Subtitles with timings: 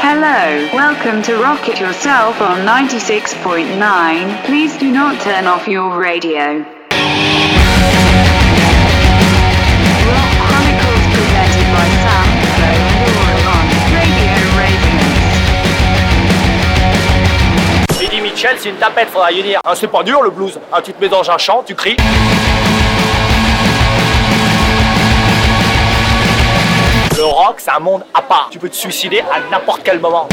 [0.00, 4.44] Hello, welcome to Rocket Yourself on 96.9.
[4.44, 6.60] Please do not turn off your radio.
[6.60, 6.68] Rock
[10.46, 12.70] Chronicles presented by Sam, Flo,
[13.50, 13.66] on
[17.98, 19.58] Radio Mitchell, c'est une tapette, faudra y dire.
[19.64, 20.60] Hein, c'est pas dur le blues.
[20.72, 21.96] Hein, tu te mets dans un chant, tu cries.
[27.18, 28.46] Le rock, c'est un monde à part.
[28.48, 30.28] Tu peux te suicider à n'importe quel moment.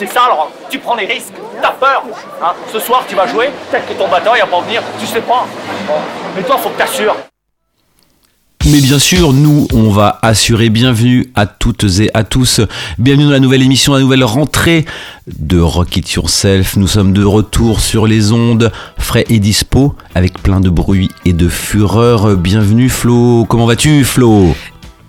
[0.00, 0.48] C'est ça rock.
[0.70, 2.02] Tu prends les risques, t'as peur.
[2.42, 2.52] Hein.
[2.72, 5.20] Ce soir, tu vas jouer, peut-être que ton batteur il va pas venir, tu sais
[5.20, 5.46] pas.
[6.34, 7.14] Mais toi, faut que t'assures.
[8.64, 12.62] Mais bien sûr, nous, on va assurer bienvenue à toutes et à tous.
[12.96, 14.86] Bienvenue dans la nouvelle émission, la nouvelle rentrée
[15.26, 16.76] de Rock It Yourself.
[16.76, 21.34] Nous sommes de retour sur les ondes, frais et dispo, avec plein de bruit et
[21.34, 22.38] de fureur.
[22.38, 24.54] Bienvenue Flo, comment vas-tu Flo?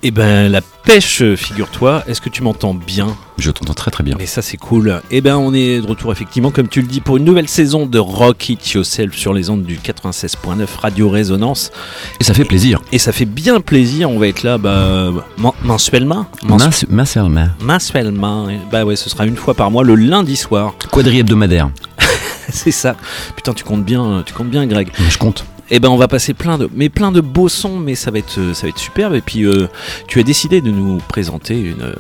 [0.04, 4.18] Eh ben la pêche, figure-toi, est-ce que tu m'entends bien Je t'entends très très bien.
[4.20, 5.02] Et ça c'est cool.
[5.12, 7.86] Eh ben on est de retour effectivement, comme tu le dis, pour une nouvelle saison
[7.86, 11.72] de Rock It Yourself sur les ondes du 96.9 Radio Résonance.
[12.20, 12.82] Et ça fait plaisir.
[12.92, 16.26] Et ça fait bien plaisir, on va être là bah, men- mensuellement.
[16.44, 17.50] Mensu- Mince, mince, mince.
[17.64, 18.48] mensuellement.
[18.72, 20.74] Bah ouais, ce sera une fois par mois, le lundi soir.
[20.92, 21.70] Quadri hebdomadaire.
[22.50, 22.96] c'est ça.
[23.36, 24.90] Putain, tu comptes bien, tu comptes bien Greg.
[25.10, 25.46] Je compte.
[25.72, 28.20] Eh ben on va passer plein de, mais plein de beaux sons, mais ça va
[28.20, 29.14] être, euh, ça va être superbe.
[29.16, 29.68] Et puis euh,
[30.08, 31.94] tu as décidé de nous présenter une, euh,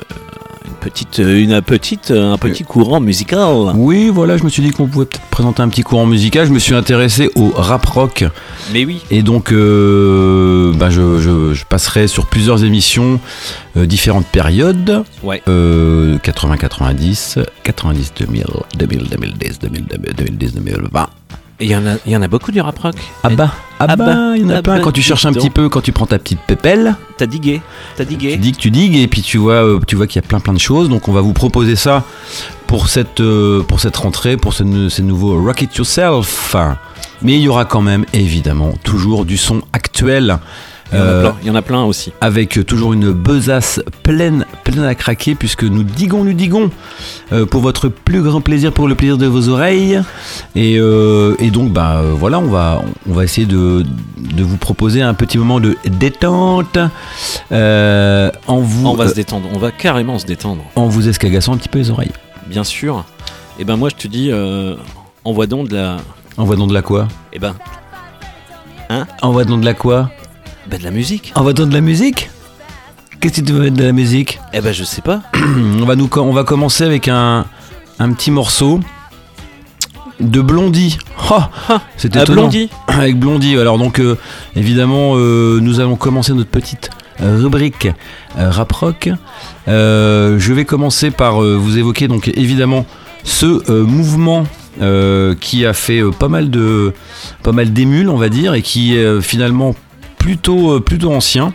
[0.65, 3.71] une petite, une petite, un petit courant musical.
[3.75, 6.45] Oui, voilà, je me suis dit qu'on pouvait peut-être présenter un petit courant musical.
[6.47, 8.25] Je me suis intéressé au rap rock.
[8.73, 9.01] Mais oui.
[9.09, 13.19] Et donc, euh, bah, je, je- je passerai sur plusieurs émissions,
[13.77, 15.03] euh, différentes périodes.
[15.23, 15.41] Ouais.
[15.47, 18.43] Euh, 80-90, 90-2000,
[18.77, 19.85] 2000, 2010, 2000,
[20.17, 21.09] 2010, 2020.
[21.61, 22.95] Il y en a, il y en a beaucoup du rap rock.
[23.23, 24.75] Ah bah, ah Ah bah, bah, il y en a ah plein.
[24.77, 27.61] bah, Quand tu cherches un petit peu, quand tu prends ta petite pépelle, T'as digué,
[27.95, 28.37] t'as tu digué.
[28.37, 30.39] dis que tu digues et puis tu vois, euh, tu vois qu'il y a plein
[30.39, 30.89] plein de choses.
[30.89, 32.03] Donc on va vous proposer ça
[32.65, 36.55] pour cette, euh, pour cette rentrée, pour ce, ces nouveaux Rocket Yourself.
[37.21, 40.39] Mais il y aura quand même, évidemment, toujours du son actuel.
[40.93, 42.11] Il y en a Euh, plein, il y en a plein aussi.
[42.19, 46.69] avec toujours une besace pleine, pleine à craquer, puisque nous digons, nous digons,
[47.31, 50.01] euh, pour votre plus grand plaisir, pour le plaisir de vos oreilles.
[50.55, 53.85] Et, euh, et donc, bah voilà, on va, on va essayer de,
[54.17, 59.59] de vous proposer un petit moment de détente en vous, On va se détendre, on
[59.59, 62.11] va carrément se détendre, en vous escagassant un petit peu les oreilles.
[62.47, 63.05] bien sûr.
[63.59, 64.31] Et ben moi je te dis,
[65.23, 65.97] envoie donc de la,
[66.37, 67.07] Envoie donc de la quoi?
[67.33, 67.55] Et ben,
[69.21, 70.09] Envoie donc de la quoi?
[70.71, 71.31] Ben de la musique.
[71.35, 72.29] Envoie donc de la musique?
[73.19, 74.39] Qu'est-ce que tu veux mettre de la musique?
[74.53, 75.21] Eh ben je sais pas.
[75.35, 77.45] on va, nous, on va commencer avec un,
[77.99, 78.79] un petit morceau
[80.21, 80.97] de Blondie.
[81.29, 81.39] Oh,
[81.97, 82.43] C'était Ah, étonnant.
[82.43, 82.69] Blondie.
[82.87, 83.57] Avec Blondie.
[83.57, 84.17] Alors donc euh,
[84.55, 86.89] évidemment euh, nous allons commencer notre petite
[87.21, 87.87] euh, rubrique
[88.37, 89.09] euh, rap rock.
[89.67, 92.85] Je vais commencer par vous évoquer donc évidemment
[93.23, 94.45] ce mouvement
[95.39, 96.93] qui a fait pas mal de
[97.43, 99.75] pas mal d'émules on va dire et qui finalement
[100.21, 101.53] plutôt euh, plutôt ancien.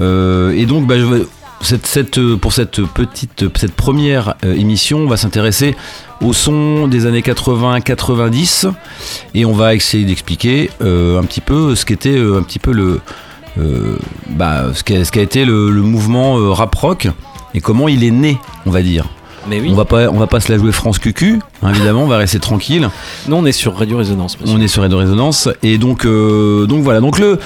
[0.00, 1.26] Euh, et donc bah, je vais-
[1.60, 5.76] cette, cette, euh, pour cette petite cette première émission on va s'intéresser
[6.20, 8.70] au son des années 80-90
[9.34, 13.00] et on va essayer d'expliquer un petit peu ce qu'était un petit peu le
[13.58, 13.96] euh,
[14.30, 17.08] bah, ce qu'a ce qu'a été le, le mouvement euh, rap rock
[17.54, 19.06] et comment il est né on va dire
[19.48, 19.68] Mais oui.
[19.70, 22.16] on va pas on va pas se la jouer France cucu hein, évidemment on va
[22.16, 22.88] rester tranquille
[23.28, 24.40] Nous on est sur Radio Résonance.
[24.40, 24.56] monsieur.
[24.56, 27.38] on est sur Radio Résonance et donc euh, donc voilà donc le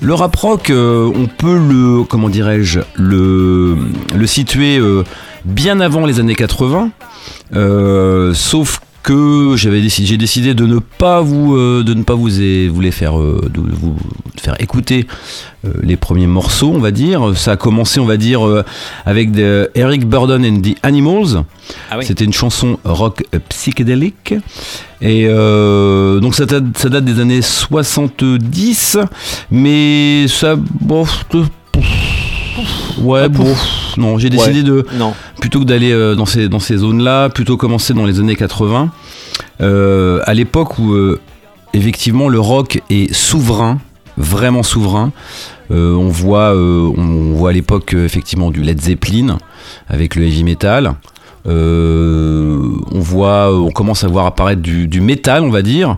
[0.00, 0.36] le rap
[0.70, 3.76] euh, on peut le comment dirais-je le
[4.14, 5.04] le situer euh,
[5.44, 6.90] bien avant les années 80
[7.54, 12.14] euh, sauf que j'avais décidé j'ai décidé de ne pas vous euh, de ne pas
[12.14, 13.96] vous, é- vous les faire euh, de vous
[14.38, 15.06] faire écouter
[15.64, 18.40] euh, les premiers morceaux on va dire ça a commencé on va dire
[19.06, 21.42] avec de Eric Burdon and the Animals
[21.90, 22.04] Ah oui.
[22.04, 24.34] c'était une chanson rock psychédélique.
[25.00, 28.98] Et donc ça date, ça date des années 70,
[29.50, 30.56] mais ça...
[30.80, 31.04] Bon,
[33.00, 33.54] ouais, Ah, bon,
[33.96, 35.14] non, j'ai décidé de, Non.
[35.40, 38.90] plutôt que d'aller euh, dans ces, dans ces zones-là, plutôt commencer dans les années 80,
[39.60, 41.20] euh, à l'époque où euh,
[41.74, 43.78] effectivement le rock est souverain,
[44.16, 45.12] vraiment souverain.
[45.70, 49.36] Euh, on voit, on voit à l'époque effectivement du Led Zeppelin
[49.88, 50.94] avec le heavy metal.
[51.46, 52.58] Euh,
[52.92, 55.96] on voit, on commence à voir apparaître du, du métal, on va dire.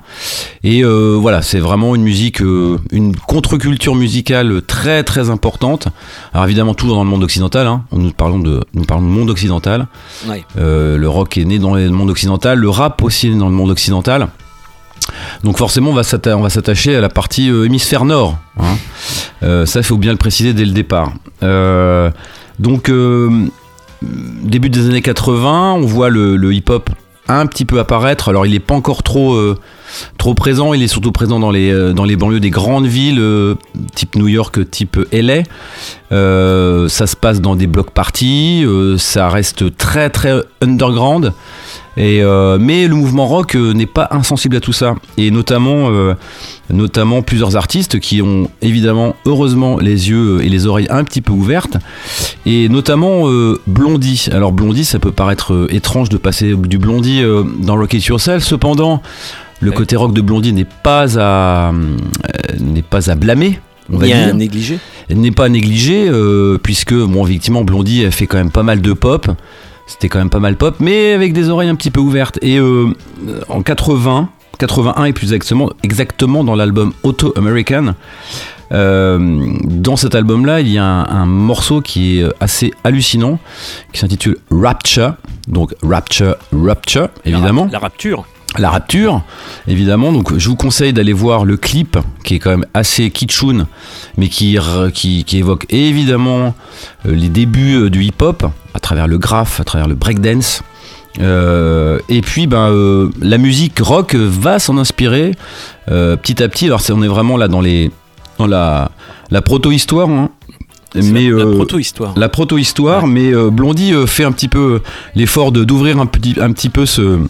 [0.62, 5.88] Et euh, voilà, c'est vraiment une musique, euh, une contre-culture musicale très très importante.
[6.32, 7.66] Alors évidemment, toujours dans le monde occidental.
[7.66, 7.84] Hein.
[7.92, 9.86] Nous parlons de, nous parlons de monde occidental.
[10.56, 13.54] Le rock est né dans le monde occidental, le rap aussi est né dans le
[13.54, 14.28] monde occidental.
[15.42, 18.36] Donc forcément, on va s'attacher à la partie hémisphère nord.
[18.60, 18.76] hein.
[19.66, 21.12] Ça, il faut bien le préciser dès le départ.
[22.58, 22.90] Donc,
[24.02, 26.90] début des années 80, on voit le, hip-hop
[27.28, 28.28] un petit peu apparaître.
[28.28, 29.58] Alors, il n'est pas encore trop, euh,
[30.18, 30.74] trop présent.
[30.74, 33.54] Il est surtout présent dans les, euh, banlieues des grandes villes, euh,
[33.94, 35.42] type New York, type LA.
[36.12, 38.64] Euh, ça se passe dans des blocs parties.
[38.98, 41.32] ça reste très, très underground.
[41.96, 44.94] Mais le mouvement rock n'est pas insensible à tout ça.
[45.18, 45.90] Et notamment,
[47.22, 51.76] plusieurs artistes qui ont évidemment, heureusement, les yeux et les oreilles un petit peu ouvertes.
[52.46, 53.24] Et notamment
[53.66, 54.28] Blondie.
[54.32, 57.22] Alors Blondie, ça peut paraître étrange de passer du Blondie
[57.60, 58.44] dans Rocket Yourself.
[58.44, 59.02] Cependant,
[59.60, 61.72] le côté rock de Blondie n'est pas à, euh,
[62.58, 63.60] n'est pas à blâmer.
[63.92, 64.78] On va dire négligé.
[65.10, 68.92] n'est pas négligé euh, puisque bon effectivement Blondie elle fait quand même pas mal de
[68.92, 69.28] pop
[69.86, 72.58] c'était quand même pas mal pop mais avec des oreilles un petit peu ouvertes et
[72.58, 72.94] euh,
[73.48, 74.28] en 80
[74.58, 77.94] 81 et plus exactement exactement dans l'album Auto American
[78.70, 79.18] euh,
[79.64, 83.40] dans cet album là il y a un, un morceau qui est assez hallucinant
[83.92, 85.14] qui s'intitule Rapture
[85.48, 88.24] donc Rapture Rapture évidemment La, rapture.
[88.58, 89.22] La rapture,
[89.68, 90.12] évidemment.
[90.12, 93.66] Donc, je vous conseille d'aller voir le clip, qui est quand même assez kitschoun,
[94.16, 96.54] mais qui, r- qui, qui évoque évidemment
[97.06, 98.44] euh, les débuts euh, du hip-hop,
[98.74, 100.62] à travers le graphe, à travers le breakdance.
[101.20, 105.32] Euh, et puis, ben, euh, la musique rock va s'en inspirer
[105.90, 106.66] euh, petit à petit.
[106.66, 107.90] Alors, on est vraiment là dans, les,
[108.38, 108.90] dans la,
[109.30, 110.08] la proto-histoire.
[110.08, 110.30] hein.
[110.96, 112.14] Mais, la, la proto-histoire.
[112.16, 114.80] la proto-histoire, mais Blondie fait un petit peu
[115.14, 117.20] l'effort d'ouvrir un petit, un petit peu ce,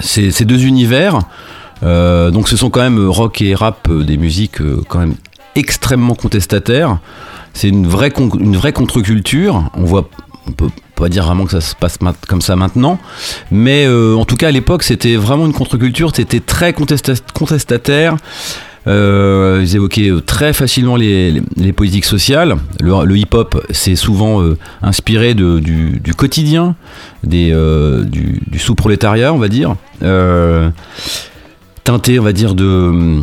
[0.00, 1.20] ces, deux univers.
[1.82, 5.14] Euh, donc ce sont quand même rock et rap euh, des musiques euh, quand même
[5.54, 6.98] extrêmement contestataires.
[7.52, 9.70] C'est une vraie, une vraie contre-culture.
[9.74, 10.08] On voit,
[10.46, 11.98] on peut pas dire vraiment que ça se passe
[12.28, 12.98] comme ça maintenant,
[13.50, 16.12] mais en tout cas à l'époque c'était vraiment une contre-culture.
[16.14, 18.16] C'était très contesta- contestataire.
[18.86, 21.42] Euh, ils évoquaient euh, très facilement les,
[21.74, 22.56] politiques sociales.
[22.80, 26.76] Le, hip-hop s'est souvent euh, inspiré du, quotidien,
[27.24, 29.74] du, sous-prolétariat, on va dire.
[31.84, 33.22] Teinté, on va dire, de,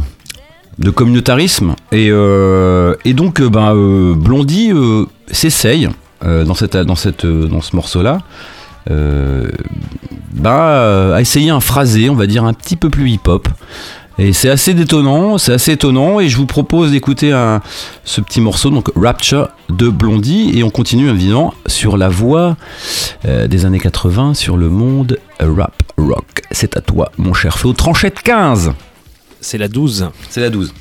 [0.94, 1.76] communautarisme.
[1.92, 2.10] Et,
[3.14, 5.90] donc, ben, Blondie euh, s'essaye
[6.22, 8.20] dans, ce morceau-là.
[8.90, 9.50] euh,
[11.16, 13.48] à essayer un phrasé, on va dire, un petit peu plus hip-hop.
[14.24, 17.62] Et c'est assez détonnant, c'est assez étonnant, et je vous propose d'écouter un-
[18.06, 22.56] ce petit morceau, donc Rapture de Blondie, et on continue évidemment sur la voie
[23.26, 26.42] euh, des années 80, sur le monde rap rock.
[26.52, 27.74] C'est à toi, mon cher Flo.
[27.74, 28.72] Tranchette 15
[29.42, 30.08] C'est la 12.
[30.30, 30.74] C'est la 12.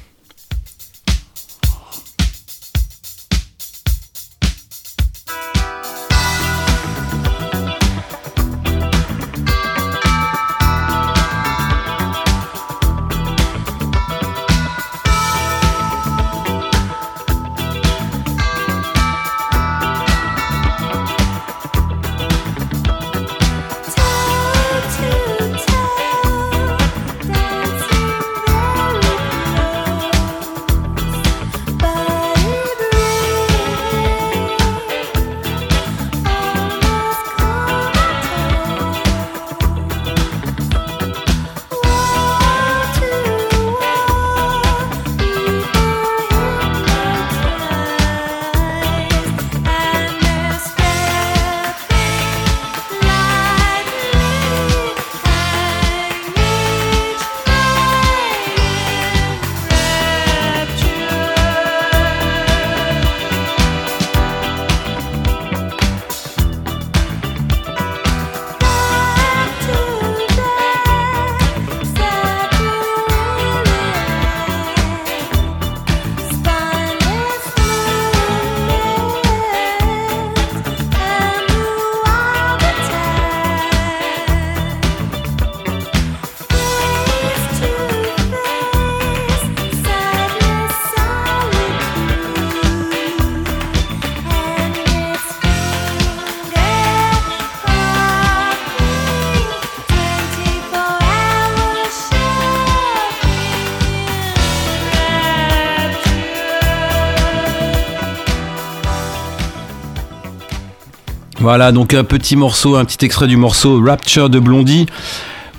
[111.53, 114.87] Voilà, donc un petit morceau, un petit extrait du morceau Rapture de Blondie.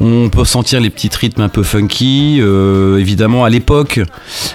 [0.01, 2.39] On peut sentir les petits rythmes un peu funky.
[2.41, 3.99] Euh, évidemment, à l'époque,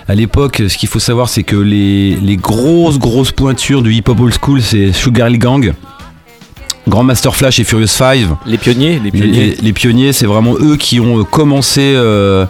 [0.09, 4.03] à l'époque, ce qu'il faut savoir, c'est que les, les grosses grosses pointures du hip
[4.09, 5.75] hop old school, c'est Sugar Hill Gang,
[6.89, 8.35] Grand Master Flash et Furious Five.
[8.45, 9.55] Les pionniers, les pionniers.
[9.63, 11.83] les pionniers, c'est vraiment eux qui ont euh, commencé.
[11.95, 12.47] euh,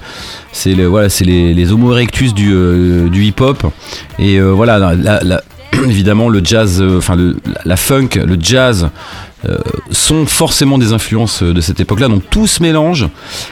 [0.53, 3.67] c'est les, voilà, c'est les, les Homo erectus du, euh, du hip-hop.
[4.19, 5.43] Et euh, voilà, la-
[5.89, 7.17] évidemment, le jazz, euh, enfin
[7.65, 8.91] la, funk, le jazz
[9.49, 9.59] euh,
[9.91, 12.09] sont forcément des influences euh, de cette époque-là.
[12.09, 13.09] Donc tout se mélange.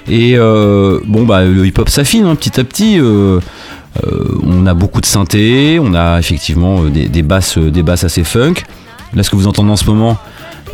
[0.09, 3.00] Et bon, bah, le hip-hop s'affine hein, petit à petit.
[3.00, 8.55] on a beaucoup de synthé, on a effectivement des, basses, des basses assez funk.
[9.14, 10.19] Là, ce que vous entendez en ce moment,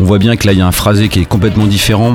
[0.01, 2.15] on voit bien que là, il y a un phrasé qui est complètement différent.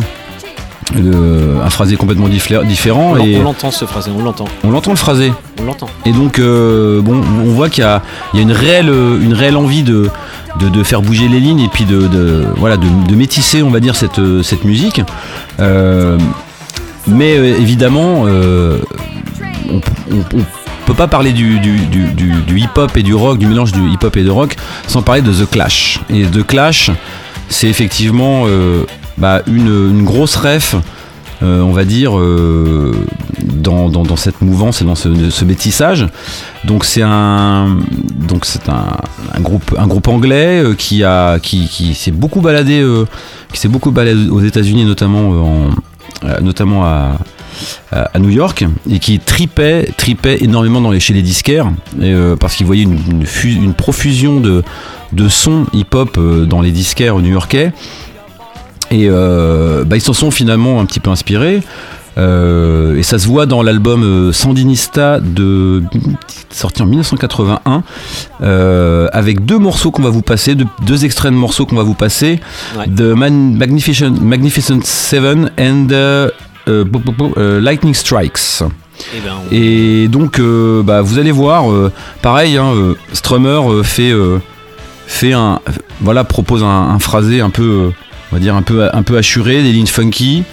[0.96, 4.92] Un phrasé complètement diffé- différent On et on l'entend ce phrasé, on l'entend, on l'entend
[4.92, 5.88] le phrasé on l'entend.
[6.06, 8.02] et donc euh, bon on voit qu'il y a,
[8.34, 8.90] il y a une réelle
[9.22, 10.10] une réelle envie de,
[10.60, 13.70] de, de faire bouger les lignes et puis de, de- voilà de, de métisser on
[13.70, 15.02] va dire cette, cette musique
[15.60, 16.18] Euh,
[17.08, 18.80] mais euh, évidemment euh,
[19.70, 19.78] on,
[20.16, 20.46] on- on
[20.86, 23.90] peut pas parler du, du, du, du- du hip-hop et du rock, du mélange du
[23.90, 24.56] hip-hop et de rock,
[24.88, 26.00] sans parler de The Clash.
[26.10, 26.92] Et The Clash,
[27.50, 28.86] c'est effectivement euh,
[29.18, 30.76] bah, une, une grosse ref,
[31.44, 32.96] euh, on va dire, euh,
[33.44, 36.08] dans, dans, cette mouvance et dans ce, ce métissage.
[36.66, 37.78] Donc c'est un,
[38.16, 42.86] donc c'est un, groupe, un groupe anglais euh, qui a, qui, qui s'est beaucoup baladé,
[43.54, 47.18] qui s'est beaucoup baladé aux États-Unis, notamment en, notamment à,
[47.92, 51.72] à New York et qui tripait, tripait énormément dans les, chez les disquaires
[52.40, 54.64] parce qu'il voyait une, une, une profusion de,
[55.14, 57.74] de sons hip-hop dans les disquaires new-yorkais
[58.92, 61.62] et euh, bah, ils s'en sont finalement un petit peu inspirés.
[62.18, 65.84] Euh, et ça se voit dans l'album euh, Sandinista de
[66.50, 67.84] sorti en 1981
[68.42, 71.84] euh, avec deux morceaux qu'on va vous passer, deux, deux extraits de morceaux qu'on va
[71.84, 72.40] vous passer,
[72.76, 72.88] Ouais.
[72.88, 75.88] The Man- Magnificent, Magnificent Seven and
[77.62, 78.64] Lightning Strikes.
[79.16, 80.42] Eh ben, on- Et donc,
[80.84, 81.66] bah, vous allez voir,
[82.24, 82.74] pareil, hein,
[83.14, 84.12] Strummer fait,
[85.06, 85.60] fait un,
[86.02, 87.92] voilà, propose un, un phrasé un peu,
[88.32, 90.44] on va dire un peu, un peu assuré, des lignes funky.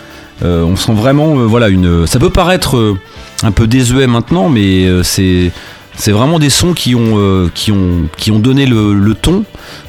[0.42, 2.06] Euh, on sent vraiment, euh, voilà, une.
[2.06, 2.98] Ça peut paraître euh,
[3.42, 5.52] un peu désuet maintenant, mais euh, c'est,
[5.94, 9.44] c'est vraiment des sons qui ont, euh, qui ont, qui ont donné le, le ton,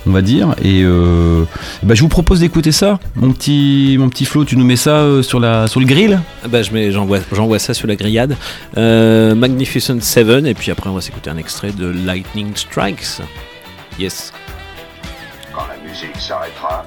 [0.05, 0.53] on va dire.
[0.63, 1.45] Et euh,
[1.81, 4.45] bah, je vous propose d'écouter ça, mon petit, mon petit Flo.
[4.45, 6.21] Tu nous mets ça euh, sur la, sur le grill?
[6.43, 8.37] Ah bah, je mets- j'envoie, j'envoie ça sur la grillade.
[8.77, 13.21] Euh, Magnificent Seven, et puis après on va s'écouter un extrait de Lightning Strikes.
[13.99, 14.31] Yes.
[15.51, 16.85] Quand la musique s'arrêtera,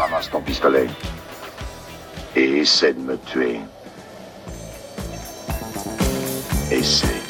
[0.00, 0.88] ramasse ton pistolet.
[2.34, 3.60] Et essaie de me tuer.
[6.70, 7.29] Essaie.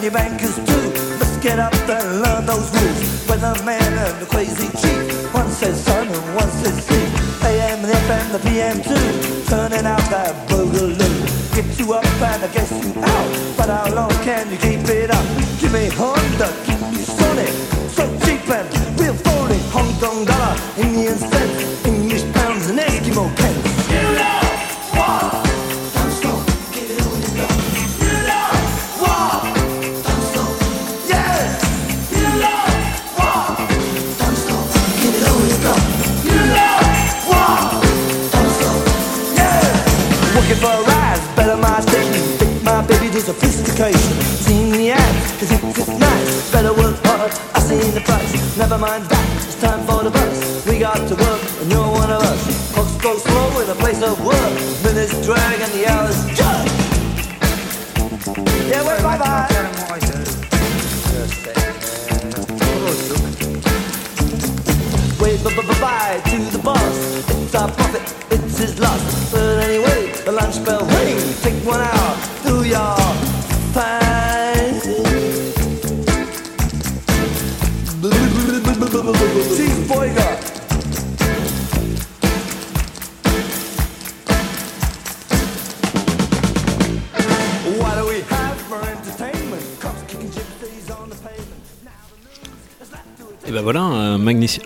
[0.00, 1.18] And your bankers too.
[1.18, 3.26] Must get up and learn those rules.
[3.28, 5.34] Weatherman and the crazy chief.
[5.34, 7.06] One says sun and one says sea.
[7.46, 9.44] AM, the FM, the PM too.
[9.44, 11.54] Turning out that boogaloo.
[11.54, 13.56] Get you up and I guess you out.
[13.56, 15.26] But how long can you keep it up?
[15.60, 16.48] Give me Honda,
[43.32, 44.16] sophistication.
[44.42, 46.50] Seen the ads, cause it's just nice.
[46.50, 48.32] Better work hard, I seen the price.
[48.58, 50.66] Never mind that, it's time for the bus.
[50.66, 51.89] We got to work, and you're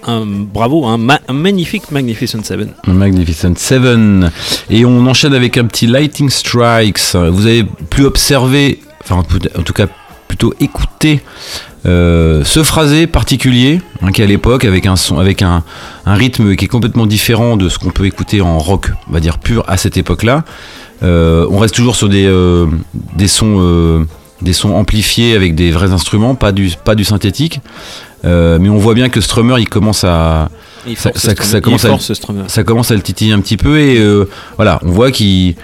[0.06, 2.72] un, bravo, un, ma- un magnifique Magnificent Seven.
[2.86, 4.30] Magnificent Seven.
[4.70, 7.14] Et on enchaîne avec un petit Lighting Strikes.
[7.14, 9.86] Vous avez pu observer, enfin en tout cas
[10.28, 11.20] plutôt écouter
[11.86, 15.62] euh, ce phrasé particulier hein, qui à l'époque avec un son, avec un,
[16.06, 19.38] rythme qui est complètement différent de ce qu'on peut écouter en rock, on va dire
[19.38, 20.44] pur à cette époque-là.
[21.02, 22.66] Euh, on reste toujours sur des, euh,
[23.26, 24.06] sons
[24.42, 27.60] des sons amplifiés avec des vrais instruments, pas du pas du synthétique.
[28.24, 30.48] Euh, mais on voit bien que Strummer il commence à
[30.86, 31.12] Il Ça-
[31.60, 35.10] commence Il à- ça commence le titiller un petit peu et euh, voilà, on voit
[35.10, 35.54] qu'il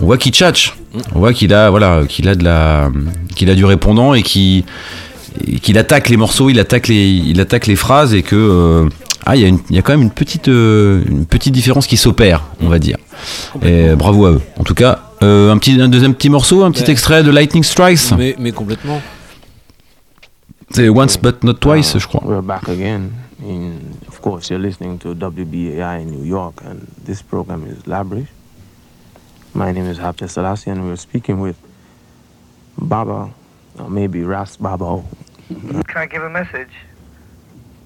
[0.00, 0.74] on voit qu'il tchatche.
[1.14, 2.90] On voit qu'il a voilà, qu'il a de la
[3.34, 4.64] qu'il a du répondant et qu'il
[5.78, 8.88] attaque les morceaux, il attaque les il attaque les phrases et que euh,
[9.24, 12.42] ah, il y, y a quand même une petite, euh, une petite différence qui s'opère,
[12.60, 12.96] on va dire.
[13.62, 14.40] Et bravo à eux.
[14.58, 16.90] En tout cas, euh, un, petit, un deuxième petit morceau, un petit Ouais.
[16.90, 18.12] extrait de Lightning Strikes.
[18.18, 19.00] Mais, mais complètement.
[20.70, 22.22] C'est Once But Not Twice, je crois.
[22.24, 23.10] We're back again.
[23.44, 23.72] In,
[24.08, 28.28] of course, you're listening to WBAI in New York, and this program is Labrish.
[29.54, 31.56] My name is Hapte Selassie, and we're speaking with
[32.78, 33.28] Baba,
[33.78, 35.02] or maybe Ras Baba.
[35.48, 36.70] Can I give a message?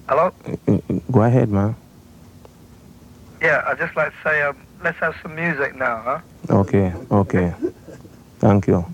[0.08, 0.32] Hello?
[1.10, 1.74] Go ahead, man.
[3.42, 6.20] Yeah, I'd just like to say, um, let's have some music now, huh?
[6.48, 7.52] Okay, okay.
[8.38, 8.84] Thank you.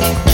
[0.00, 0.24] Now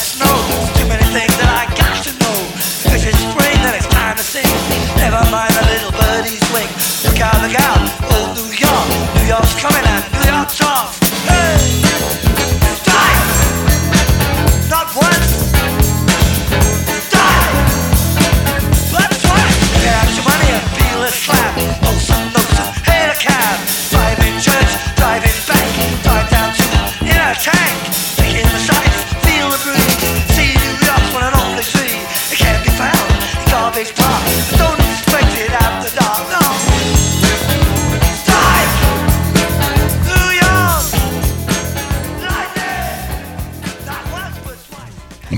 [0.00, 0.29] it might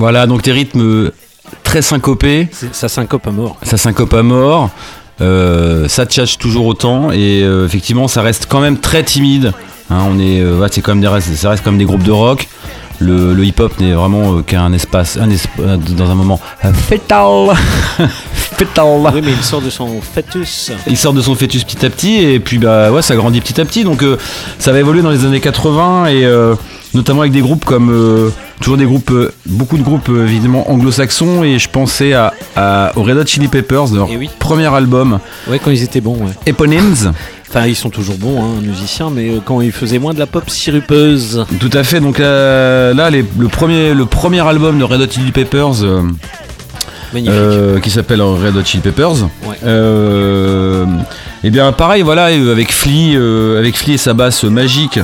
[0.03, 1.13] Voilà, donc des rythmes
[1.63, 2.49] très syncopés.
[2.73, 3.57] Ça syncope à mort.
[3.63, 4.69] ça syncope à mort,
[5.21, 9.53] euh, ça tchatche toujours autant et euh, effectivement ça reste quand même très timide.
[9.91, 12.11] Hein, on est, euh, ouais, c'est quand même des, ça reste comme des groupes de
[12.11, 12.49] rock.
[12.99, 16.73] Le, le hip-hop n'est vraiment qu'un espace, un esp- dans un moment euh,
[19.15, 20.71] Oui, mais il sort de son fœtus.
[20.87, 23.61] Il sort de son fœtus petit à petit et puis bah ouais ça grandit petit
[23.61, 24.17] à petit donc euh,
[24.59, 26.55] ça va évoluer dans les années 80 et euh,
[26.95, 30.71] notamment avec des groupes comme euh, toujours des groupes euh, beaucoup de groupes euh, évidemment
[30.71, 34.31] anglo-saxons et je pensais à, à aux Red Hot Chili Peppers leur Eh oui.
[34.39, 36.33] premier album Ouais, quand ils étaient bons, ouais.
[36.47, 37.13] Eponyms
[37.55, 40.49] Enfin, ils sont toujours bons, hein, musiciens, mais quand ils faisaient moins de la pop
[40.49, 41.45] sirupeuse.
[41.61, 45.11] tout à fait donc euh, là les- le premier le premier album de Red Hot
[45.11, 45.83] Chili Peppers
[47.15, 49.25] euh, qui s'appelle Red Hot Chili Peppers.
[49.47, 49.57] Ouais.
[49.65, 50.85] Euh,
[51.45, 55.01] et bien pareil, voilà, euh, avec Flea, euh, avec Flea et sa basse magique,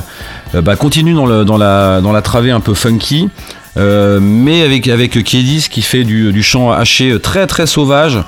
[0.53, 3.29] bah, continue dans, le, dans, la, dans la travée un peu funky.
[3.77, 8.19] Euh, mais avec avec Kiedis qui fait du, du chant haché très très sauvage.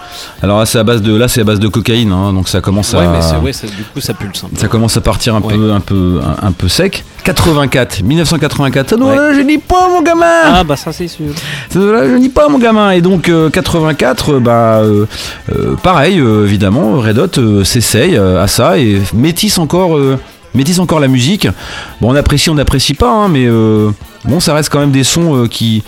[0.42, 2.62] Alors là c'est à base de là c'est à base de cocaïne, hein, donc ça
[2.62, 4.58] commence ouais, à mais ouais, ça- du coup, ça pulse un peu.
[4.58, 5.54] ça commence à partir un Ouais.
[5.56, 7.04] peu un peu un, un peu sec.
[7.24, 8.98] 84, 1984.
[8.98, 10.26] Non, je dis pas mon gamin.
[10.46, 11.26] Ah, bah ça, c'est sûr.
[11.76, 12.90] Là, je dis pas mon gamin.
[12.92, 15.06] Et donc euh, 84, euh, bah euh,
[15.56, 20.00] euh, pareil, évidemment, Red Hot s'essaye à ça et métisse encore,
[20.56, 21.48] métisse encore la musique.
[22.02, 23.92] Bon, on apprécie, on n'apprécie pas, hein, mais euh,
[24.26, 25.84] bon, ça reste quand même des sons euh, qui,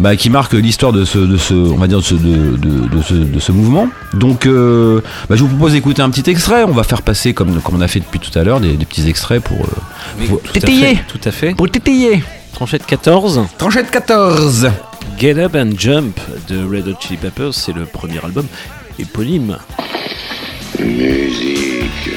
[0.00, 2.88] bah, qui marquent l'histoire de ce, de ce, on va dire de ce, de, de-
[2.96, 3.88] de ce, de ce mouvement.
[4.14, 6.64] Donc, euh, bah, je vous propose d'écouter un petit extrait.
[6.64, 8.84] On va faire passer comme, comme on a fait depuis tout à l'heure des, des
[8.86, 10.94] petits extraits pour, euh, Faut tout, à tétayer.
[10.96, 11.54] fait, tout à fait.
[11.54, 12.22] pour tétayer.
[12.52, 14.70] Tranchette 14, Tranchette 14.
[15.18, 16.18] Get Up and Jump
[16.48, 18.46] de Red Hot Chili Peppers, c'est le premier album
[18.98, 19.58] éponyme.
[20.80, 22.10] Musique.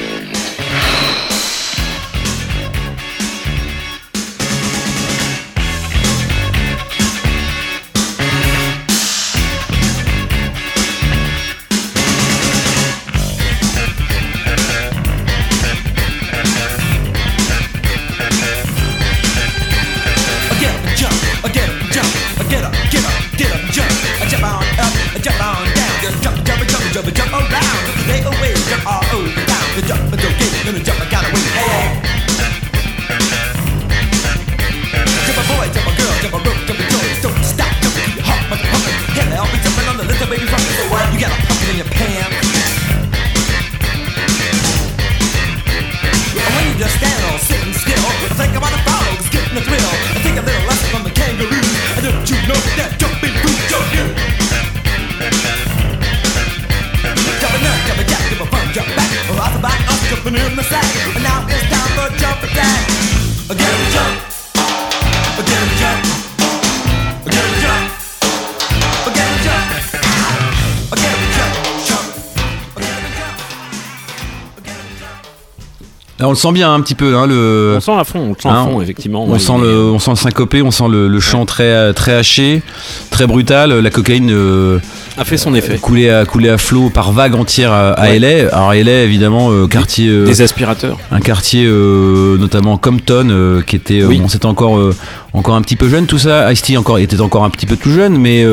[76.26, 77.74] On le sent bien un petit peu, hein, le.
[77.76, 79.24] On sent à fond, on le sent Hein, à fond, effectivement.
[79.24, 82.14] On Ouais, sent le, on sent le syncopé, on sent le, le chant très, très
[82.14, 82.62] haché,
[83.10, 83.72] très brutal.
[83.78, 84.78] La cocaïne euh,
[85.18, 85.78] a fait son effet.
[85.78, 88.18] coulait à, coulait à flot par vague entière à, à Ouais.
[88.18, 88.48] LA.
[88.54, 90.98] Alors LA, évidemment, euh, quartier, euh, Des aspirateurs.
[91.10, 94.18] un quartier euh, notamment Compton, euh, qui était, Oui.
[94.18, 94.94] bon, c'était encore, euh,
[95.32, 96.52] encore un petit peu jeune tout ça.
[96.52, 98.44] Ice-T encore, était encore un petit peu tout jeune, mais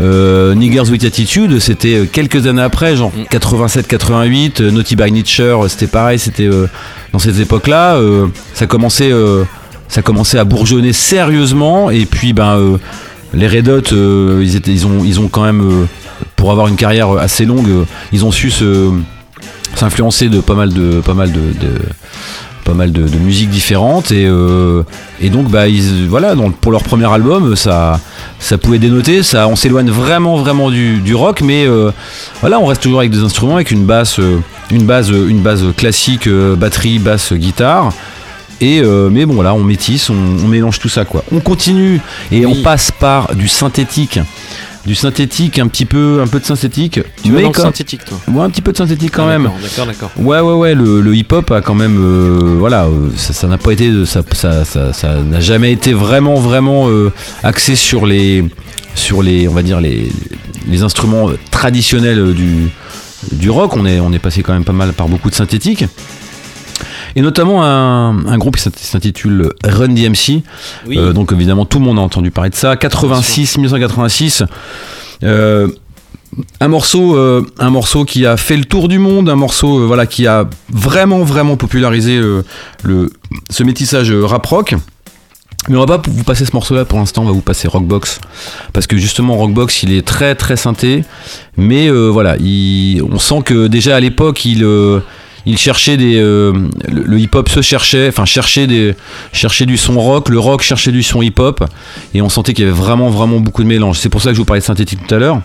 [0.00, 3.24] euh, Niggers with Attitude, c'était euh, quelques années après, genre Mm.
[3.30, 4.60] 87-88.
[4.62, 6.48] euh, Naughty by Nature, c'était pareil, c'était
[7.12, 7.98] dans ces époques-là.
[8.54, 9.12] ça commençait,
[9.88, 12.78] ça commençait à bourgeonner sérieusement, et puis ben
[13.34, 15.86] les Red Hot, ils étaient, ils ont, ils ont quand même,
[16.36, 17.68] pour avoir une carrière assez longue,
[18.12, 18.90] ils ont su se
[19.74, 21.80] s'influencer de pas mal de, pas mal de, de-
[22.64, 24.82] pas mal de, de musiques différentes et, euh,
[25.20, 28.00] et donc bah ils, voilà donc pour leur premier album ça
[28.38, 31.90] ça pouvait dénoter ça on s'éloigne vraiment vraiment du, rock mais euh,
[32.40, 34.38] voilà on reste toujours avec des instruments avec une basse euh,
[34.70, 37.92] une base une base classique euh, batterie basse guitare
[38.60, 42.00] et euh, mais bon là on métisse on, on mélange tout ça quoi on continue
[42.30, 42.54] et Oui.
[42.58, 44.18] on passe par du synthétique
[44.86, 47.62] du synthétique un petit peu un peu de synthétique Tu vas mais dans le quand-
[47.64, 50.10] synthétique, toi ouais, un petit peu de synthétique quand Ah, même D'accord, d'accord.
[50.18, 51.98] Ouais, ouais, ouais, le, le hip-hop a quand même.
[52.00, 54.06] euh, voilà, euh, ça n'a pas été.
[54.06, 58.42] Ça ça- ça- ça n'a jamais été vraiment, vraiment euh, axé sur les.
[58.94, 59.48] Sur les.
[59.48, 60.10] On va dire les,
[60.66, 62.70] les instruments traditionnels du,
[63.32, 63.76] du rock.
[63.76, 65.84] On est, on est passé quand même pas mal par beaucoup de synthétiques.
[67.16, 70.42] Et notamment un, un groupe qui s'int- s'intitule Run DMC.
[70.86, 70.96] Oui.
[70.98, 72.76] Euh, donc évidemment, tout le monde a entendu parler de ça.
[72.76, 74.44] 86, 1986.
[75.22, 75.68] Euh,
[76.60, 79.86] un morceau, euh, un morceau qui a fait le tour du monde, un morceau euh,
[79.86, 82.42] voilà qui a vraiment vraiment popularisé euh,
[82.84, 83.10] le
[83.50, 84.74] ce métissage rap rock.
[85.68, 88.20] Mais on va pas vous passer ce morceau-là pour l'instant, on va vous passer Rockbox
[88.72, 91.04] parce que justement Rockbox il est très très synthé,
[91.58, 94.64] mais voilà, il- on sent que déjà à l'époque il
[95.46, 96.52] il cherchait des euh,
[96.88, 98.94] le, hip-hop se cherchait, enfin cherchait des
[99.32, 101.64] cherchait du son rock, le rock cherchait du son hip-hop
[102.14, 103.98] et on sentait qu'il y avait vraiment vraiment beaucoup de mélange.
[103.98, 105.40] C'est pour ça que je vous parlais de synthétique tout à l'heure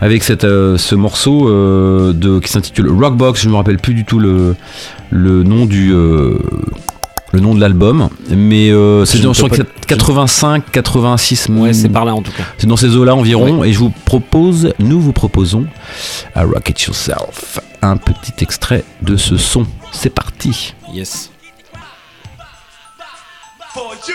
[0.00, 3.42] avec euh, ce morceau euh, qui s'intitule Rockbox.
[3.42, 4.56] Je me rappelle plus du tout le,
[5.10, 5.92] le nom du
[7.34, 10.70] le nom de l'album, mais euh, c'est dans peux je crois pas- que c'est 85,
[10.70, 11.48] 86.
[11.50, 12.44] Ouais, c'est par là en tout cas.
[12.58, 15.66] C'est dans ces eaux-là environ, et je vous propose, nous vous proposons
[16.34, 19.66] à Rocket Yourself un petit extrait de ce son.
[19.92, 20.74] C'est parti.
[20.92, 21.30] Yes.
[23.74, 24.14] For you,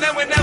[0.00, 0.41] tell the truth and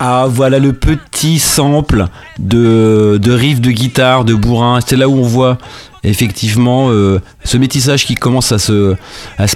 [0.00, 2.06] Ah voilà le petit sample
[2.38, 4.78] de, de riff de guitare, de bourrin.
[4.86, 5.58] C'est là où on voit
[6.04, 8.94] effectivement euh, ce métissage qui commence à se,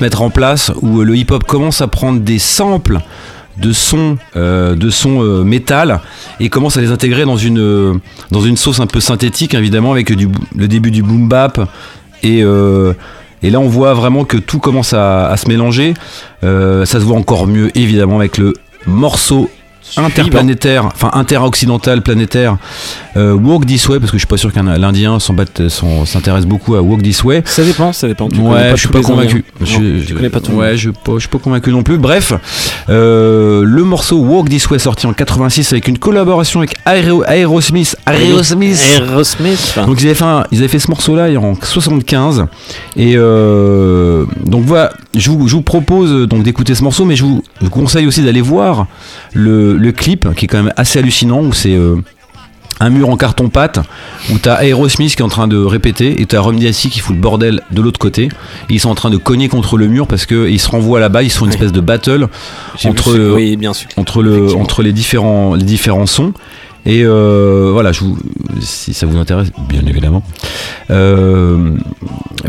[0.01, 2.99] mettre en place, où le hip-hop commence à prendre des samples
[3.59, 4.75] de sons euh,
[5.07, 6.01] euh, métal
[6.41, 10.69] et commence à les intégrer dans une, euh, sauce un peu synthétique évidemment avec le
[10.69, 11.61] début du boom bap
[12.23, 12.95] et, euh,
[13.43, 15.95] là on voit vraiment que tout commence à, se mélanger
[16.45, 18.55] Euh, ça se voit encore mieux évidemment avec le
[18.87, 19.49] morceau
[19.97, 22.57] interplanétaire, enfin interoccidental planétaire,
[23.17, 26.75] euh, Walk This Way, parce que je suis pas sûr qu'un l'Indien s'en- s'intéresse beaucoup
[26.75, 27.43] à Walk This Way.
[27.45, 28.29] Ça dépend, ça dépend.
[28.29, 29.45] Tu ouais, pas je suis pas convaincu.
[29.61, 31.99] Non, Je, connais pas tout Ouais, je, suis pas convaincu non plus.
[31.99, 32.33] Bref,
[32.89, 37.97] euh, le morceau Walk This Way sorti en 86 avec une collaboration avec Aero- Aerosmith.
[38.07, 38.81] Aerosmith.
[38.99, 39.79] Aerosmith.
[39.87, 42.47] Donc ils avaient fait, un- ils avaient fait ce morceau-là en 75
[42.97, 47.17] et euh, donc voilà, je vous, je vous propose euh, donc d'écouter ce morceau, mais
[47.17, 48.87] je vous, je vous conseille aussi d'aller voir
[49.33, 51.97] le, le clip qui est quand même assez hallucinant où c'est euh,
[52.81, 53.79] un mur en carton pâte
[54.33, 57.15] où t'as Aerosmith qui est en train de répéter et t'as Rum DSC qui fout
[57.15, 58.29] le bordel de l'autre côté.
[58.71, 61.23] Ils sont en train de cogner contre le mur parce que ils se renvoient là-bas,
[61.23, 62.29] ils sont une espèce de battle
[62.83, 63.89] vu entre ce- oui, bien sûr.
[63.97, 64.63] entre le Effectivement.
[64.63, 66.33] entre les différents les différents sons
[66.85, 68.19] et euh, voilà je vous,
[68.61, 70.23] si ça vous intéresse bien évidemment
[70.91, 71.77] euh,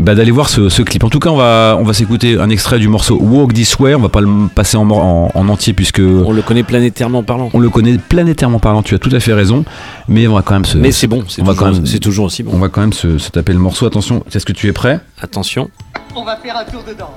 [0.00, 2.50] bah, d'aller voir ce, ce clip en tout cas on va on va s'écouter un
[2.50, 5.72] extrait du morceau Walk This Way on va pas le passer en, en, en entier
[5.72, 7.50] puisque On le connaît planétairement parlant.
[7.54, 9.64] on le connaît planétairement parlant tu as tout à fait raison
[10.08, 11.86] mais on va quand même se Mais c'est bon, c'est on va toujours, quand même
[11.86, 12.50] c'est toujours aussi bon.
[12.54, 14.98] on va quand même se, se taper le morceau attention est-ce que tu es prêt?
[15.22, 15.70] Attention.
[16.16, 17.08] On va faire un tour de danse.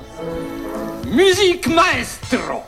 [1.12, 2.62] Musique maestro.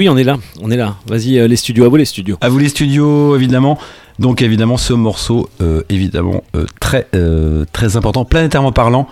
[0.00, 0.96] Oui, on est là, on est là.
[1.06, 2.38] Vas-y, euh, les studios, à vous les studios.
[2.40, 3.78] À vous les studios, évidemment.
[4.18, 7.06] Donc évidemment, ce morceau, euh, évidemment, euh, très,
[7.72, 9.06] très important, planétairement parlant,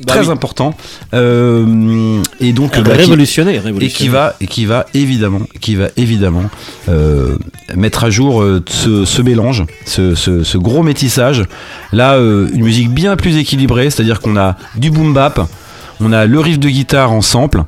[0.00, 0.30] Bah très oui.
[0.30, 0.74] important.
[1.12, 6.44] Et donc, bah, qui- révolutionnaire, et qui va, et qui va évidemment, qui va évidemment
[7.76, 11.44] mettre à jour ce, ce mélange, ce, ce- ce gros métissage.
[11.92, 15.38] Là, une musique bien plus équilibrée, c'est-à-dire qu'on a du boom bap,
[16.00, 17.62] on a le riff de guitare en sample.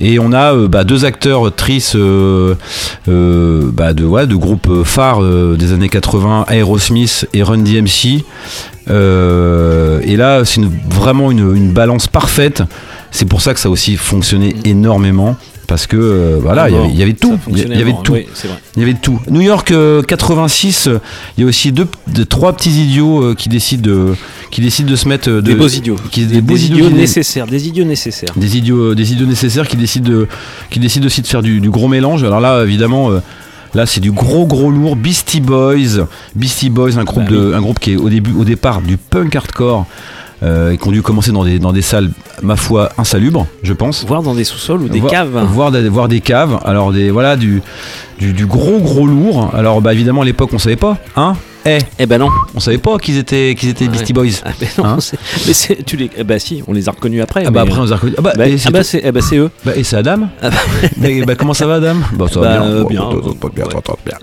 [0.00, 2.54] Et on a euh, bah, deux acteurs tristes euh,
[3.08, 8.24] euh, bah, de, de groupes phares des années 80, Aerosmith et Run DMC.
[8.90, 12.62] Euh, et là, c'est une- vraiment une, une balance parfaite.
[13.10, 15.36] C'est pour ça que ça a aussi fonctionné énormément.
[15.66, 17.38] Parce que euh, voilà, il y avait- il y, avait tout.
[17.48, 18.12] Il y, avait tout.
[18.12, 18.26] oui.
[18.76, 19.18] Il y avait tout.
[19.30, 20.98] New York euh, 86, euh,
[21.38, 24.14] il y a aussi deux, de- trois petits idiots qui décident de,
[24.50, 25.96] qui décident de se mettre de, Des beaux idiots.
[26.10, 27.46] qui- Des, des, beaux des idiots, idiots qui- nécessaires.
[27.46, 28.28] Des idiots nécessaires.
[28.36, 30.28] des idiots, des idiots nécessaires qui décident de,
[30.70, 32.24] qui décident aussi de faire du, du gros mélange.
[32.24, 33.10] Alors là, évidemment.
[33.74, 34.96] Là, c'est du gros gros lourd.
[34.96, 38.44] Beastie Boys, Beastie Boys, un groupe Bah de, un groupe qui est au début, au
[38.44, 39.86] départ, du punk hardcore
[40.42, 42.10] euh, et qui ont dû commencer dans des, dans des salles,
[42.42, 44.04] ma foi, insalubres, je pense.
[44.06, 45.44] Voire dans des sous-sols ou des Voir- caves.
[45.48, 46.58] Voir, des- voir des caves.
[46.64, 47.62] Alors des voilà du,
[48.18, 49.50] du, du gros gros lourd.
[49.54, 51.34] Alors bah évidemment à l'époque on savait pas, hein
[51.66, 52.28] Eh, Eh ben non.
[52.54, 53.90] on savait pas qu'ils étaient qu'ils étaient Ouais.
[53.92, 54.26] Beastie Boys.
[54.44, 54.98] Ah ben non, Hein
[55.46, 57.44] mais c'est, tu les, eh ben si, on les a reconnus après.
[57.46, 58.16] Ah bah après on les a reconnus.
[58.18, 59.50] Ah bah, Bah, et c'est ah bah tout- c'est, eh ben c'est eux.
[59.64, 60.56] bah, et c'est Adam Ah bah,
[60.98, 61.94] Mais, bah, comment ça va Adam?
[62.12, 62.68] Bah ça va Bah, bien.
[62.70, 63.08] euh, bien.
[63.54, 63.64] bien,
[64.04, 64.14] bien.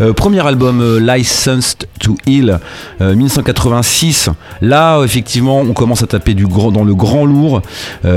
[0.00, 2.58] Euh, premier album euh, Licensed to Heal
[3.00, 4.30] euh, 1986.
[4.60, 7.62] Là effectivement on commence à taper du grand, dans le grand lourd,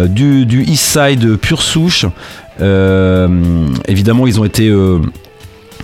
[0.08, 2.06] du, du East Side pure souche.
[3.88, 4.72] Évidemment ils ont été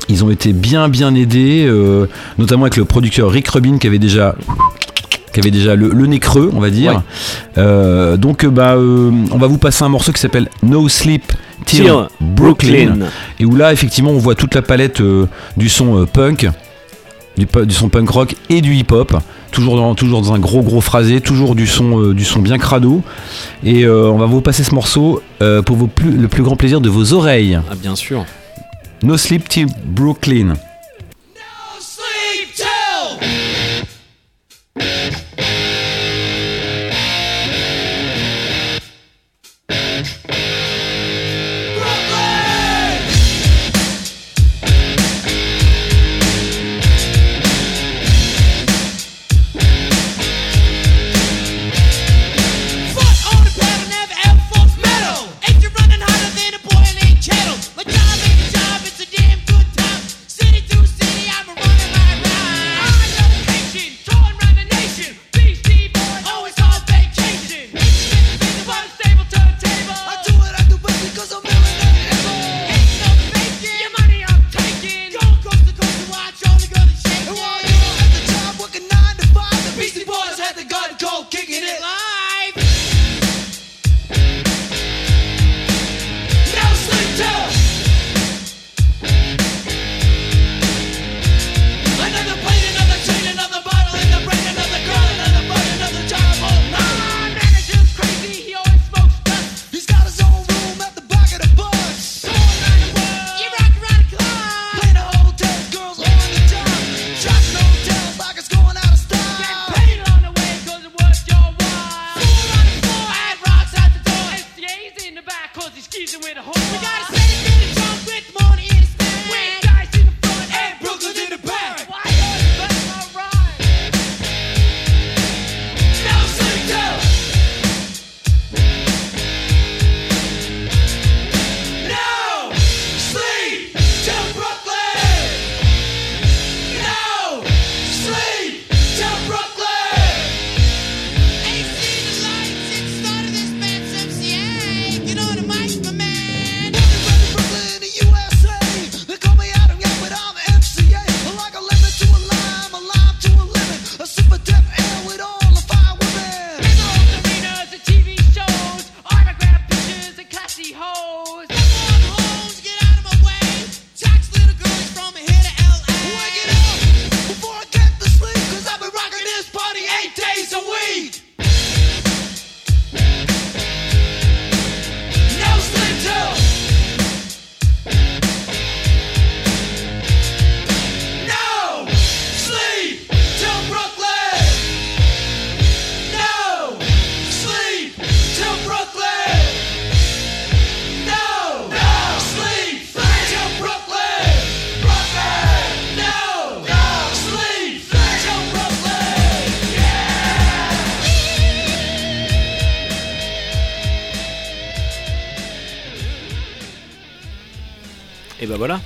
[0.07, 2.07] ils ont été bien bien aidés, euh,
[2.37, 4.35] notamment avec le producteur Rick Rubin qui avait déjà
[5.33, 6.93] qui avait déjà le, le nez creux, on va dire.
[6.93, 6.99] Ouais.
[7.57, 11.31] Euh, donc euh, bah euh, on va vous passer un morceau qui s'appelle No Sleep
[11.65, 12.85] Till Till Brooklyn.
[12.85, 13.05] Brooklyn.
[13.39, 16.49] Et où là effectivement on voit toute la palette euh, du son punk.
[17.37, 19.15] du, son punk rock et du hip hop.
[19.51, 23.01] Toujours dans, toujours dans un gros gros phrasé, toujours du son, du son bien crado.
[23.63, 25.23] Et on va vous passer ce morceau
[25.65, 27.59] pour vos plus, le plus grand plaisir de vos oreilles.
[27.67, 28.25] Ah, bien sûr.
[29.01, 30.68] No Sleep Till Brooklyn.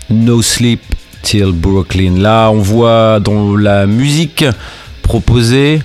[0.09, 0.81] No Sleep
[1.21, 2.15] Till Brooklyn.
[2.19, 4.45] Là, on voit dans la musique
[5.01, 5.81] proposée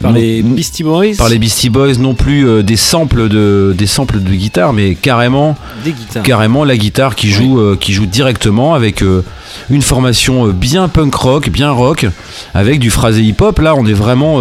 [0.00, 1.14] Par non- les Beastie Boys.
[1.18, 4.94] par les Beastie Boys, non plus euh, des samples de des samples de guitare, mais
[4.94, 6.22] carrément Des guitares.
[6.22, 9.24] carrément la guitare qui joue euh, qui joue directement avec euh,
[9.70, 12.06] une formation bien punk rock, bien rock,
[12.54, 13.58] avec du phrasé hip hop.
[13.60, 14.40] Là, on est vraiment,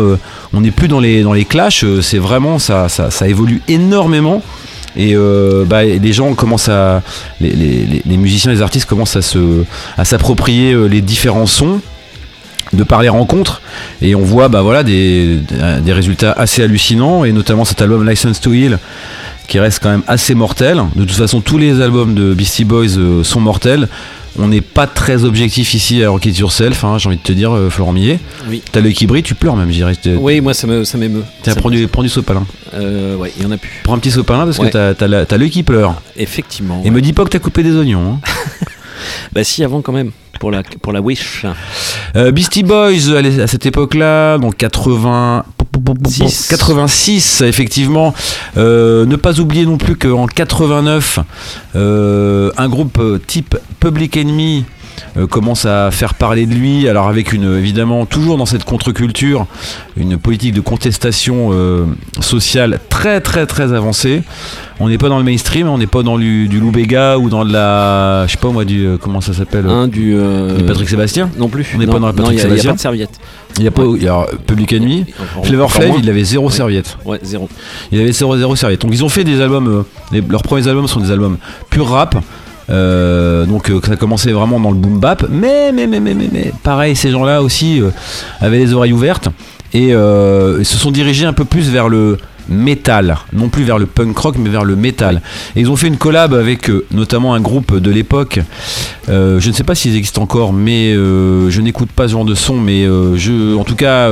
[0.54, 1.86] on n'est plus dans les dans les clashs.
[2.02, 4.42] c'est vraiment ça, ça ça évolue énormément.
[4.96, 7.02] Et euh, bah, les gens commencent à,
[7.42, 11.82] les, musiciens, les artistes commencent à s'approprier euh, les différents sons
[12.74, 13.62] de par les rencontres
[14.02, 15.38] et on voit bah voilà des,
[15.84, 18.80] des résultats assez hallucinants et notamment cet album License to Heal
[19.48, 20.82] qui reste quand même assez mortel.
[20.96, 23.88] De toute façon, tous les albums de Beastie Boys euh, sont mortels.
[24.40, 27.32] On n'est pas très objectif ici à Rock It Yourself, hein, j'ai envie de te
[27.34, 28.20] dire, euh, Florent Millet.
[28.50, 28.64] Oui.
[28.72, 29.94] T'as l'œil qui brille, tu pleures même, je dirais.
[30.20, 31.24] Oui, moi ça me- ça m'émeut.
[31.44, 32.44] Tiens, prends du, prends du sopalin.
[32.74, 33.70] Euh, ouais, il y en a plus.
[33.84, 34.72] Prends un petit sopalin parce Ouais.
[34.72, 36.02] que t'as- l'œil qui pleure.
[36.18, 36.82] Effectivement.
[36.84, 36.92] Et ouais.
[36.92, 38.14] me dis pas que t'as coupé des oignons.
[38.14, 38.20] hein.
[39.34, 40.12] Bah si, avant quand même.
[40.40, 41.46] Pour la, pour la Wish.
[42.16, 45.46] Euh, Beastie Boys à l'é- à cette époque-là, donc 80,
[46.50, 48.14] 86 effectivement.
[48.58, 51.20] Euh, ne pas oublier non plus qu'en 89,
[51.76, 54.66] euh, un groupe euh, type Public Enemy
[55.18, 59.46] euh, commence à faire parler de lui, alors avec une évidemment toujours dans cette contre-culture,
[59.98, 61.86] une politique de contestation euh,
[62.20, 64.24] sociale très très très avancée.
[64.80, 67.30] On n'est pas dans le mainstream, on n'est pas dans du, du Lou Bega ou
[67.30, 70.16] dans de la, je sais pas moi du euh, comment ça s'appelle, du.
[70.16, 71.30] du Patrick Sébastien.
[71.38, 71.66] Non plus.
[71.76, 72.72] On n'est pas dans la Patrick y a- il y a Sébastien.
[72.72, 73.20] pas de serviette.
[73.60, 75.06] Il y a pas, il y a Public Enemy.
[75.44, 76.98] Flavor Flav, il avait zéro serviette.
[77.06, 77.48] Ouais, zéro.
[77.92, 78.82] Il avait zéro, zéro serviette.
[78.82, 79.86] Donc ils ont fait des albums.
[80.12, 81.38] les- leurs premiers albums sont des albums
[81.70, 82.16] pur rap.
[82.70, 87.12] Euh, donc euh, ça commençait vraiment dans le boom bap, mais mais mais pareil, ces
[87.12, 87.90] gens-là aussi euh,
[88.40, 89.30] avaient les oreilles ouvertes.
[89.76, 92.20] Et se sont dirigés un peu plus vers le
[92.50, 95.22] métal, non plus vers le punk rock, mais vers le métal.
[95.56, 98.40] Et ils ont fait une collab avec euh, notamment un groupe de l'époque.
[99.10, 102.26] Euh, je ne sais pas s'ils existent encore, mais euh, je n'écoute pas ce genre
[102.26, 102.56] de son.
[102.56, 104.12] Mais euh, je, en tout cas,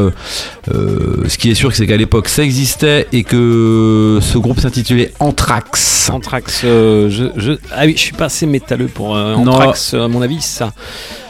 [0.67, 6.09] ce qui est sûr, c'est qu'à l'époque, ça existait et que ce groupe s'intitulait Anthrax.
[6.11, 9.47] Anthrax, je, je- ah oui, je suis pas assez métalleux pour Non.
[9.51, 10.73] Anthrax, à mon avis, ça.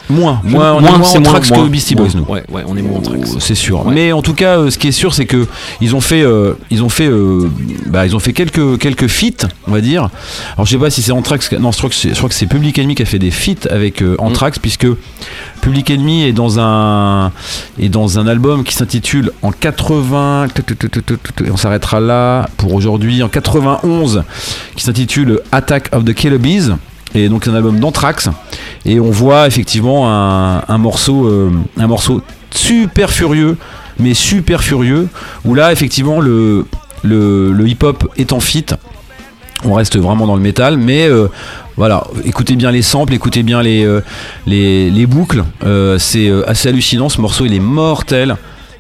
[0.10, 2.06] Moins, moins, on est moins c'est Anthrax moins, que Beastie moins.
[2.08, 2.34] Boys, nous.
[2.34, 3.32] Ouais, ouais, on est moins Anthrax.
[3.36, 3.86] Oh, c'est sûr.
[3.86, 3.93] Ouais.
[3.93, 5.47] Mais en tout cas, euh, ce qui est sûr, c'est que
[5.80, 7.49] ils ont fait, euh, ils ont fait, euh,
[7.86, 10.10] bah, ils ont fait quelques quelques feats, on va dire.
[10.56, 11.52] Alors je sais pas si c'est Anthrax.
[11.54, 13.32] Non, je crois que c'est, je crois que c'est Public Enemy qui a fait des
[13.32, 14.88] feats avec euh, Anthrax, puisque
[15.62, 17.32] Public Enemy est dans un
[17.80, 20.47] est dans un album qui s'intitule en 80.
[21.45, 23.24] et On s'arrêtera là pour aujourd'hui.
[23.24, 24.24] En 91,
[24.76, 26.72] qui s'intitule Attack of the Killer Bees.
[27.14, 28.30] Et donc un album d'Anthrax.
[28.86, 32.22] Et on voit effectivement un, un morceau euh, un morceau
[32.53, 33.57] super furieux
[33.99, 35.07] mais super furieux
[35.45, 36.66] où là effectivement le
[37.03, 38.66] le, le hip hop est en fit
[39.64, 41.28] on reste vraiment dans le métal mais euh,
[41.78, 44.01] voilà écoutez bien les samples écoutez bien les euh,
[44.47, 45.43] les, les boucles.
[45.99, 48.38] C'est assez hallucinant ce morceau il est mortel.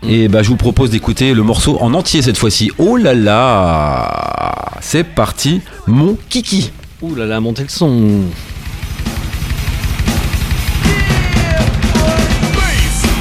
[0.07, 2.71] Et bah je vous propose d'écouter le morceau en entier cette fois-ci.
[2.79, 4.71] Oh là là!
[4.81, 6.71] C'est parti mon kiki
[7.03, 8.29] Ouh là là, montez le son.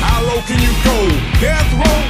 [0.05, 0.97] How low can you go?
[1.41, 2.01] Death row?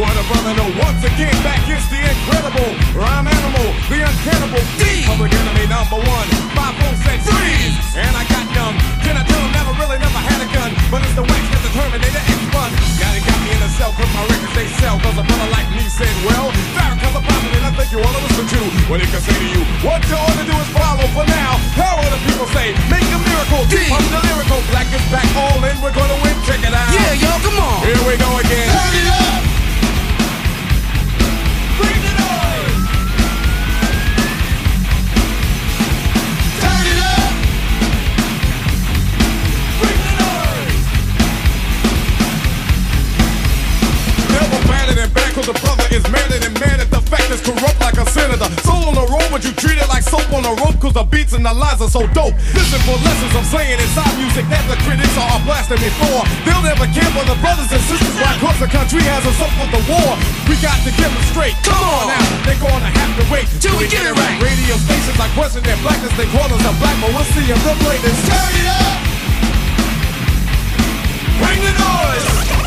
[0.00, 0.72] What a brother know.
[0.80, 5.04] Once again, back is the incredible rhyme animal, the uncannibal D.
[5.04, 6.28] Public enemy number one.
[6.56, 8.76] Five four said freeze, and I got numb.
[9.04, 11.60] Can I tell him never really never had a gun, but it's the wax that
[11.60, 12.72] the Terminator X fun.
[13.00, 14.96] Now they got me in a cell 'cause my records they sell.
[15.00, 16.48] 'Cause a brother like me said, well,
[16.78, 17.22] Farrakhan's a
[17.58, 19.62] and I think you wanna listen to what he can say to you.
[19.82, 21.58] What you ought to do is follow for now.
[21.74, 22.70] How the people say?
[22.86, 23.66] Make a miracle.
[23.66, 23.90] D.
[23.90, 24.62] I'm the lyrical.
[24.70, 25.74] Black is back all in.
[25.82, 26.34] We're gonna win.
[26.46, 26.94] Check it out.
[26.94, 27.82] Yeah, yo, come on.
[27.82, 28.68] Here we go again.
[28.70, 29.42] Turn it up.
[31.82, 32.78] Bring the noise.
[36.62, 37.32] Turn it up.
[39.82, 40.84] Bring the noise.
[44.30, 45.77] Never better than bad cause the brother
[46.10, 48.48] madder than mad at the fact is corrupt like a senator.
[48.64, 51.04] Soul on the road, but you treat it like soap on a rope cause the
[51.04, 52.34] beats and the lines are so dope.
[52.56, 56.24] Listen for lessons I'm saying inside music that the critics are blasting me for.
[56.44, 59.52] They'll never care for the brothers and sisters why cause the country has us up
[59.60, 60.12] with the war.
[60.48, 61.56] We got to get them straight.
[61.64, 64.36] Come on now, they're gonna have to wait till we get it right.
[64.40, 67.60] Radio stations like question their blackness, they call us a black, but we'll see if
[67.64, 68.18] the greatness.
[68.28, 68.96] Turn it up!
[71.38, 72.57] Bring the noise!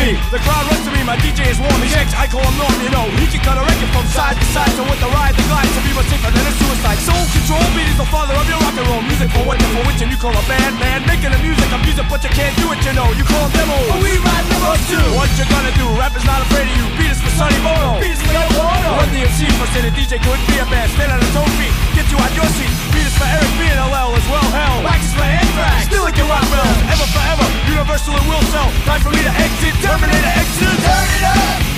[0.00, 0.16] Me!
[0.32, 2.76] The crowd runs to me, my DJ is warm, he's ex, I call him Norm,
[2.82, 3.06] you know.
[3.20, 5.68] He can cut a record from side to side, so with the ride, the glide,
[5.68, 6.98] to be much safer than a suicide.
[7.04, 9.02] Soul control, beat is the father of your rock and roll.
[9.04, 11.04] Music for what, for which, and you call a band, man.
[11.08, 13.08] Making the music, I'm music, but you can't do it, you know.
[13.16, 13.88] You call them demos.
[13.88, 15.06] But we ride demos too.
[15.16, 15.86] What you gonna do?
[15.96, 16.86] Rap is not afraid of you.
[16.98, 18.02] Beat is for Sonny Bono.
[18.02, 18.90] Beat is for Yoko Ono.
[19.00, 20.90] Run DMC for say the DJ couldn't be a band.
[20.92, 22.72] Stand on his own feet, get you out your seat.
[22.92, 24.84] Beat for Eric B and LL as well, hell.
[24.84, 25.88] Wax for Anthrax.
[25.88, 26.78] Still like your rock bells.
[26.92, 28.68] Ever forever, universal and will sell.
[28.84, 30.76] Time for me to exit, Terminator exit.
[30.84, 31.75] Turn it up!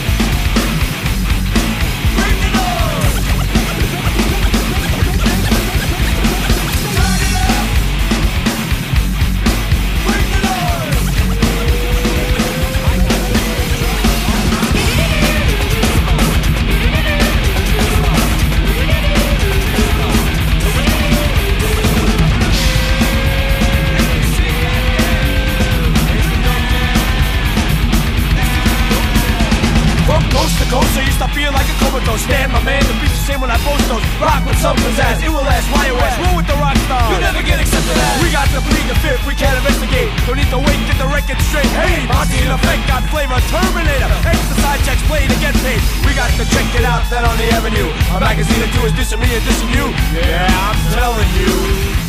[31.19, 32.23] Stop feeling like a comatose.
[32.23, 34.03] Stand, my man, the beat's the same when I post those.
[34.23, 35.67] Rock with some pizzazz, it will last.
[35.75, 37.11] Why West, roll with the rock star.
[37.11, 38.23] You never get accepted as.
[38.23, 40.15] We got to plead the fifth, we can't investigate.
[40.31, 41.69] Don't need to wait, get the record straight.
[41.75, 44.11] Hey, Monty in effect, got flavor, Terminator.
[44.23, 45.83] Exercise checks, play to get paid.
[46.07, 47.91] We got to check it out, that on the avenue.
[48.15, 49.91] A magazine or two is dissing me and dissing you.
[50.15, 52.08] Yeah, I'm telling you.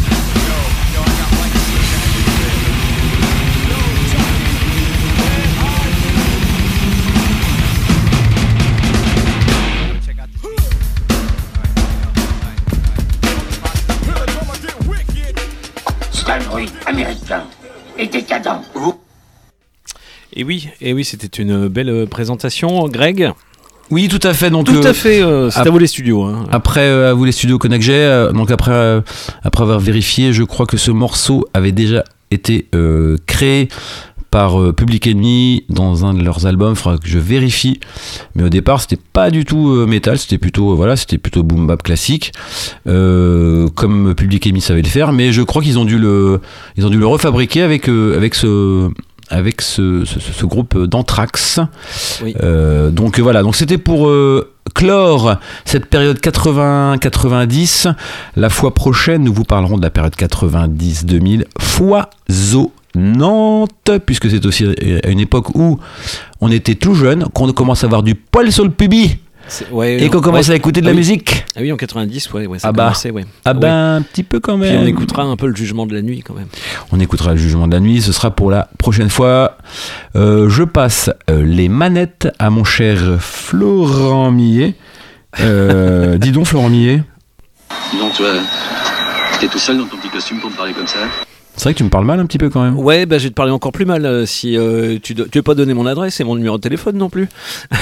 [16.59, 17.43] Bruit américain
[17.97, 18.59] et décadent.
[20.33, 23.31] Et oui, et oui, c'était une belle euh, présentation, Greg.
[23.89, 24.49] Oui, tout à fait.
[24.49, 26.23] Donc, Tout euh, à fait, euh, c'est ap- à vous les studios.
[26.23, 26.43] hein.
[26.51, 28.99] Après, euh, à vous les studios Connect euh, donc après, euh,
[29.43, 33.69] après avoir vérifié, je crois que ce morceau avait déjà été euh, créé
[34.31, 37.79] par euh, Public Enemy dans un de leurs albums, faudra que je vérifie.
[38.35, 41.43] Mais au départ, c'était pas du tout euh, métal, c'était plutôt euh, voilà, c'était plutôt
[41.43, 42.31] boom bap classique,
[42.87, 45.11] euh, comme Public Enemy savait le faire.
[45.13, 46.41] Mais je crois qu'ils ont dû le,
[46.77, 48.89] ils ont dû le refabriquer avec avec ce
[49.31, 51.59] avec ce, ce- ce groupe d'Anthrax.
[52.23, 52.33] Oui.
[52.41, 57.93] Euh, donc voilà, donc c'était pour euh, clore cette période 80-90.
[58.35, 61.43] La fois prochaine, nous vous parlerons de la période 90-2000
[62.93, 64.65] foisonnante, puisque c'est aussi
[65.03, 65.79] à une époque où
[66.41, 69.17] on était tout jeune, qu'on commence à avoir du poil sur le pubis
[69.71, 70.23] ouais, et qu'on ouais.
[70.23, 70.97] commence à écouter de Ah la oui.
[70.97, 71.45] musique.
[71.55, 72.83] Ah oui, en 90, ouais, ouais ça Ah bah.
[72.85, 73.25] commençait, ouais.
[73.45, 73.59] Ah Ouais.
[73.59, 74.83] ben, un petit peu quand Puis même.
[74.83, 76.47] on écoutera un peu le jugement de la nuit quand même.
[76.91, 79.57] On écoutera le jugement de la nuit, ce sera pour la prochaine fois.
[80.15, 84.75] Euh, je passe euh, les manettes à mon cher Florent Millet.
[85.39, 87.03] Euh, dis donc Florent Millet,
[87.91, 88.27] Dis donc, toi,
[89.39, 90.99] t'es tout seul dans ton petit costume pour me parler comme ça
[91.59, 92.77] c'est vrai que tu me parles mal un petit peu quand même.
[92.79, 95.41] Ouais, bah, je vais te parler encore plus mal euh, si euh, tu, tu veux
[95.41, 97.27] pas donner mon adresse et mon numéro de téléphone non plus.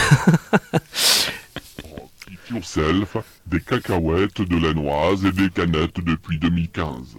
[2.52, 7.18] yourself, des cacahuètes, de la noise et des canettes depuis 2015.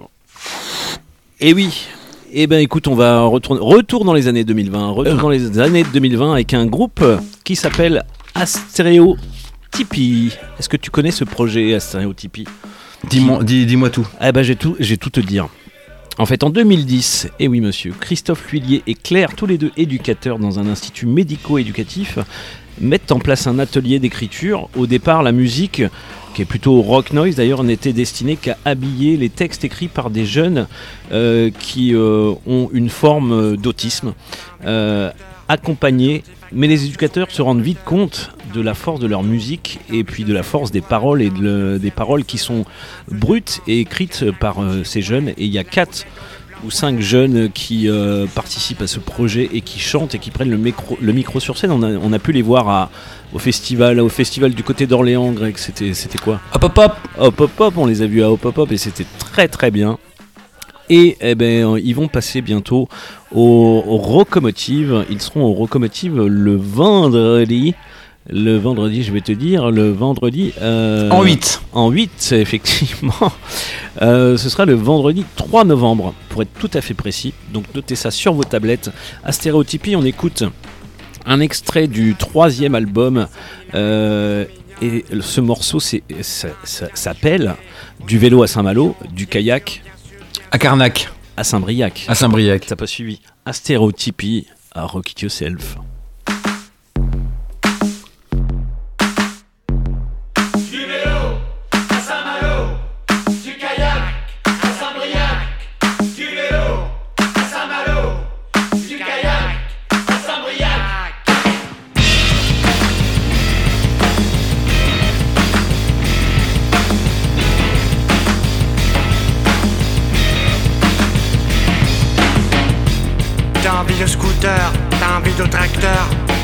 [1.40, 1.86] Et oui.
[2.32, 5.84] Eh ben écoute, on va retourner retour dans les années 2020, retour dans les années
[5.84, 7.04] 2020 avec un groupe
[7.44, 8.04] qui s'appelle
[8.34, 9.16] Astéréo
[9.70, 10.32] Tipeee.
[10.58, 12.46] Est-ce que tu connais ce projet Astéréo Tipeee
[13.08, 14.06] Dis-moi dis, dis-moi tout.
[14.18, 15.48] Ah bah j'ai tout, j'ai tout te dire.
[16.20, 20.40] En fait, en 2010, et oui monsieur, Christophe Lhuillier et Claire, tous les deux éducateurs
[20.40, 22.18] dans un institut médico-éducatif,
[22.80, 24.68] mettent en place un atelier d'écriture.
[24.76, 25.80] Au départ, la musique,
[26.34, 30.26] qui est plutôt rock noise d'ailleurs, n'était destinée qu'à habiller les textes écrits par des
[30.26, 30.66] jeunes
[31.12, 34.12] euh, qui euh, ont une forme euh, d'autisme,
[35.48, 36.24] accompagnés.
[36.52, 40.24] Mais les éducateurs se rendent vite compte de la force de leur musique et puis
[40.24, 42.64] de la force des paroles et de le- des paroles qui sont
[43.10, 45.28] brutes et écrites par euh, ces jeunes.
[45.30, 46.06] Et il y a quatre
[46.64, 50.50] ou cinq jeunes qui euh, participent à ce projet et qui chantent et qui prennent
[50.50, 51.70] le micro, le micro sur scène.
[51.70, 52.90] On a, on a pu les voir à-
[53.34, 55.56] au festival, au festival du côté d'Orléans, Greg.
[55.58, 56.40] C'était, c'était quoi?
[56.54, 58.78] Hop hop hop Hop Hop Hop, on les a vus à Hop Hop Hop et
[58.78, 59.98] c'était très très bien.
[60.90, 62.88] Et eh ben, ils vont passer bientôt
[63.34, 65.04] au, au Rocomotive.
[65.10, 67.74] Ils seront au Rocomotive le vendredi.
[68.30, 70.52] Le vendredi, je vais te dire, le vendredi.
[70.60, 71.62] euh, En 8.
[71.72, 73.14] En 8, effectivement.
[74.02, 77.32] Euh, ce sera le vendredi 3 novembre, pour être tout à fait précis.
[77.54, 78.90] Donc notez ça sur vos tablettes.
[79.24, 80.44] À Stéréotypie, on écoute
[81.24, 83.26] un extrait du troisième album.
[83.74, 84.44] euh,
[84.80, 85.80] et ce morceau
[86.62, 87.54] s'appelle
[88.06, 89.82] Du vélo à Saint-Malo, du kayak
[90.50, 92.06] À Carnac, à Saint-Briac.
[92.08, 92.66] à Saint-Briac.
[92.66, 95.76] T'as pas suivi À Stéréotypie, à Rock It Yourself.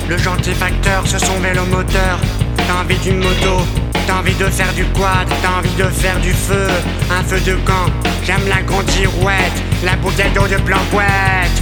[0.08, 2.18] Le gentil facteur, ce sont vélomoteur.
[2.56, 3.62] T'as envie d'une moto,
[4.06, 6.68] t'as envie de faire du quad, t'as envie de faire du feu.
[7.10, 7.86] Un feu de camp,
[8.24, 11.58] j'aime la grande girouette, la bouteille d'eau de planquette.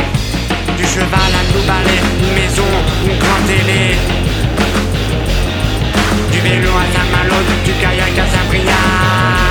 [0.77, 2.71] Du cheval à nous balai, une maison,
[3.05, 3.97] une grande télé.
[6.33, 9.41] Du vélo à Saint-Malo, du kayak à Saint-Briac.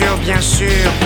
[0.00, 0.99] Sûr, bien sûr,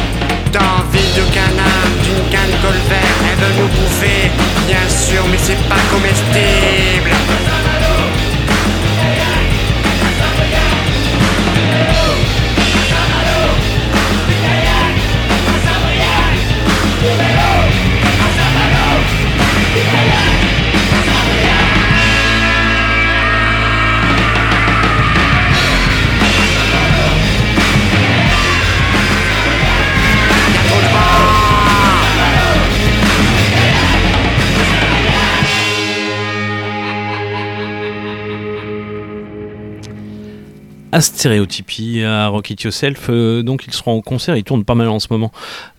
[40.95, 43.09] à Stéréotypie, à Rock It Yourself.
[43.11, 45.33] euh, donc ils seront en concert, ils tournent pas mal en ce moment.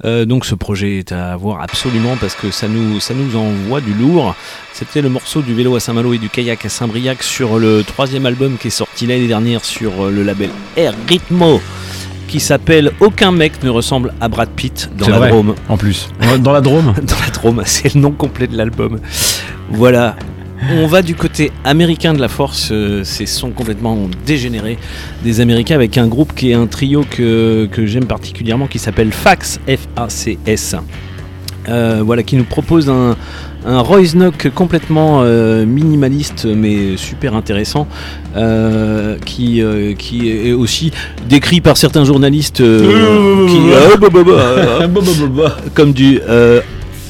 [0.04, 3.80] Euh, donc ce projet est à voir absolument parce que ça nous, ça nous envoie
[3.80, 4.36] du lourd.
[4.74, 8.26] C'était le morceau du vélo à Saint-Malo et du kayak à Saint-Briac sur le troisième
[8.26, 11.62] album qui est sorti l'année dernière sur euh, le label Air Ritmo
[12.28, 15.56] qui s'appelle Aucun mec ne ressemble à Brad Pitt dans la vrai, Drôme.
[15.70, 16.10] En plus.
[16.42, 19.00] Dans la Drôme Dans la Drôme, c'est le nom complet de l'album.
[19.70, 20.18] Voilà.
[20.72, 24.78] On va du côté américain de la force, euh, ces sons complètement dégénérés
[25.24, 29.12] des Américains avec un groupe qui est un trio que, que j'aime particulièrement qui s'appelle
[29.12, 30.76] Fax, F-A-C-S.
[31.68, 33.18] Euh, voilà, qui nous propose un,
[33.66, 37.88] un Royce Knock complètement euh, minimaliste mais super intéressant,
[38.38, 40.92] euh, qui, euh, qui est aussi
[41.28, 46.62] décrit par certains journalistes euh, qui, euh, bah, bah, bah, euh, comme du euh,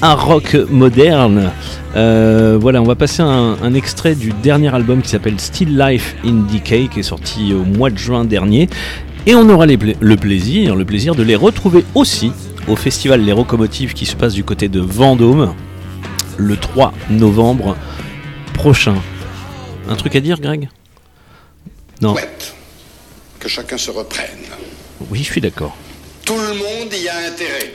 [0.02, 1.52] un rock moderne.
[1.96, 6.16] Euh, voilà, on va passer un, un extrait du dernier album qui s'appelle Still Life
[6.26, 8.70] in Decay, qui est sorti au mois de juin dernier.
[9.26, 12.32] Et on aura les pla- le plaisir, le plaisir de les retrouver aussi
[12.68, 15.54] au festival Les Locomotives qui se passe du côté de Vendôme
[16.38, 17.76] le 3 novembre
[18.54, 18.96] prochain.
[19.90, 20.68] Un truc à dire, Greg?
[22.02, 22.16] Non.
[23.40, 24.28] Que chacun se reprenne.
[25.10, 25.76] Oui, je suis d'accord.
[26.26, 27.74] Tout le monde y a intérêt.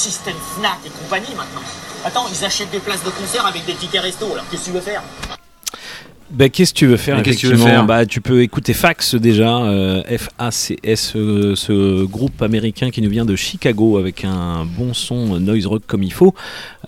[0.00, 1.60] System Fnac et compagnie maintenant.
[2.06, 4.72] Attends, ils achètent des places de concert avec des tickets resto, alors qu'est-ce que tu
[4.72, 5.02] veux faire?
[6.30, 7.86] Bah, qu'est-ce que tu veux faire Mais qu'est-ce que tu veux effectivement faire?
[7.86, 13.26] Bah, tu peux écouter Fax déjà, euh, F-A-C-S, euh, ce groupe américain qui nous vient
[13.26, 16.34] de Chicago avec un bon son noise rock comme il faut.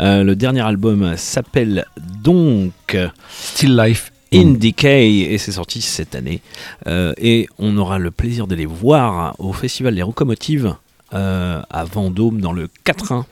[0.01, 1.85] Euh, le dernier album s'appelle
[2.23, 2.97] donc
[3.29, 6.41] Still Life In Decay et c'est sorti cette année.
[6.87, 10.75] Euh, et on aura le plaisir de les voir au Festival des Locomotives
[11.13, 13.25] à Vendôme dans le 4-1.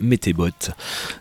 [0.00, 0.70] Mets tes bottes.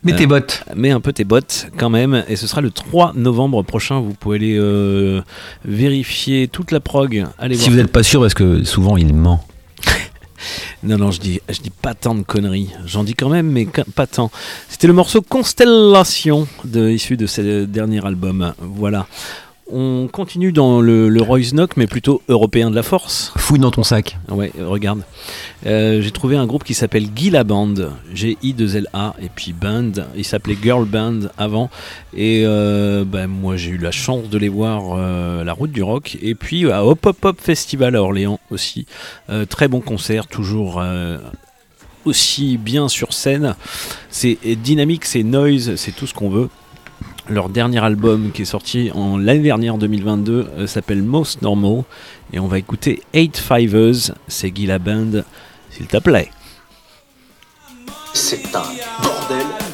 [0.03, 0.63] Mets tes bottes.
[0.73, 2.23] Mets un peu tes bottes quand même.
[2.29, 3.99] Et ce sera le 3 novembre prochain.
[3.99, 5.21] Vous pouvez aller euh,
[5.65, 7.25] vérifier toute la prog.
[7.37, 9.43] Allez Si voir vous n'êtes pas sûr, parce que souvent il ment.
[10.83, 12.69] Non, non, je dis, je dis pas tant de conneries.
[12.85, 14.31] J'en dis quand même, mais pas tant.
[14.69, 18.53] C'était le morceau Constellation, de, issu de ce dernier album.
[18.59, 19.05] Voilà.
[19.71, 23.31] On continue dans le, le Royce Knock, mais plutôt européen de la force.
[23.37, 24.17] Fouille dans ton sac.
[24.29, 25.03] Ouais, euh, regarde.
[25.67, 27.75] Euh, J'ai trouvé un groupe qui s'appelle Gila Band,
[28.11, 29.91] G-I-2-L-A, et puis Band.
[30.15, 31.69] Il s'appelait Girl Band avant.
[32.15, 35.71] Et euh, ben, moi, j'ai eu la chance de les voir euh, à la route
[35.71, 36.17] du rock.
[36.21, 38.87] Et puis à Hop Hop Hop Festival à Orléans aussi.
[39.49, 40.81] Très bon concert, toujours.
[42.05, 43.55] aussi bien sur scène,
[44.09, 46.49] c'est dynamique, c'est noise, c'est tout ce qu'on veut.
[47.29, 51.83] Leur dernier album qui est sorti en l'année dernière 2022 euh, s'appelle Most Normal
[52.33, 55.21] et on va écouter Eight Fivers, c'est Guy Band,
[55.69, 56.31] s'il te plaît.
[58.13, 58.63] C'est un
[59.03, 59.68] bordel.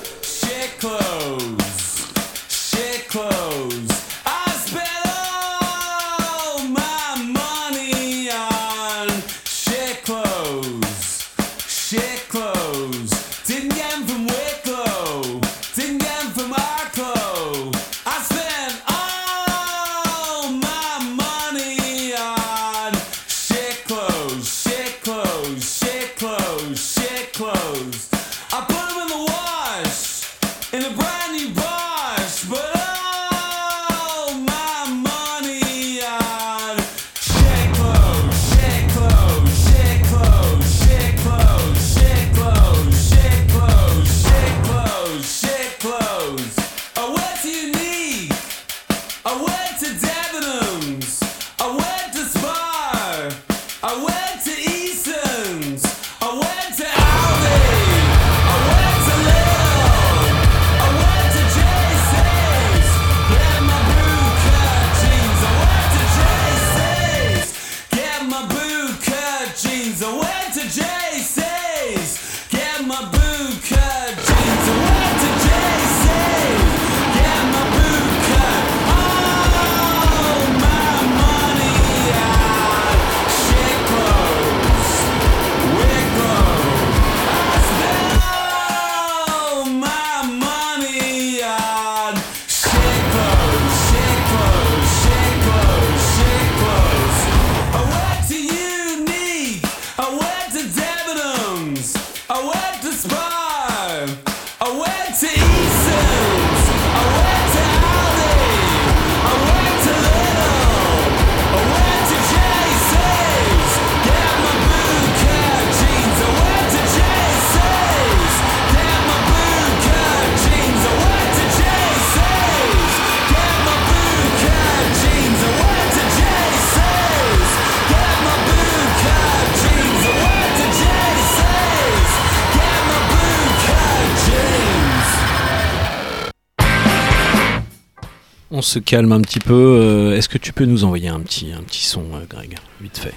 [138.65, 139.53] Se calme un petit peu.
[139.53, 142.97] euh, Est-ce que tu peux nous envoyer un petit, un petit son, euh, Greg, vite
[142.97, 143.13] fait?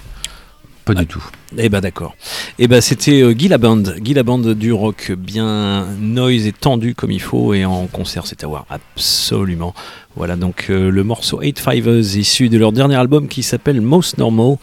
[0.85, 1.23] Pas du tout.
[1.57, 2.15] Eh ben d'accord.
[2.57, 6.51] Eh ben c'était euh, Guy la Band, Guy la Band du rock bien noise et
[6.51, 9.75] tendu comme il faut et en concert c'est à voir absolument.
[10.15, 14.17] Voilà donc euh, le morceau Eight Fivers issu de leur dernier album qui s'appelle Most
[14.17, 14.55] Normal.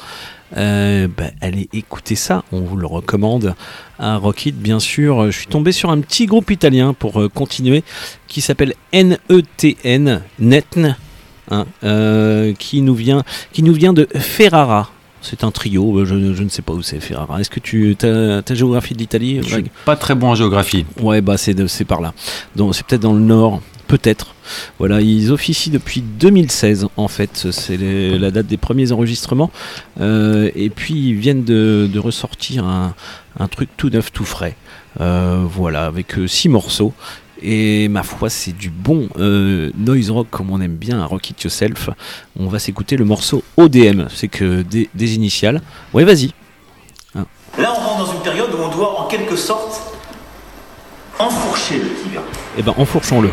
[0.56, 3.54] Euh, ben, allez écouter ça, on vous le recommande.
[3.98, 5.26] Un rock hit bien sûr.
[5.30, 7.82] Je suis tombé sur un petit groupe italien pour euh, continuer
[8.28, 10.96] qui s'appelle NETN Netn.
[11.50, 13.22] hein, euh, qui nous vient
[13.52, 14.90] qui nous vient de Ferrara
[15.22, 17.40] c'est un trio, je, je ne sais pas où c'est Ferrara.
[17.40, 19.64] Est-ce que tu as ta géographie de l'Italie Je Greg?
[19.64, 20.86] suis pas très bon en géographie.
[21.00, 22.14] Ouais, bah c'est par là.
[22.54, 24.34] Donc c'est peut-être dans le nord, peut-être.
[24.78, 27.48] Voilà, ils officient depuis 2016 en fait.
[27.50, 29.50] C'est la date des premiers enregistrements.
[30.00, 32.94] Euh, et puis ils viennent de, de ressortir un,
[33.38, 34.56] un truc tout neuf, tout frais.
[35.00, 36.92] Euh, voilà, avec euh, six morceaux.
[37.42, 41.30] Et ma foi, c'est du bon euh, noise rock comme on aime bien, un Rock
[41.30, 41.90] It Yourself.
[42.38, 45.60] On va s'écouter le morceau ODM, c'est que des, des initiales.
[45.92, 46.32] Ouais, vas-y.
[47.14, 47.26] Hein.
[47.58, 49.82] Là, on rentre dans une période où on doit, en quelque sorte,
[51.18, 52.22] enfourcher le tigre.
[52.56, 53.30] Eh ben, enfourchons-le.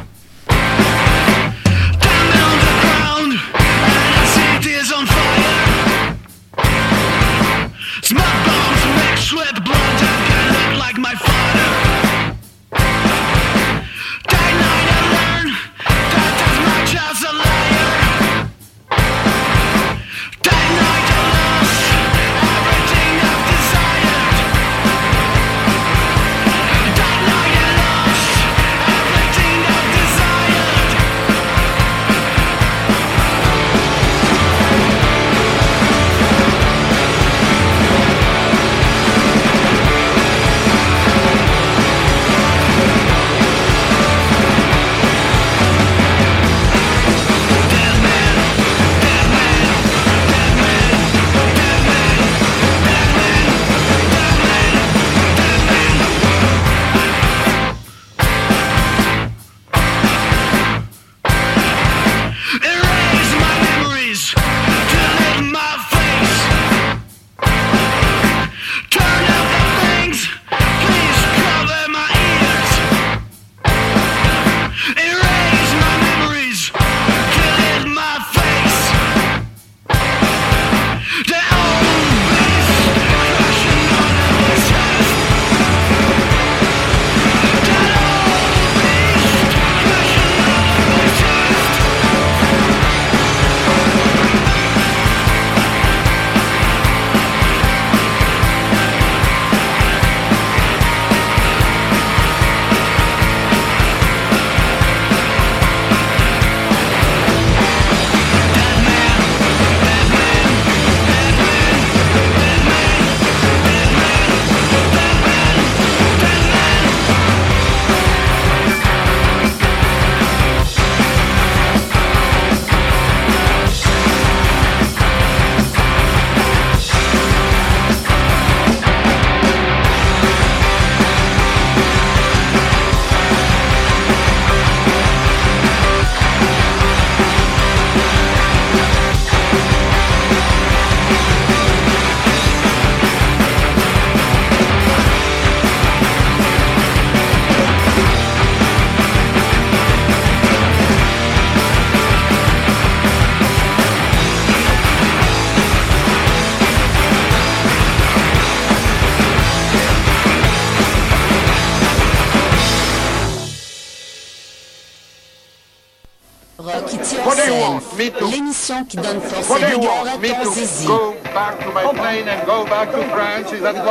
[168.31, 170.87] L'émission qui donne force What et want à me ton to zizi.
[170.87, 173.51] go back to my plane and go back to France?
[173.53, 173.85] Is that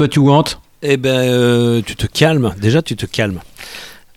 [0.00, 0.58] what you want?
[0.82, 2.54] Eh ben, euh, tu te calmes.
[2.58, 3.40] Déjà, tu te calmes.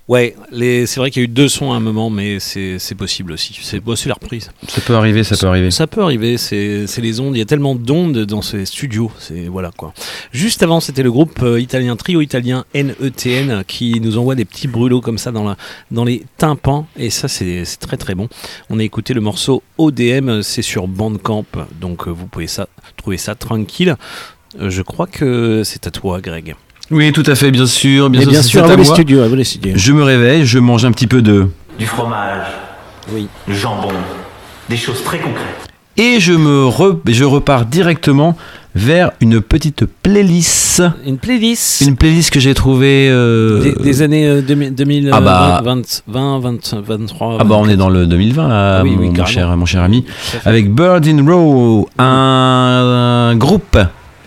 [0.07, 0.85] Ouais, les...
[0.85, 3.31] c'est vrai qu'il y a eu deux sons à un moment, mais c'est c'est possible
[3.31, 3.57] aussi.
[3.63, 4.51] C'est bon, la reprise.
[4.67, 5.71] Ça peut arriver, ça peut arriver.
[5.71, 7.35] Ça peut arriver, c'est les ondes.
[7.35, 9.11] Il y a tellement d'ondes dans ces studios.
[9.17, 9.93] C'est voilà quoi.
[10.31, 14.67] Juste avant, c'était le groupe euh, italien, trio italien NETN, qui nous envoie des petits
[14.67, 15.57] brûlots comme ça dans, la,
[15.89, 16.85] dans les tympans.
[16.97, 18.29] Et ça, c'est c'est très très bon.
[18.69, 21.45] On a écouté le morceau ODM, c'est sur Bandcamp.
[21.81, 23.95] Donc euh, vous pouvez ça, trouver ça tranquille.
[24.61, 26.55] Euh, je crois que c'est à toi, Greg.
[26.91, 28.09] Oui, tout à fait, bien sûr.
[28.09, 29.73] Bien Mais sûr, bien sûr, à à vous les studios, à vous les studios.
[29.75, 31.47] Je me réveille, je mange un petit peu de.
[31.79, 32.45] Du fromage.
[33.13, 33.27] Oui.
[33.47, 33.89] Du jambon.
[34.69, 35.45] Des choses très concrètes.
[35.97, 38.35] Et je me re- je repars directement
[38.75, 40.83] vers une petite playlist.
[41.05, 43.07] Une playlist Une playlist que j'ai trouvée.
[43.09, 47.37] euh, Des, des années euh, 2000, 2000 Ah bah- 20, 20, 20, 23.
[47.39, 49.83] Ah bah on est dans le 2020 là, Ah oui, oui, mon, cher, mon cher
[49.83, 50.03] ami,
[50.43, 53.77] avec Bird in Row, un, un groupe.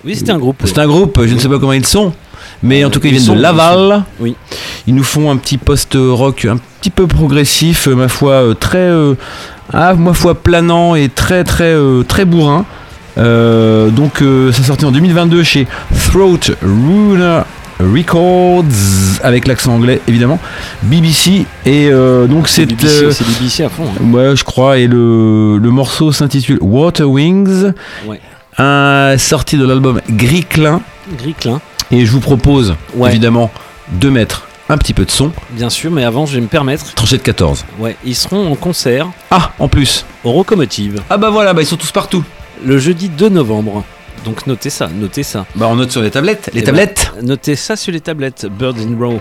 [0.04, 0.62] Oui, c'était un groupe.
[0.64, 2.14] C'est un groupe, je ne sais pas comment ils sont,
[2.62, 4.02] mais en tout cas ils ils viennent de Laval.
[4.20, 4.34] Oui.
[4.86, 8.78] Ils nous font un petit post-rock un petit peu progressif, euh, ma foi euh, très,
[8.78, 9.14] euh,
[9.72, 11.74] ah, ma foi planant et très très
[12.06, 12.64] très bourrin.
[13.18, 15.66] Euh, donc euh, ça sortait en 2022 chez
[16.10, 17.40] Throat Runer
[17.80, 18.64] Records
[19.22, 20.38] avec l'accent anglais évidemment
[20.82, 23.84] BBC et euh, donc c'est BBC, c'est BBC à fond.
[23.88, 24.12] hein.
[24.12, 24.78] Ouais, je crois.
[24.78, 27.72] Et le, le morceau s'intitule Water Wings,
[28.06, 28.20] Ouais.
[28.58, 30.80] un, sorti de l'album Gris Clin.
[31.18, 31.60] Gris Clin.
[31.90, 33.10] Et je vous propose, Ouais.
[33.10, 33.50] évidemment,
[33.92, 35.32] de mettre un petit peu de son.
[35.50, 36.92] Bien sûr, mais avant, je vais me permettre.
[36.94, 37.64] Tranché de 14.
[37.78, 40.04] Ouais, ils seront en concert Ah, en plus.
[40.24, 42.22] au Rocomotive Ah bah voilà, bah ils sont tous partout.
[42.64, 43.84] le jeudi 2 novembre.
[44.24, 45.46] Donc notez ça, notez ça.
[45.54, 46.50] Bah on note sur les tablettes.
[46.52, 48.46] Les Eh ben, tablettes notez ça sur les tablettes.
[48.50, 49.20] Bird in Row.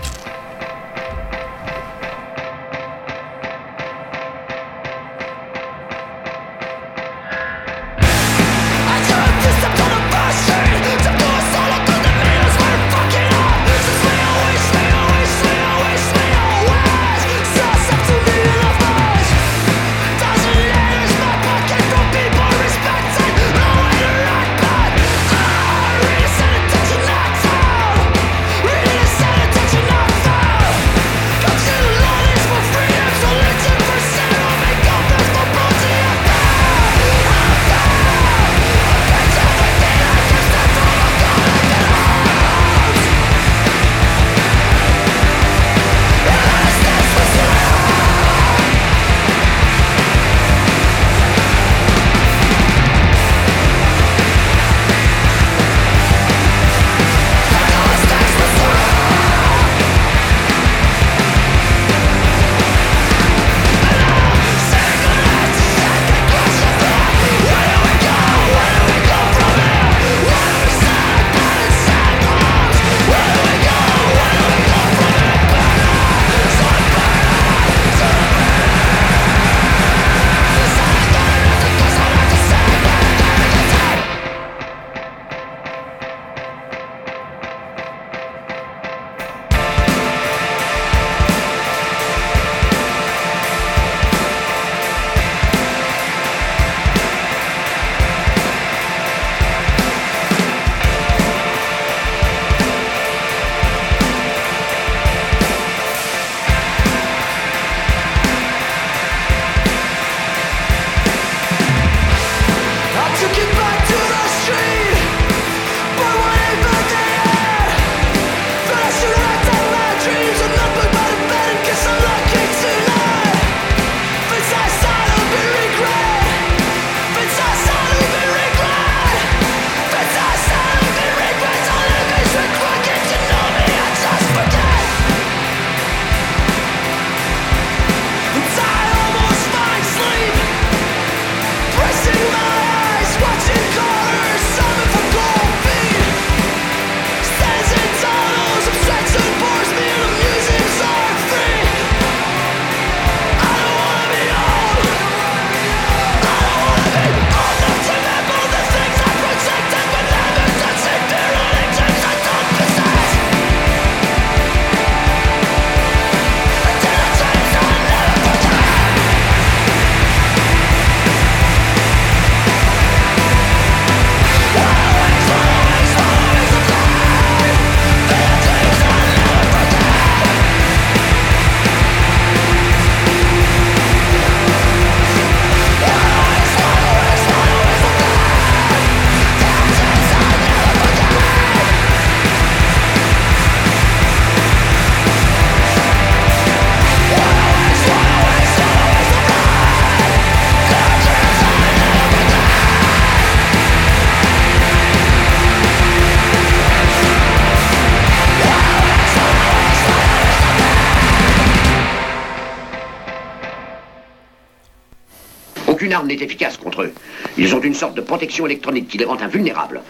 [215.98, 216.92] Arme n'est efficace contre eux.
[217.36, 219.80] Ils ont une sorte de protection électronique qui les rend invulnérables.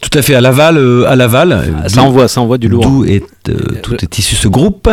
[0.00, 1.74] Tout à fait, à Laval, euh, à Laval.
[1.84, 2.84] Ah, ça envoie, ça envoie du lourd.
[2.86, 4.88] D'où est, euh, tout est issu ce groupe.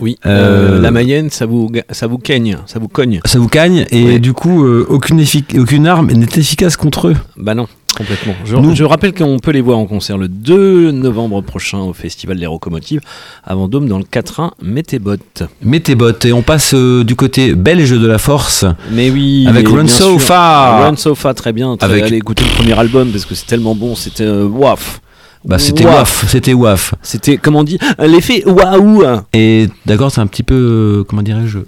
[0.00, 0.16] Oui.
[0.24, 3.20] Euh, Euh, la Mayenne, ça vous, ça vous cogne, ça vous cogne.
[3.26, 7.16] Ça vous cagne et du coup, euh, aucune, effic- aucune arme n'est efficace contre eux.
[7.36, 7.66] Bah non,
[7.96, 8.34] complètement.
[8.44, 11.92] Je, Nous- je rappelle qu'on peut les voir en concert le 2 novembre prochain au
[11.92, 13.00] Festival des Locomotives
[13.44, 15.16] à Vendôme dans le 4-1 Métébot.
[15.62, 18.64] Mettez-bot et on passe euh, du côté belge de la force.
[18.92, 20.18] Mais oui, Avec Run So.
[20.18, 20.82] Far.
[20.82, 21.76] Run So Far, très bien.
[21.76, 23.94] Très, Avec- Allez écouter le premier album parce que c'est tellement bon.
[23.94, 25.00] C'était euh, waf.
[25.44, 26.94] Bah, c'était waf, c'était waf.
[27.02, 29.04] C'était, comment on dit, l'effet waouh.
[29.32, 31.58] Et d'accord, c'est un petit peu, euh, comment dirais-je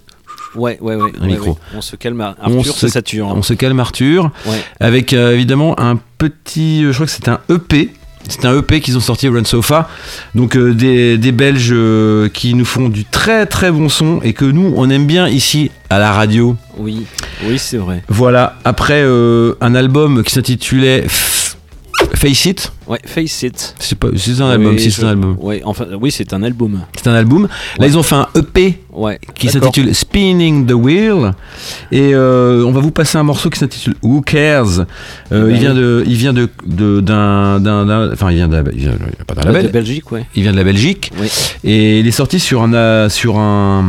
[0.59, 1.13] Ouais, ouais, ouais.
[1.21, 1.51] Un ouais, micro.
[1.53, 1.57] ouais.
[1.77, 3.21] On se calme, Ar- On Arthur, se-.
[3.23, 4.31] On se calme Arthur.
[4.47, 4.61] Ouais.
[4.81, 7.91] Avec euh, évidemment un petit, euh, je crois que c'est un EP.
[8.31, 9.89] C'est un EP qu'ils ont sorti Run Sofa.
[10.35, 14.35] Donc euh, des, des Belges euh, qui nous font du très très bon son et
[14.35, 16.55] que nous on aime bien ici à la radio.
[16.77, 17.07] Oui,
[17.47, 18.03] oui, c'est vrai.
[18.09, 21.07] Voilà, après euh, un album qui s'intitulait
[22.19, 22.73] Face It.
[22.89, 23.75] Ouais, Face It.
[23.79, 25.37] C'est pas, c'est un album, Oui, c'est un album.
[25.41, 26.81] Ouais, enfin, oui, c'est un album.
[26.97, 27.43] C'est un album.
[27.43, 27.49] Là,
[27.79, 27.87] Ouais.
[27.89, 29.21] ils ont fait un EP Ouais.
[29.35, 31.33] qui s'intitule Spinning the Wheel.
[31.93, 34.87] Et euh, on va vous passer un morceau qui s'intitule Who Cares?
[35.31, 38.79] Euh, il vient de, il vient de, de- d'un, enfin, il vient de, la- il
[38.81, 38.93] vient
[39.27, 39.67] pas d'un label.
[39.67, 40.27] de Belgique, ouais.
[40.35, 41.13] Il vient de la Belgique.
[41.63, 43.85] Et il est sorti sur un, euh, sur un,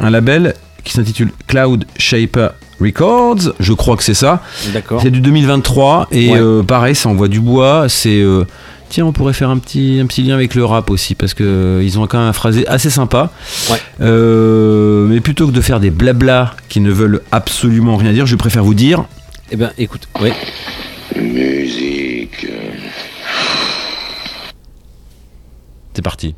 [0.00, 0.54] un label
[0.84, 3.54] qui s'intitule Cloud Shaper Records.
[3.60, 4.42] Je crois que c'est ça.
[4.72, 5.00] D'accord.
[5.02, 6.38] C'est du 2023 et Ouais.
[6.40, 7.86] euh, pareil, ça envoie du bois.
[7.88, 8.44] C'est euh,
[8.88, 11.44] tiens, on pourrait faire un petit un petit lien avec le rap aussi parce que
[11.44, 13.30] euh, ils ont quand même un phrasé assez sympa.
[13.70, 13.78] Ouais.
[14.00, 18.36] Euh, mais plutôt que de faire des blabla qui ne veulent absolument rien dire, je
[18.36, 19.04] préfère vous dire.
[19.50, 20.32] Eh ben, écoute, ouais.
[21.16, 22.46] Musique.
[25.94, 26.34] C'est parti.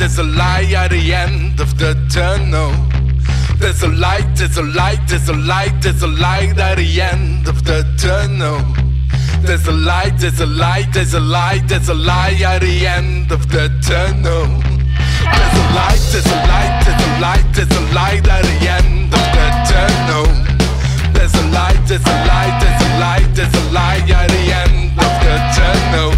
[0.00, 2.72] There's a light at the end of the tunnel.
[3.58, 7.46] There's a light, there's a light, there's a light, there's a light at the end
[7.46, 8.64] of the tunnel.
[9.44, 13.30] There's a light, there's a light, there's a light, there's a light at the end
[13.30, 14.48] of the tunnel.
[15.36, 19.12] There's a light, there's a light, there's a light, there's a light at the end
[19.12, 20.28] of the tunnel.
[21.12, 24.96] There's a light, there's a light, there's a light, there's a light at the end
[24.96, 26.10] of the tunnel.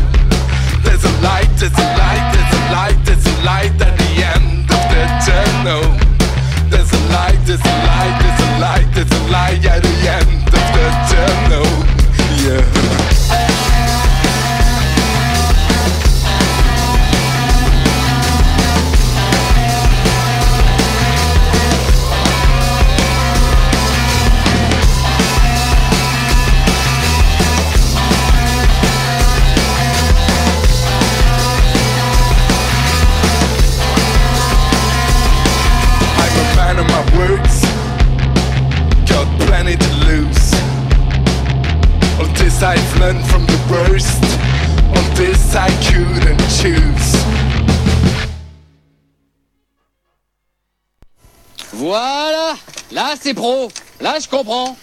[0.87, 4.65] There's a light, there's a light, there's a light, there's a light at the end
[4.65, 5.85] of the tunnel.
[6.71, 10.47] There's a light, there's a light, there's a light, there's a light at the end
[10.49, 11.69] of the tunnel.
[12.43, 13.02] Yeah.
[51.93, 52.55] Voilà.
[52.91, 53.69] Là, c'est pro.
[54.01, 54.79] Là, je comprends.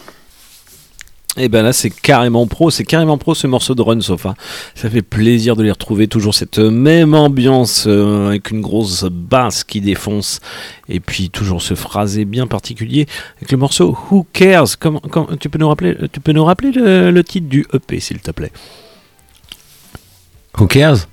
[1.37, 4.35] Et ben là, c'est carrément pro, c'est carrément pro ce morceau de Run Sofa.
[4.75, 9.63] Ça fait plaisir de les retrouver, toujours cette même ambiance euh, avec une grosse basse
[9.63, 10.39] qui défonce,
[10.87, 13.07] et puis toujours ce phrasé bien particulier
[13.37, 14.77] avec le morceau Who Cares?
[14.77, 15.01] Comment,
[15.39, 18.29] tu peux nous rappeler, tu peux nous rappeler le, le titre du EP, s'il te
[18.29, 18.51] plaît?
[20.59, 21.07] Who cares?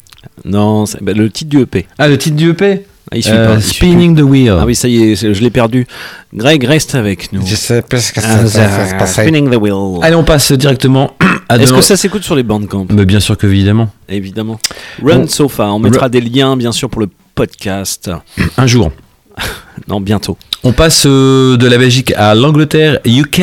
[0.44, 1.86] Non, c'est- ben, le titre du EP.
[1.96, 4.54] Ah, le titre du EP Ah, il suit Euh, pas, il suit Spinning the Wheel.
[4.60, 5.86] Ah oui, ça y est, je l'ai perdu.
[6.34, 7.46] Greg, reste avec nous.
[7.46, 9.22] Je sais ce que Ah, ça- ça va se passer.
[9.22, 10.00] Spinning the Wheel.
[10.02, 11.12] Allez, on passe directement
[11.48, 13.90] à Est-ce que ça s'écoute sur les bandcamp Mais bien sûr que évidemment.
[14.08, 14.58] Évidemment.
[15.02, 15.28] Run Bon.
[15.28, 18.10] Sofa, on mettra des liens bien sûr pour le podcast.
[18.58, 18.90] Un jour.
[19.88, 20.36] non, bientôt.
[20.64, 23.40] On passe euh, de la Belgique à l'Angleterre, UK.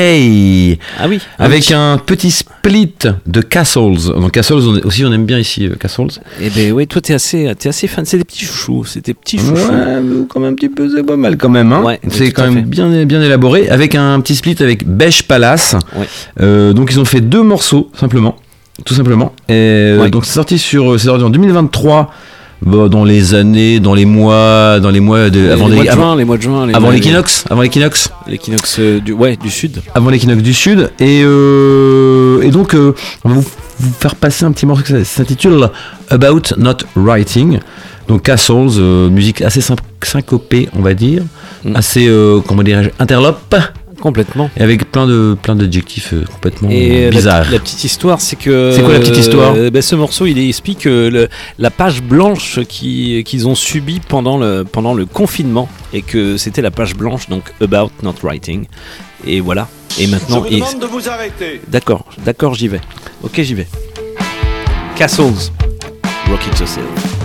[0.99, 1.20] Ah oui.
[1.40, 2.91] Avec un petit split
[3.26, 4.11] de Castles.
[4.20, 6.20] Donc Castles on est- aussi, on aime bien ici euh, Castles.
[6.41, 8.03] Eh ben oui, toi t'es assez, t'es assez fan.
[8.06, 9.53] C'est des petits chouchous, c'est des petits chouchous.
[9.53, 11.72] Ouais, quand même un petit peu, c'est pas mal quand même.
[11.72, 11.84] Hein.
[11.84, 12.61] Ouais, c'est quand même fait.
[12.61, 13.70] bien, bien élaboré.
[13.70, 15.76] Avec un petit split avec Beige Palace.
[15.95, 16.07] Ouais.
[16.41, 18.36] Euh, donc ils ont fait deux morceaux simplement,
[18.84, 19.32] tout simplement.
[19.48, 22.11] Et euh, donc c'est sorti sur, c'est sorti en 2023.
[22.65, 25.90] Bon, dans les années, dans les mois, dans les mois de, Les avant mois les-
[25.90, 28.10] avant- les mois de juin, les avant mois- l'équinoxe, avant l'équinoxe.
[28.27, 29.81] L'équinoxe euh, du, ouais, du sud.
[29.94, 30.90] avant l'équinoxe du sud.
[30.99, 32.94] Et, euh, et donc euh,
[33.26, 33.45] on va vous,
[33.80, 35.69] vous faire passer un petit morceau qui s'intitule
[36.10, 37.60] About Not Writing.
[38.07, 41.23] Donc Castles euh, musique assez syn- syncopée on va dire.
[41.76, 43.56] Assez euh, comment dirais-je interlope
[44.04, 44.50] Complètement.
[44.58, 48.36] et avec plein de plein d'adjectifs euh, complètement Et la- bizarres La, petite histoire, c'est
[48.36, 48.74] que.
[48.76, 52.04] C'est quoi la petite histoire euh, ben, Ce morceau, il explique euh, le- la page
[52.04, 56.96] blanche qui- qu'ils ont subie pendant le, pendant le confinement et que c'était la page
[56.96, 58.66] blanche, donc About Not Writing.
[59.26, 59.70] Et voilà.
[59.98, 60.42] Et Je maintenant.
[60.42, 61.62] vous et- demande de vous arrêter.
[61.70, 62.82] D'accord, d'accord, j'y vais.
[63.24, 63.68] Ok, j'y vais.
[64.98, 65.52] Castles.
[66.30, 67.23] Rock it yourself.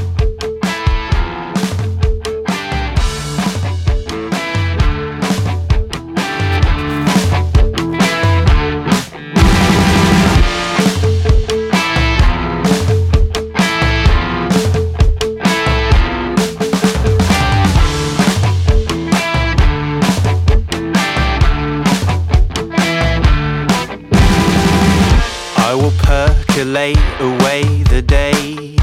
[26.69, 28.77] Percolate away the days.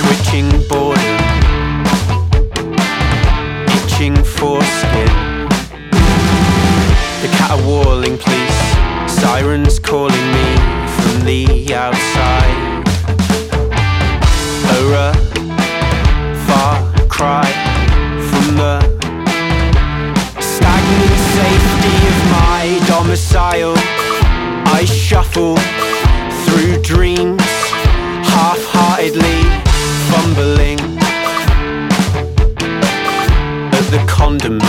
[0.00, 1.20] Twitching boredom,
[3.76, 5.12] itching foreskin.
[7.20, 8.60] The caterwauling police,
[9.20, 10.23] sirens calling
[25.04, 25.54] shuffle
[26.46, 27.42] through dreams,
[28.32, 29.42] half heartedly
[30.08, 30.80] fumbling
[33.70, 34.63] at the condiments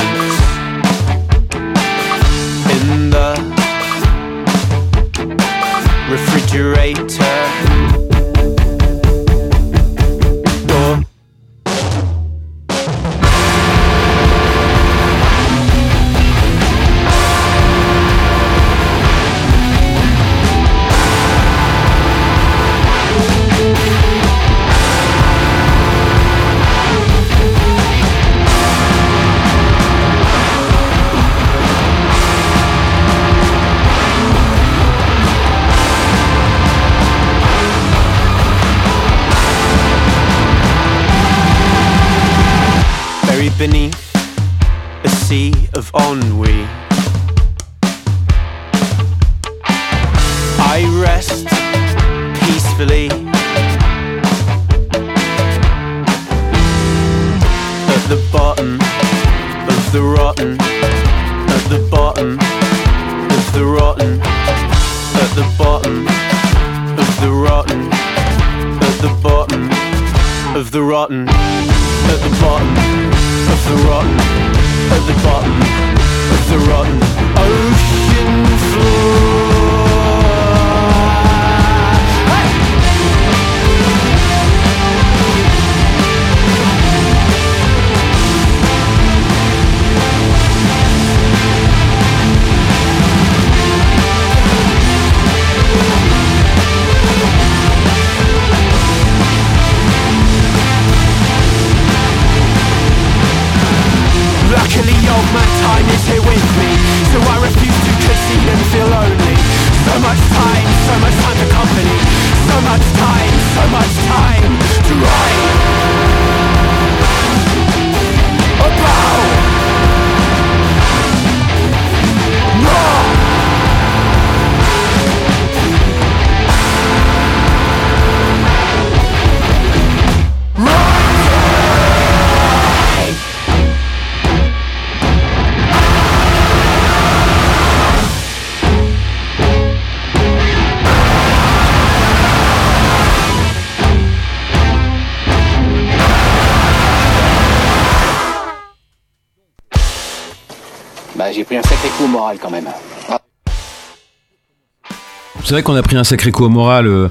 [155.55, 157.07] vrai qu'on a pris un sacré coup au moral euh,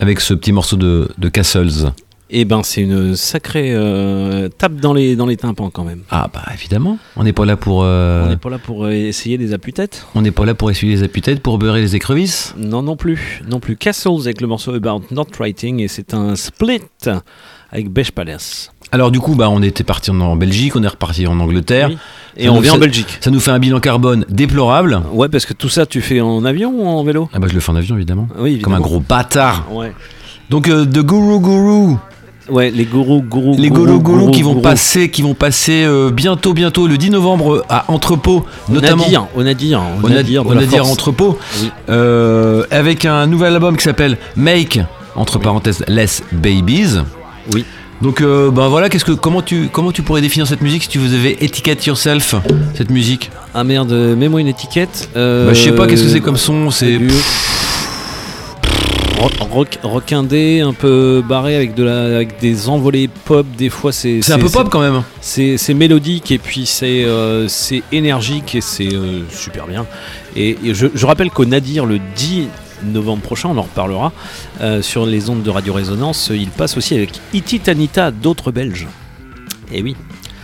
[0.00, 1.92] avec ce petit morceau de, de Castles.
[2.28, 6.00] Et ben c'est une sacrée euh, tape dans les, dans les tympans quand même.
[6.10, 7.84] Ah bah évidemment, on n'est pas là pour...
[7.84, 10.70] euh, On n'est pas là pour euh, essayer des appuis-têtes on n'est pas là pour
[10.70, 12.54] essuyer les appuis-têtes, pour beurrer les écrevisses.
[12.58, 13.42] Non, non plus.
[13.48, 13.76] Non plus.
[13.76, 16.82] Castles avec le morceau About Not Writing et c'est un split
[17.70, 18.72] avec Beige Palace.
[18.92, 21.88] Alors du coup, bah, on était parti en, en Belgique, on est reparti en Angleterre.
[21.88, 21.98] Oui.
[22.38, 23.18] Et on vient en Belgique.
[23.20, 25.00] Ça nous fait un bilan carbone déplorable.
[25.12, 27.28] Ouais, parce que tout ça, tu fais en avion ou en vélo?
[27.32, 28.28] Ah bah je le fais en avion évidemment.
[28.38, 29.66] Oui, Comme un gros bâtard.
[29.72, 29.92] Ouais.
[30.50, 31.94] Donc euh, de Guru Guru.
[32.48, 34.62] Ouais, les gourous, gourous, Les gourous, Guru Guru gourous, qui vont gourous.
[34.62, 39.02] passer, qui vont passer euh, bientôt, bientôt, le 10 novembre à Entrepôt, notamment.
[39.34, 39.80] Au Au Nad- Nadir
[40.44, 40.92] de au la Nadir Force.
[40.92, 41.70] Entrepôt, Oui.
[41.88, 44.78] euh, avec un nouvel album qui s'appelle Make,
[45.16, 46.98] entre parenthèses, Less Babies.
[47.52, 47.64] Oui.
[48.02, 50.88] Donc euh, ben voilà, qu'est-ce que comment tu comment tu pourrais définir cette musique si
[50.90, 52.34] tu devais étiquette yourself
[52.74, 53.30] cette musique?
[53.54, 55.08] Ah merde, mets-moi une étiquette.
[55.16, 56.98] Euh, Bah, je sais pas qu'est-ce que c'est comme son, c'est
[59.18, 63.46] Rock, rock, rock indé, un peu barré avec de la, avec des envolées pop.
[63.56, 65.02] Des fois, c'est c'est un peu pop quand même.
[65.22, 69.86] C'est mélodique et puis c'est euh, c'est énergique et c'est euh, super bien.
[70.36, 72.48] Et, et je, je rappelle qu'au Nadir, le 10
[72.84, 74.12] novembre prochain, on en reparlera,
[74.60, 78.86] euh, sur les ondes de Radio Résonance, il passe aussi avec Iti Tanita, d'autres Belges.
[79.72, 79.96] Et oui.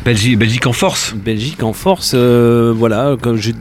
[0.05, 1.15] Belgique, Belgique en force.
[1.15, 3.15] Belgique en force, euh, voilà,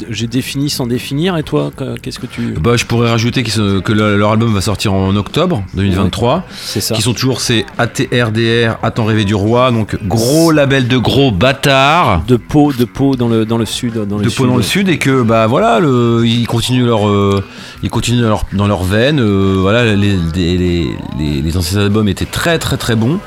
[0.09, 1.37] j'ai défini sans définir.
[1.37, 2.55] Et toi, que- qu'est-ce que tu.
[2.59, 6.43] Bah, je pourrais rajouter que le- leur album va sortir en octobre 2023.
[6.63, 6.95] C'est ça.
[6.95, 12.23] Qui sont toujours ces ATRDR, Attends rêver du roi, donc gros label de gros bâtards.
[12.27, 13.93] De Pau, de Pau dans le, dans le sud.
[14.07, 17.07] Dans le de Pau dans le sud et que bah voilà le, ils continuent leur
[17.07, 17.43] euh,
[17.83, 19.95] ils continuent dans leur, dans leur veine euh, voilà les,
[20.35, 20.87] les, les,
[21.19, 23.19] les- les anciens albums étaient très très très bons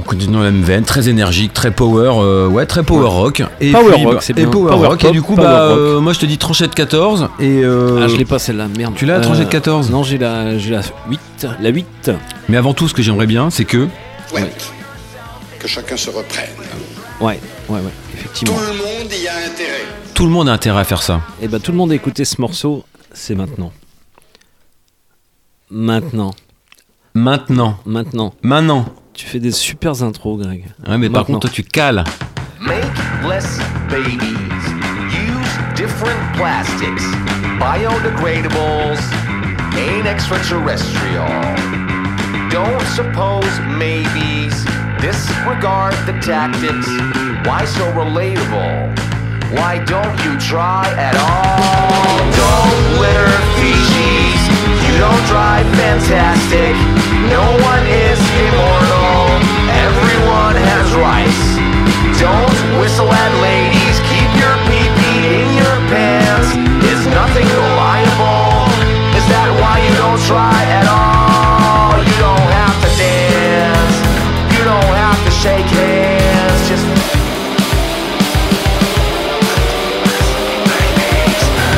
[0.00, 3.42] on continue dans la même veine très énergique très power euh, ouais très power rock
[3.60, 4.48] et Power puis, rock, c'est et bien.
[4.50, 5.78] power, Power rock pop, et du coup bah rock.
[5.78, 8.94] euh, moi je te dis tranchette 14 et euh, Ah, je l'ai pas celle-là, merde.
[8.96, 11.46] tu l'as la tranchette 14 Non, j'ai la, j'ai la 8.
[11.60, 12.10] La 8.
[12.48, 13.86] mais avant tout ce que j'aimerais bien c'est que
[14.34, 14.50] Ouais.
[15.58, 16.48] Que chacun se reprenne.
[17.20, 17.80] Ouais, ouais, ouais,
[18.14, 18.54] effectivement.
[18.54, 19.84] Tout le monde y a intérêt.
[20.14, 22.24] tout le monde a intérêt à faire ça Et bah tout le monde a écouté
[22.24, 23.72] ce morceau, c'est maintenant.
[25.70, 26.34] Maintenant.
[27.14, 28.34] maintenant Maintenant.
[28.42, 28.84] maintenant
[29.20, 30.64] Tu fais des super intros, Greg.
[30.88, 31.34] ouais mais par Maintenant.
[31.34, 32.04] contre toi tu cales
[32.58, 32.84] Make
[33.28, 33.58] less
[33.90, 34.64] babies.
[35.12, 37.04] Use different plastics.
[37.58, 38.98] Biodegradables.
[39.76, 41.28] Ain't extraterrestrial.
[42.50, 44.56] Don't suppose maybes.
[45.02, 46.88] Disregard the tactics.
[47.44, 48.88] Why so relatable?
[49.52, 52.16] Why don't you try at all?
[52.40, 54.40] Don't litter feces.
[54.88, 56.72] You don't drive fantastic.
[57.28, 58.18] No one is
[58.48, 58.99] immortal.
[60.40, 61.44] Everyone has rights.
[62.16, 64.00] Don't whistle at ladies.
[64.08, 66.56] Keep your pee-pee in your pants.
[66.88, 68.64] Is nothing reliable?
[69.20, 71.92] Is that why you don't try at all?
[72.00, 73.96] You don't have to dance.
[74.56, 76.60] You don't have to shake hands.
[76.72, 76.88] Just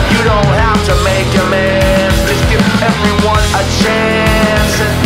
[0.07, 2.15] You don't have to make amends.
[2.31, 5.02] Just give everyone a chance.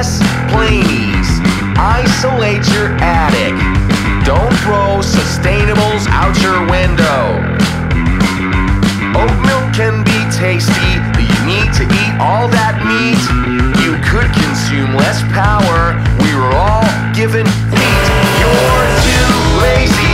[0.00, 1.28] Less plaниes.
[1.76, 3.52] Isolate your attic.
[4.24, 7.20] Don't throw sustainables out your window.
[9.20, 13.20] Oat milk can be tasty, but you need to eat all that meat.
[13.84, 15.92] You could consume less power.
[16.24, 18.06] We were all given wheat.
[18.40, 20.09] You're too lazy.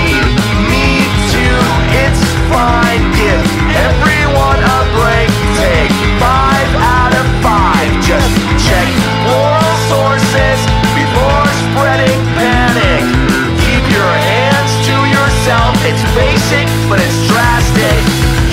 [16.88, 17.98] but it's drastic.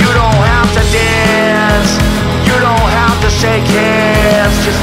[0.01, 1.91] You don't have to dance,
[2.47, 4.81] you don't have to shake hands, just.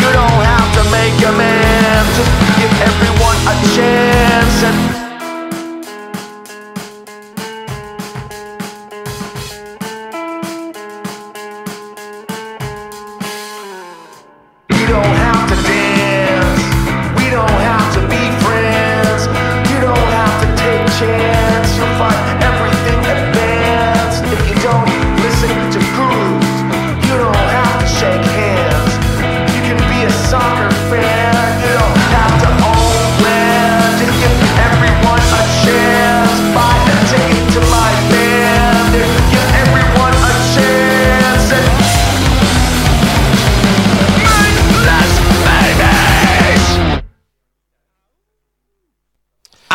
[0.00, 4.13] You don't have to make amends, just give everyone a chance.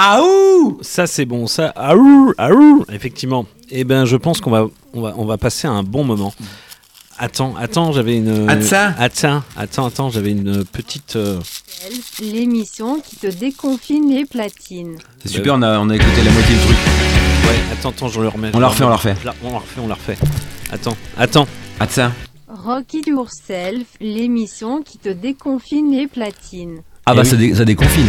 [0.02, 1.74] Aouh Ça c'est bon, ça.
[1.76, 3.46] Aouh, aouh, effectivement.
[3.70, 6.34] Eh ben, je pense qu'on va, on va, on va passer un bon moment.
[7.18, 8.50] Attends, attends, j'avais une.
[8.50, 8.94] Attends.
[8.98, 11.18] Attends, attends, attends, j'avais une petite.
[11.18, 11.40] euh,
[12.22, 14.96] L'émission qui te déconfine les platines.
[15.22, 16.78] C'est super, on a, on a écouté la moitié du truc.
[16.78, 18.52] Ouais, attends, attends, je le remets.
[18.54, 19.16] On la refait, on la refait.
[19.22, 20.18] Je On la refait, on la refait.
[20.72, 21.48] Attends, attends.
[21.82, 22.12] Attends.
[22.48, 26.84] Rock It Yourself, l'émission qui te déconfine les platines.
[27.06, 27.50] Ah bah Eh ça, oui.
[27.50, 28.08] dé- ça déconfine.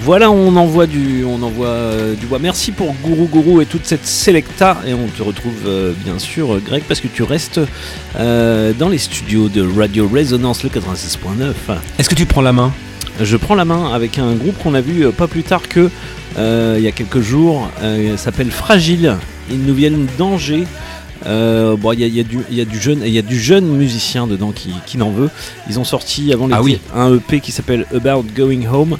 [0.00, 2.38] Voilà, on envoie du, on envoie euh, du bois.
[2.40, 4.78] Merci pour Gourou Gourou et toute cette sélecta.
[4.86, 7.60] Et on te retrouve euh, bien sûr, euh, Greg, parce que tu restes
[8.18, 11.76] euh, dans les studios de Radio Resonance le 96.9.
[11.98, 12.72] Est-ce que tu prends la main?
[13.20, 15.90] Je prends la main avec un groupe qu'on a vu pas plus tard que
[16.36, 17.70] il y a quelques jours.
[17.84, 19.16] Il s'appelle Fragile.
[19.50, 20.64] Ils nous viennent d'Angers.
[21.26, 23.22] Euh, bon, il y y a du, il y a du jeune, il y a
[23.22, 25.30] du jeune musicien dedans qui, qui n'en veut.
[25.68, 26.80] Ils ont sorti avant l'été Ah oui.
[26.96, 28.96] un EP qui s'appelle About Going Home.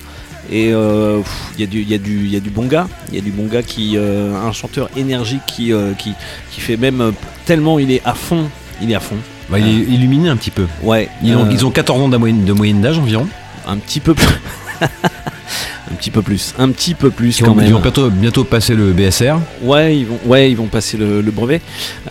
[0.52, 1.20] Et euh,
[1.56, 3.62] il y, a du- y, y a bon gars, il y a du bon gars
[3.62, 6.12] qui, euh, un chanteur énergique qui, euh, qui,
[6.50, 7.12] qui fait même
[7.46, 8.44] tellement il est à fond,
[8.82, 9.16] il est à fond.
[9.48, 10.66] Bah, il est illuminé un petit peu.
[10.82, 11.08] Ouais.
[11.22, 13.26] Ils ont, euh, ils ont 14 ans de moyenne, de moyenne d'âge environ.
[13.66, 14.26] un petit peu plus,
[15.90, 17.72] un petit peu plus, un petit peu plus Ils quand vont, ils même.
[17.72, 19.36] vont bientôt, bientôt passer le BSR.
[19.62, 21.60] Ouais, ils vont, ouais, ils vont passer le, le brevet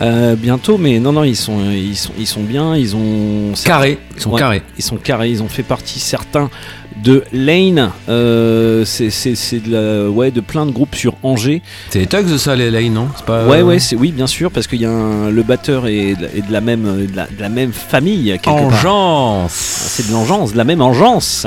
[0.00, 3.56] euh, bientôt, mais non, non, ils sont, ils sont, ils sont bien, ils ont ils
[3.56, 4.62] sont Ouais, carrés.
[4.78, 6.50] Ils sont carrés, ils ont fait partie certains
[7.02, 7.90] de Lane.
[8.08, 11.62] euh, c'est, c'est, c'est de la, ouais, de plein de groupes sur Angers.
[11.90, 13.08] C'est les Tugs ça, les Lane, non?
[13.16, 13.46] C'est pas.
[13.46, 16.22] Ouais, ouais, c'est oui, bien sûr, parce qu'il y a un- le batteur est de,
[16.22, 18.36] la- est de la même, de la, de la même famille.
[18.46, 21.46] Engeance C'est de l'engeance, de la même engeance.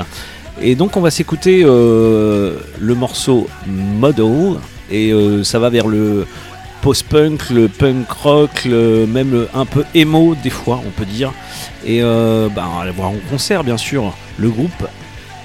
[0.61, 4.55] Et donc on va s'écouter euh, le morceau Model
[4.89, 6.25] et euh, ça va vers le
[6.81, 11.33] post-punk, le punk rock, le- même le- un peu emo des fois on peut dire.
[11.85, 14.87] Et euh, bah, on va aller voir en concert bien sûr le groupe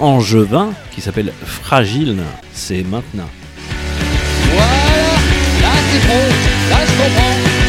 [0.01, 2.23] Angevin qui s'appelle Fragile.
[2.53, 3.29] C'est maintenant.
[4.53, 4.67] Voilà,
[5.63, 6.25] là c'est bon,
[6.71, 7.60] là je comprends.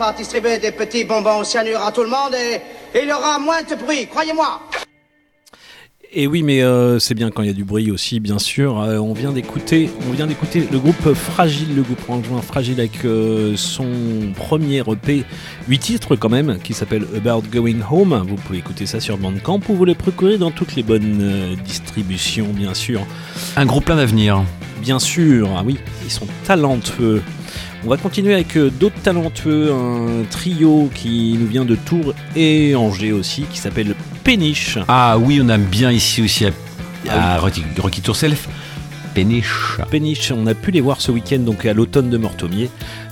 [0.00, 2.54] Par distribuer des petits bonbons au cyanure à tout le monde et,
[2.96, 4.62] et il y aura moins de bruit, croyez-moi.
[6.10, 8.80] Et oui, mais euh, c'est bien quand il y a du bruit aussi, bien sûr.
[8.80, 13.04] Euh, on vient d'écouter, on vient d'écouter le groupe Fragile, le groupe rejoint Fragile avec
[13.04, 13.86] euh, son
[14.34, 15.24] premier EP,
[15.68, 18.24] 8 titres quand même, qui s'appelle About Going Home.
[18.26, 21.56] Vous pouvez écouter ça sur Bandcamp ou vous le procurer dans toutes les bonnes euh,
[21.62, 23.06] distributions, bien sûr.
[23.54, 24.42] Un groupe plein d'avenir.
[24.80, 27.22] Bien sûr, ah oui, ils sont talentueux.
[27.82, 32.74] On va continuer avec euh, d'autres talentueux, un trio qui nous vient de Tours et
[32.74, 34.78] Angers aussi, qui s'appelle Péniche.
[34.86, 36.50] Ah oui, on aime bien ici aussi à,
[37.08, 38.48] à Rocky, Rocky Tour Self.
[39.14, 39.78] Péniche.
[39.90, 42.70] Péniche, on a pu les voir ce week-end donc à l'automne de Mortomier.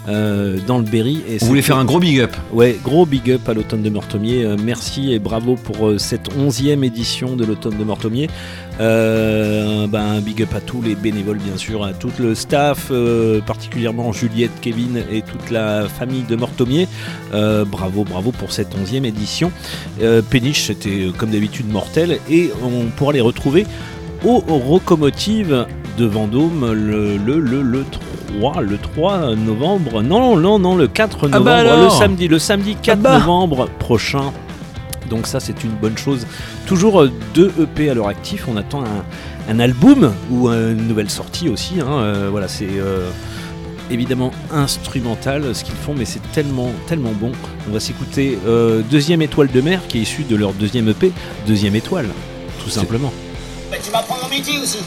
[0.08, 1.22] Euh, dans le Berry.
[1.28, 3.90] Et Vous voulez faire un gros big up Ouais, gros big up à l'automne de
[3.90, 4.44] Mortomier.
[4.44, 8.28] Euh, merci et bravo pour euh, cette onzième édition de l'automne de Mortomier.
[8.78, 12.92] Ben, un big up à tous les bénévoles, bien sûr, à tout le staff,
[13.44, 16.86] particulièrement Juliette, Kevin et toute la famille de Mortomier.
[17.32, 19.50] Bravo, bravo pour cette onzième édition.
[20.30, 23.66] Péniche, c'était comme d'habitude mortel et on pourra les retrouver
[24.24, 25.66] au Rocomotive
[25.98, 28.07] de Vendôme le, le, le, le 3,
[28.60, 30.02] le 3 novembre.
[30.02, 33.18] Non, non, non, le 4 Ah bah novembre, le samedi, le samedi 4 bah.
[33.18, 34.32] novembre prochain.
[35.08, 36.26] Donc ça c'est une bonne chose.
[36.66, 38.46] Toujours euh, deux EP à leur actif.
[38.48, 39.04] On attend un,
[39.52, 41.80] un album ou une nouvelle sortie aussi.
[41.80, 41.86] hein.
[41.90, 43.08] Euh, voilà, c'est euh,
[43.90, 47.32] évidemment instrumental ce qu'ils font, mais c'est tellement tellement bon.
[47.68, 51.10] On va s'écouter euh, Deuxième étoile de mer qui est issu de leur deuxième EP,
[51.46, 52.08] Deuxième étoile,
[52.62, 53.12] tout simplement.
[53.70, 54.78] Mais tu vas prendre un métier aussi.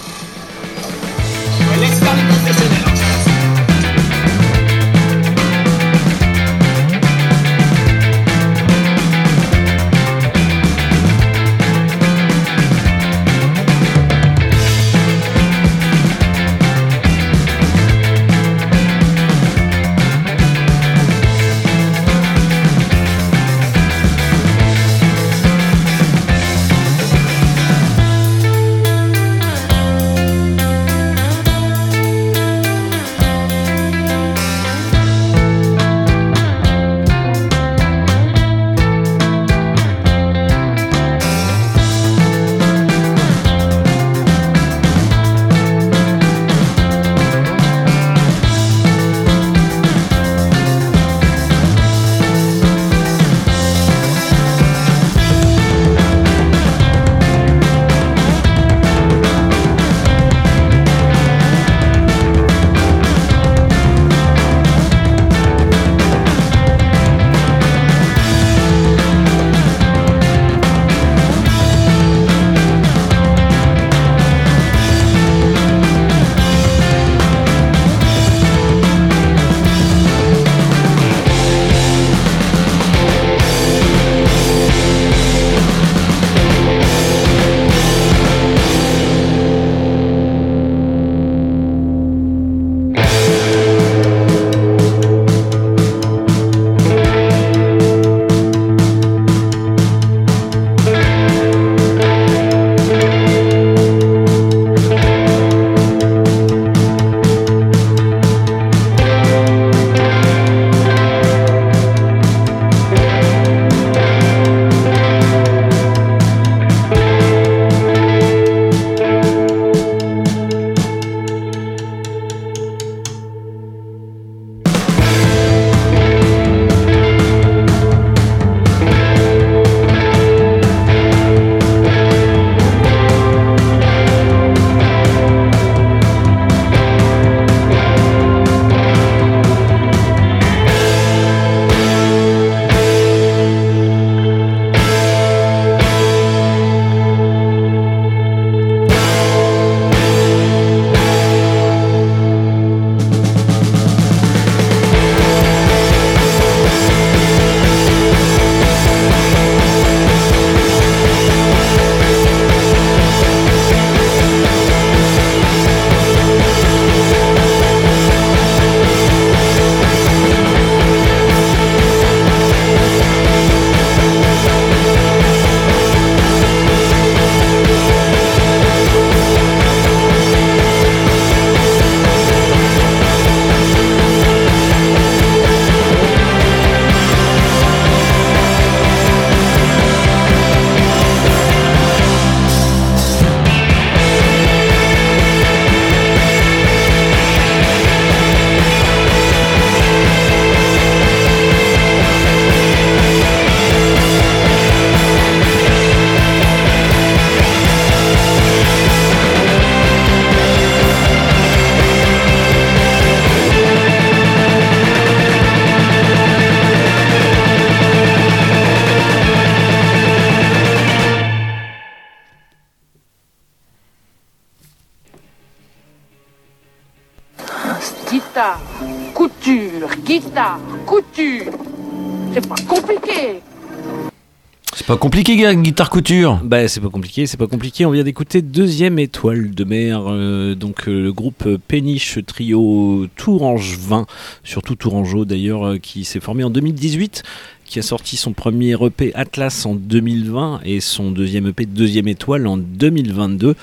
[234.91, 236.41] Pas compliqué, guitare couture.
[236.43, 237.85] Bah c'est pas compliqué, c'est pas compliqué.
[237.85, 244.05] On vient d'écouter deuxième étoile de mer, euh, donc euh, le groupe Péniche Trio Tourangevin,
[244.43, 247.23] surtout Tourangeau d'ailleurs, euh, qui s'est formé en 2018,
[247.63, 252.45] qui a sorti son premier EP Atlas en 2020 et son deuxième EP Deuxième étoile
[252.45, 253.55] en 2022.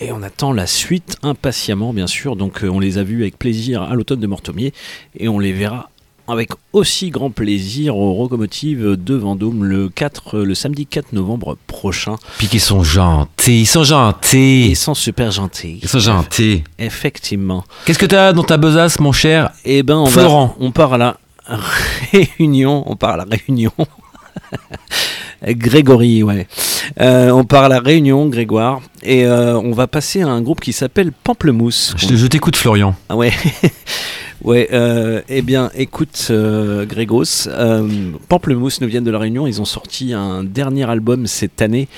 [0.00, 2.36] Et on attend la suite impatiemment, bien sûr.
[2.36, 4.72] Donc euh, on les a vus avec plaisir à l'automne de Mortomier
[5.18, 5.90] et on les verra
[6.26, 12.16] avec aussi grand plaisir aux Locomotives de Vendôme le 4, le samedi 4 novembre prochain.
[12.38, 14.68] Puis qu'ils sont gentils, ils sont gentils.
[14.70, 15.78] Ils sont super gentils.
[15.82, 16.64] Ils sont gentils.
[16.78, 17.64] Effectivement.
[17.84, 20.56] Qu'est-ce que t'as dans ta besace, mon cher Eh ben, on, va- Florent.
[20.60, 21.16] on part à la
[22.12, 22.84] réunion.
[22.86, 23.72] On part à la réunion.
[25.46, 26.46] Grégory, ouais.
[27.00, 30.60] Euh, on part à la réunion, Grégoire, et euh, on va passer à un groupe
[30.60, 31.94] qui s'appelle Pamplemousse.
[31.98, 32.94] Je, je t'écoute, Florian.
[33.10, 33.32] Ah ouais.
[34.44, 39.46] Ouais, euh, eh bien, écoute, euh, Grégos, euh, Pamplemousse nous viennent de La Réunion.
[39.46, 41.88] Ils ont sorti un dernier album cette année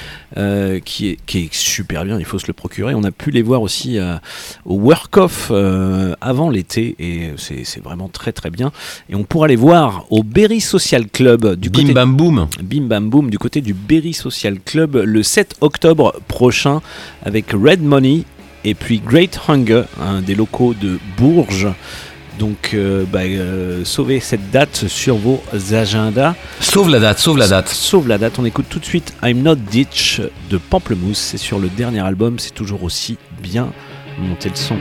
[0.85, 2.94] qui, est, qui est super bien, il faut se le procurer.
[2.94, 3.98] On a pu les voir aussi
[4.64, 5.51] au Work Off
[6.20, 8.70] avant l'été et c'est vraiment très très bien.
[9.09, 11.94] Et on pourra les voir au Berry Social Club du Bim côté.
[11.94, 12.47] bam boum.
[12.62, 16.81] Bim Bam Boom du côté du Berry Social Club le 7 octobre prochain
[17.24, 18.24] avec Red Money
[18.66, 21.68] et puis Great Hunger, un des locaux de Bourges.
[22.38, 25.42] Donc, euh, bah, euh, sauvez cette date sur vos
[25.72, 26.34] agendas.
[26.60, 27.68] Sauve la date, sauve la date.
[27.68, 28.38] Sauve la date.
[28.38, 31.18] On écoute tout de suite I'm Not Ditch de Pamplemousse.
[31.18, 32.38] C'est sur le dernier album.
[32.38, 33.72] C'est toujours aussi bien.
[34.18, 34.76] Montez le son.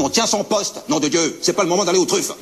[0.00, 0.82] On tient son poste.
[0.88, 2.32] Nom de Dieu, c'est pas le moment d'aller aux truffes.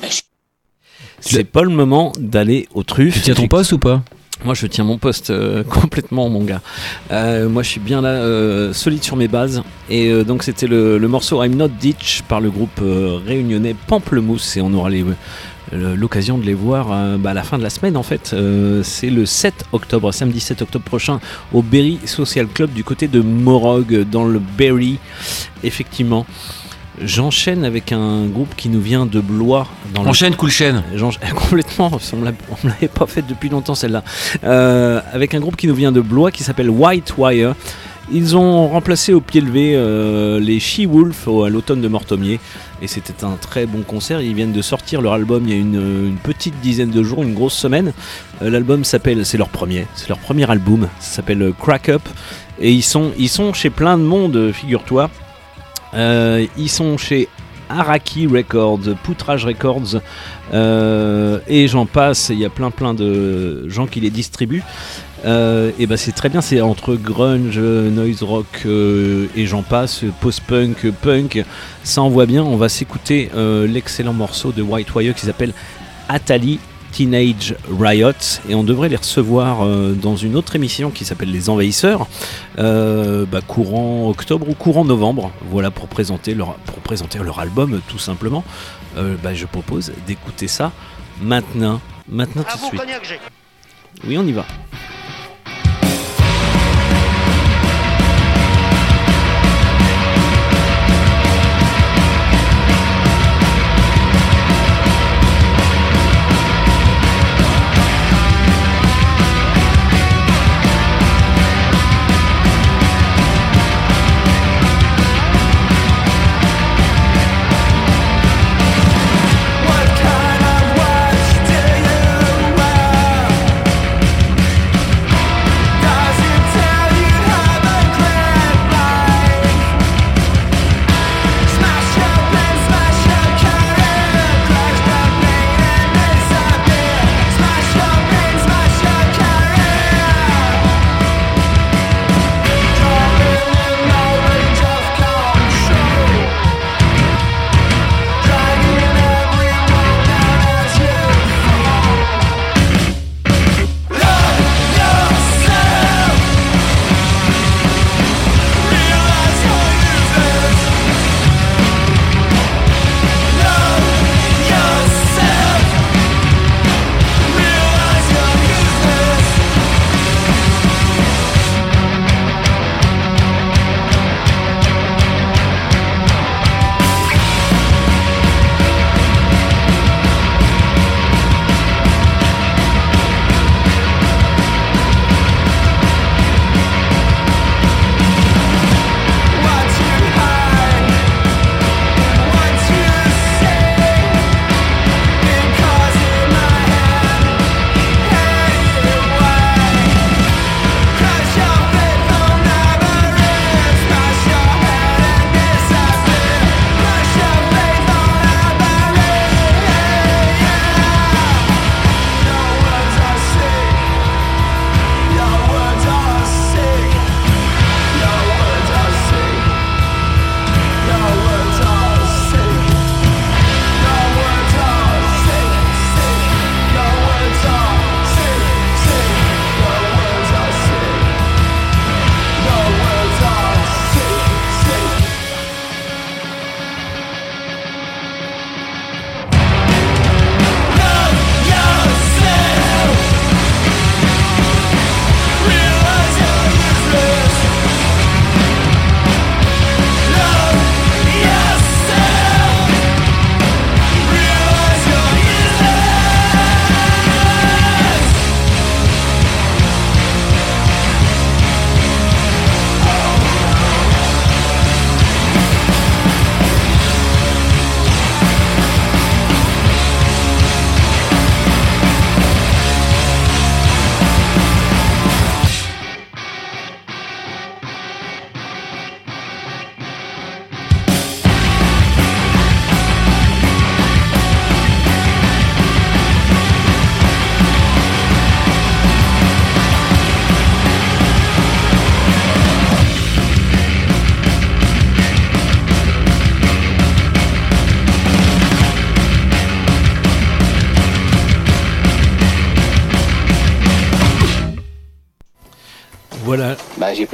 [1.19, 3.15] C'est pas le moment d'aller au truffes.
[3.15, 4.01] Tu tiens ton poste ou pas?
[4.45, 6.61] Moi, je tiens mon poste euh, complètement, mon gars.
[7.11, 9.63] Euh, moi, je suis bien là, euh, solide sur mes bases.
[9.89, 13.75] Et euh, donc, c'était le, le morceau I'm Not Ditch par le groupe euh, réunionnais
[13.87, 14.57] Pamplemousse.
[14.57, 17.71] Et on aura euh, l'occasion de les voir euh, bah, à la fin de la
[17.71, 18.31] semaine, en fait.
[18.33, 21.19] Euh, C'est le 7 octobre, samedi 7 octobre prochain,
[21.51, 24.99] au Berry Social Club du côté de Morog, dans le Berry.
[25.63, 26.27] Effectivement.
[27.03, 29.67] J'enchaîne avec un groupe qui nous vient de Blois.
[29.93, 30.83] Dans le- Enchaîne, cool chaîne.
[31.35, 34.03] Complètement, on me l'avait pas faite depuis longtemps celle-là.
[34.43, 37.53] Euh, avec un groupe qui nous vient de Blois qui s'appelle White Wire.
[38.09, 42.39] Ils ont remplacé au pied levé euh, les She-Wolf à l'automne de Mortomier
[42.81, 44.21] et c'était un très bon concert.
[44.21, 45.75] Ils viennent de sortir leur album il y a une,
[46.07, 47.91] une petite dizaine de jours, une grosse semaine.
[48.41, 52.01] Euh, L'album s'appelle, c'est leur premier, c'est leur premier album, ça s'appelle Crack Up
[52.61, 55.09] et ils sont, ils sont chez plein de monde, figure-toi.
[55.97, 57.27] Euh, ils sont chez
[57.69, 60.01] Araki Records, Poutrage Records,
[60.53, 62.29] euh, et j'en passe.
[62.29, 64.63] Il y a plein plein de gens qui les distribuent.
[65.25, 70.91] Euh, et ben c'est très bien, c'est entre grunge, noise rock et j'en passe, post-punk,
[71.01, 71.43] punk.
[71.83, 72.43] Ça envoie bien.
[72.43, 73.29] On va s'écouter
[73.67, 75.53] l'excellent morceau de White Wire qui s'appelle
[76.07, 76.59] Atali
[76.91, 78.11] Teenage Riot
[78.49, 82.07] et on devrait les recevoir euh, dans une autre émission qui s'appelle Les Envahisseurs
[82.59, 85.31] euh, bah, courant octobre ou courant novembre.
[85.49, 88.43] Voilà pour présenter leur, pour présenter leur album tout simplement.
[88.97, 90.71] Euh, bah, je propose d'écouter ça
[91.21, 91.81] maintenant.
[92.09, 93.21] Maintenant tout de suite.
[94.05, 94.45] oui on y va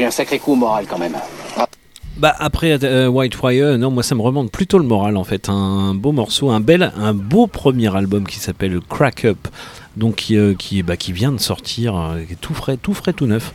[0.03, 1.15] pris un sacré coup au moral quand même.
[2.17, 5.49] Bah après euh, Whitefire, non moi ça me remonte plutôt le moral en fait.
[5.49, 9.47] Un beau morceau, un bel, un beau premier album qui s'appelle Crack Up,
[9.97, 12.93] donc qui, euh, qui, bah, qui vient de sortir, euh, qui est tout frais, tout
[12.93, 13.53] frais, tout neuf.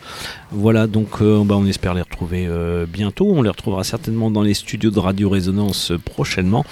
[0.50, 3.28] Voilà donc euh, bah, on espère les retrouver euh, bientôt.
[3.30, 6.64] On les retrouvera certainement dans les studios de Radio Résonance prochainement.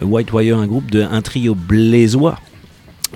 [0.00, 2.38] Whitewire, un groupe de un trio blésois.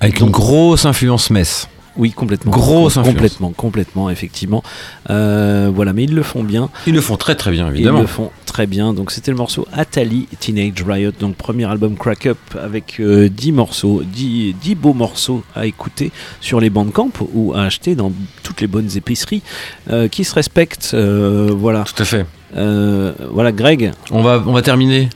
[0.00, 1.66] Avec Donc- une grosse influence mess.
[1.98, 2.52] Oui, complètement.
[2.52, 3.14] Grosse influence.
[3.14, 4.62] Complètement, complètement, effectivement.
[5.10, 6.70] Euh, voilà, mais ils le font bien.
[6.86, 7.98] Ils le font très très bien, évidemment.
[7.98, 8.94] Ils le font très bien.
[8.94, 13.52] Donc c'était le morceau Atali Teenage Riot, donc premier album Crack Up avec euh, 10
[13.52, 18.12] morceaux, 10, 10 beaux morceaux à écouter sur les bandcamp ou à acheter dans
[18.44, 19.42] toutes les bonnes épiceries
[19.90, 20.92] euh, qui se respectent.
[20.94, 21.82] euh, voilà.
[21.84, 22.24] Tout à fait.
[22.56, 23.90] Euh, voilà, Greg.
[24.12, 25.08] On va, on va terminer.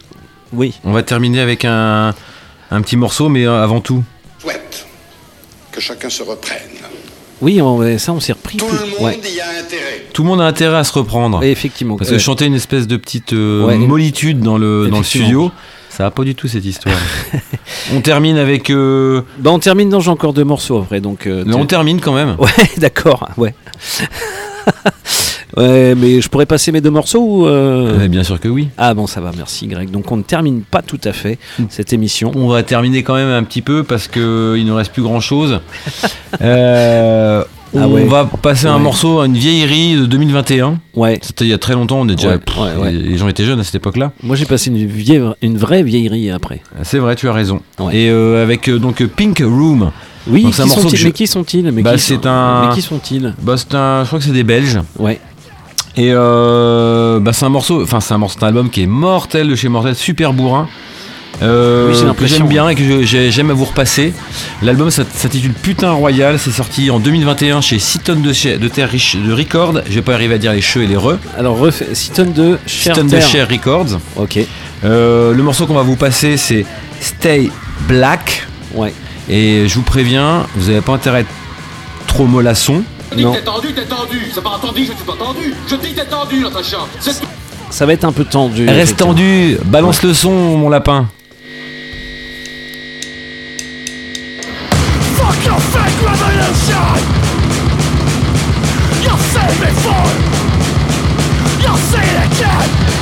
[0.52, 0.74] Oui.
[0.84, 2.12] On va terminer avec un,
[2.70, 4.02] un petit morceau, mais avant tout.
[4.40, 4.86] souhaite
[5.70, 6.58] que chacun se reprenne.
[7.42, 8.56] Oui, on- ça on s'est repris.
[8.56, 9.20] Tout plus- le monde ouais.
[9.34, 10.06] y a intérêt.
[10.14, 11.42] Tout le monde a intérêt à se reprendre.
[11.42, 11.96] effectivement.
[11.96, 13.76] Parce que chanter une espèce de petite euh, Ouais.
[13.76, 15.50] mollitude dans le, dans le studio,
[15.90, 16.96] ça va pas du tout cette histoire.
[17.92, 18.70] on termine avec.
[18.70, 21.00] euh, Bah, on termine dans J'ai encore deux morceaux après.
[21.00, 22.36] Donc, euh, Mais on termine quand même.
[22.38, 23.54] Ouais, d'accord, ouais.
[25.56, 28.68] ouais, mais je pourrais passer mes deux morceaux euh, Mais bien sûr que oui.
[28.78, 29.90] Ah bon, ça va, merci Greg.
[29.90, 31.38] Donc on ne termine pas tout à fait
[31.68, 32.32] cette émission.
[32.34, 35.20] On va terminer quand même un petit peu parce que il ne reste plus grand
[35.20, 35.60] chose.
[36.40, 38.04] Euh, Ah on ouais.
[38.04, 40.78] va passer un morceau à une vieillerie de 2021.
[40.94, 41.18] Ouais.
[41.22, 42.00] C'était il y a très longtemps.
[42.00, 42.38] On est déjà.
[42.38, 42.56] Pff.
[42.90, 44.12] Les gens étaient jeunes à cette époque-là.
[44.22, 46.62] Moi j'ai passé une, vieille, une vraie vieillerie après.
[46.82, 47.60] C'est vrai, tu as raison.
[47.92, 49.90] Et euh, avec donc Pink Room.
[50.28, 52.68] Oui, qui un morceau sont-ils je- Mais qui sont-ils Mais Bah, sont- un.
[52.68, 53.34] Mais qui sont-ils?
[53.42, 54.02] Bah, c'est un.
[54.02, 54.78] Je crois que c'est des Belges.
[54.98, 55.18] Ouais.
[55.96, 57.82] Et euh, bah, c'est un morceau.
[57.82, 60.68] Enfin, c'est un morceau, album qui est mortel de chez Mortel, super bourrin.
[61.42, 64.12] Euh, Oui, que j'aime bien et que j'aime à vous repasser.
[64.62, 69.16] L'album s'intitule Putain Royal, c'est sorti en 2021 chez 6 tonnes de, de terre riche
[69.16, 69.80] de Record.
[69.88, 71.16] Je vais pas arriver à dire les cheux et les re.
[71.38, 73.20] Alors, refais 6 tonnes de 6 Cher tonnes de.
[73.20, 73.98] Cher Records.
[74.16, 74.38] Ok.
[74.84, 76.64] Euh, le morceau qu'on va vous passer c'est
[77.00, 77.50] Stay
[77.88, 78.46] Black.
[78.74, 78.92] Ouais.
[79.28, 81.28] Et je vous préviens, vous avez pas intérêt à être
[82.06, 82.82] trop mollasson.
[83.16, 84.30] Dis que t'es tendu, t'es tendu.
[84.32, 85.54] C'est pas entendu, je suis pas tendu.
[85.66, 86.78] Je dis t'es tendu, Natacha.
[87.00, 87.26] C'est tout.
[87.70, 88.68] Ça va être un peu tendu.
[88.68, 91.08] Reste tendu, balance le son mon lapin.
[95.16, 96.98] Fuck your fake revolution!
[99.02, 100.10] You'll see me fall!
[101.60, 103.01] You'll see it again!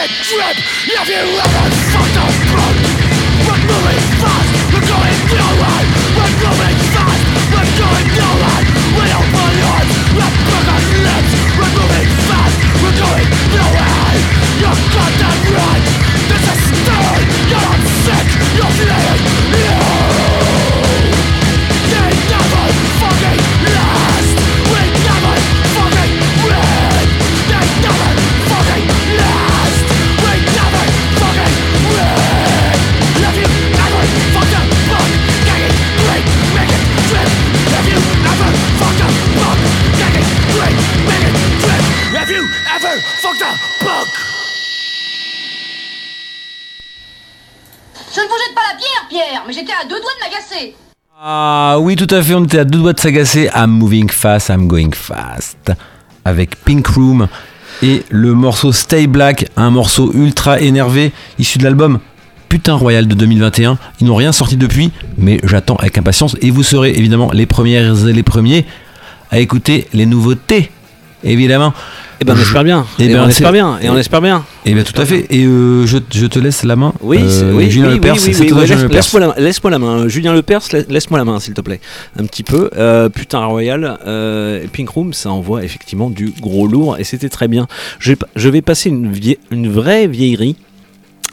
[0.00, 0.56] It drip
[0.88, 2.76] If you ever fucked up drunk
[3.44, 4.48] We're moving fast.
[4.72, 5.84] We're going nowhere
[6.16, 7.22] We're moving fast.
[7.52, 8.62] We're going nowhere
[8.96, 11.32] We open arms We're broken lips.
[11.52, 12.56] We're moving fast.
[12.80, 14.16] We're going nowhere
[14.56, 15.84] You're goddamn right.
[16.32, 17.20] This is stern
[17.52, 18.26] You're not sick.
[18.56, 19.29] You're fleeing
[51.22, 53.50] Ah oui, tout à fait, on était à deux doigts de s'agacer.
[53.54, 55.72] I'm moving fast, I'm going fast.
[56.24, 57.28] Avec Pink Room
[57.82, 62.00] et le morceau Stay Black, un morceau ultra énervé issu de l'album
[62.48, 63.78] Putain Royal de 2021.
[64.00, 68.06] Ils n'ont rien sorti depuis, mais j'attends avec impatience et vous serez évidemment les premières
[68.06, 68.66] et les premiers
[69.30, 70.70] à écouter les nouveautés.
[71.24, 71.72] Évidemment.
[72.22, 72.84] Eh ben, on espère bien.
[72.98, 73.78] Eh Et ben, on espère bien.
[73.80, 74.44] Et on espère bien.
[74.66, 75.26] Eh bien, tout à fait.
[75.30, 76.92] Et euh, je, je te laisse la main.
[77.00, 78.26] Oui, Euh, oui, Julien oui, Lepers, oui,
[78.66, 78.84] laisse-.
[78.90, 80.06] Laisse-moi la, laisse-moi la main.
[80.08, 81.80] Julien Lepers, la- laisse-moi la main, s'il te plaît.
[82.18, 82.68] Un petit peu.
[82.76, 83.98] Euh, putain, Royal,
[84.72, 87.66] Pink Room, ça envoie effectivement du gros lourd et c'était très bien.
[87.98, 90.56] Je, je vais passer une, vie- une vraie vieillerie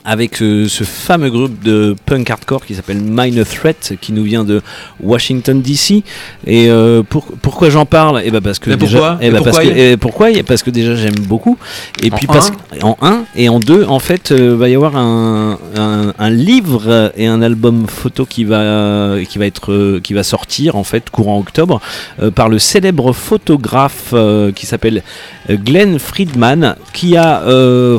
[0.10, 4.46] avec euh, ce fameux groupe de punk hardcore qui s'appelle Minor Threat, qui nous vient
[4.46, 4.62] de
[5.02, 6.02] Washington DC.
[6.46, 8.22] Et euh, pour- pourquoi j'en parle?
[8.24, 9.18] Eh ben parce que Mais déjà, pourquoi?
[9.22, 9.74] eh ben parce pourquoi?
[9.74, 10.28] que, eh, pourquoi?
[10.48, 11.58] Parce que déjà j'aime beaucoup.
[12.02, 14.96] Et En puis parce en un et en deux, en fait, euh, va y avoir
[14.96, 20.14] un, un, un livre et un album photo qui va qui va être euh, qui
[20.14, 21.82] va sortir en fait courant octobre
[22.22, 24.14] euh, par le célèbre photographe
[24.56, 25.04] qui s'appelle
[25.50, 27.44] Glenn Friedman qui a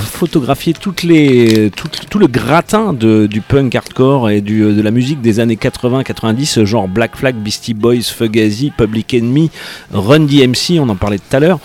[0.01, 5.21] photographié toutes les toutes tout le gratin du punk hardcore et du, de la musique
[5.21, 9.51] des années 80-90, genre Black Flag, Beastie Boys, Fugazi, Public Enemy,
[9.93, 11.61] Run DMC, on en parlait tout à l'heure.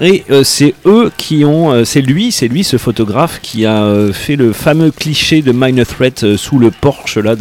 [0.00, 3.84] Et euh, c'est eux qui ont, euh, c'est lui, c'est lui ce photographe qui a
[3.84, 7.36] euh, fait le fameux cliché de Minor Threat euh, sous le porche là,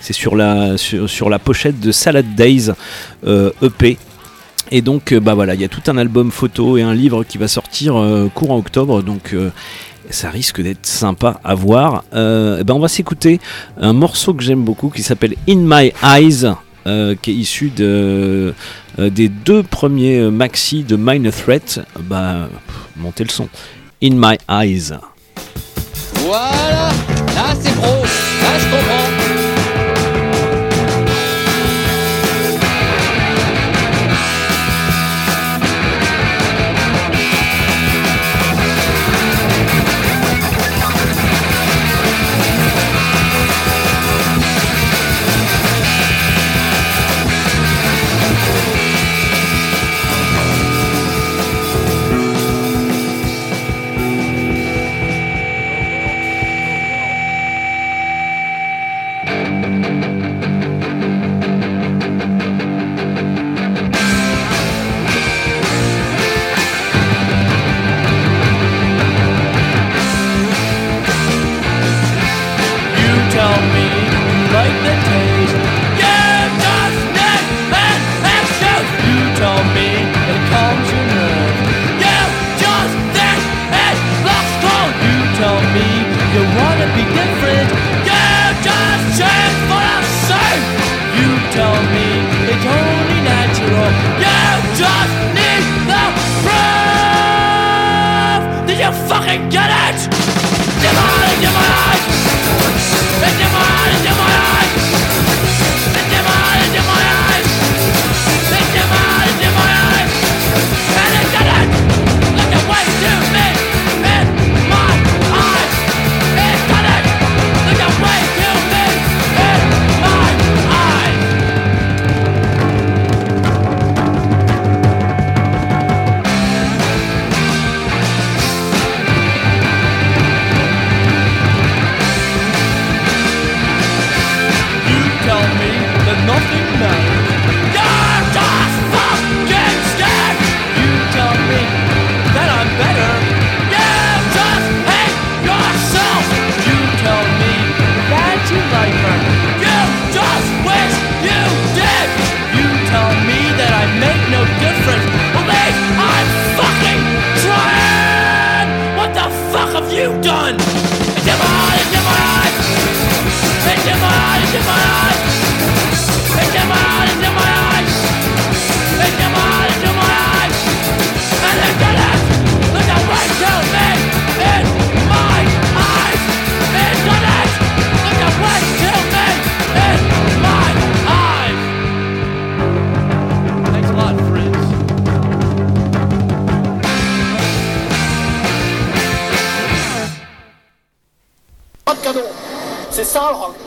[0.00, 2.72] c'est sur la pochette de Salad Days
[3.24, 3.98] euh, EP.
[4.74, 7.24] Et donc, euh, bah voilà, il y a tout un album photo et un livre
[7.24, 9.02] qui va sortir euh, courant octobre.
[9.02, 9.50] Donc, euh,
[10.10, 12.04] ça risque d'être sympa à voir.
[12.14, 13.40] Euh, eh ben, on va s'écouter
[13.80, 16.46] un morceau que j'aime beaucoup qui s'appelle In My Eyes.
[16.86, 18.52] euh, qui est issu euh,
[18.98, 21.80] des deux premiers maxi de Minor Threat.
[22.00, 22.48] Bah,
[22.96, 23.48] montez le son.
[24.02, 24.92] In My Eyes.
[26.14, 26.90] Voilà,
[27.34, 28.02] là c'est pro.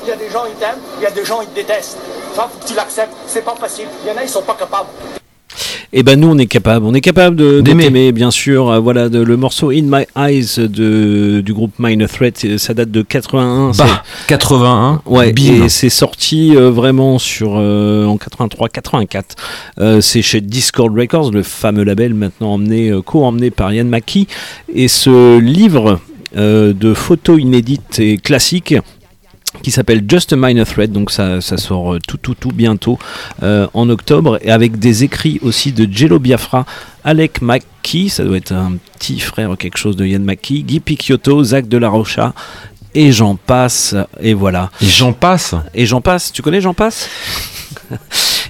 [0.03, 1.97] Il y a des gens ils t'aiment, il y a des gens ils te détestent.
[2.35, 3.13] Ça, faut que tu l'acceptes.
[3.27, 3.85] C'est pas facile.
[4.03, 4.89] Il y en a, ils sont pas capables.
[5.93, 8.11] Et ben nous on est capable, on est capable de D'aimer.
[8.11, 8.69] bien sûr.
[8.69, 12.73] Euh, voilà de- le morceau In My Eyes de, du groupe Minor Threat, c'est- ça
[12.73, 13.72] date de 81.
[13.72, 15.01] c'est- Bah, 81.
[15.05, 15.63] Ouais, bim.
[15.65, 19.35] et c'est sorti euh, vraiment sur euh, en 83-84.
[19.80, 24.27] Euh, c'est chez Discord Records, le fameux label maintenant emmené, euh, co-emmené par Ian Mackie.
[24.73, 25.99] Et ce livre
[26.35, 28.76] euh, de photos inédites et classiques
[29.61, 32.98] qui s'appelle Just a Minor Thread, donc ça, ça sort euh, tout tout tout bientôt
[33.44, 36.65] euh, en octobre, et avec des écrits aussi de Jello Biafra,
[37.03, 41.44] Alec McKee, ça doit être un petit frère quelque chose de Ian McKee, Guy Picciotto,
[41.44, 42.34] Zach de la Rocha,
[42.94, 44.69] et j'en passe, et voilà.
[44.82, 47.10] Et j'en passe Et j'en passe, tu connais j'en passe?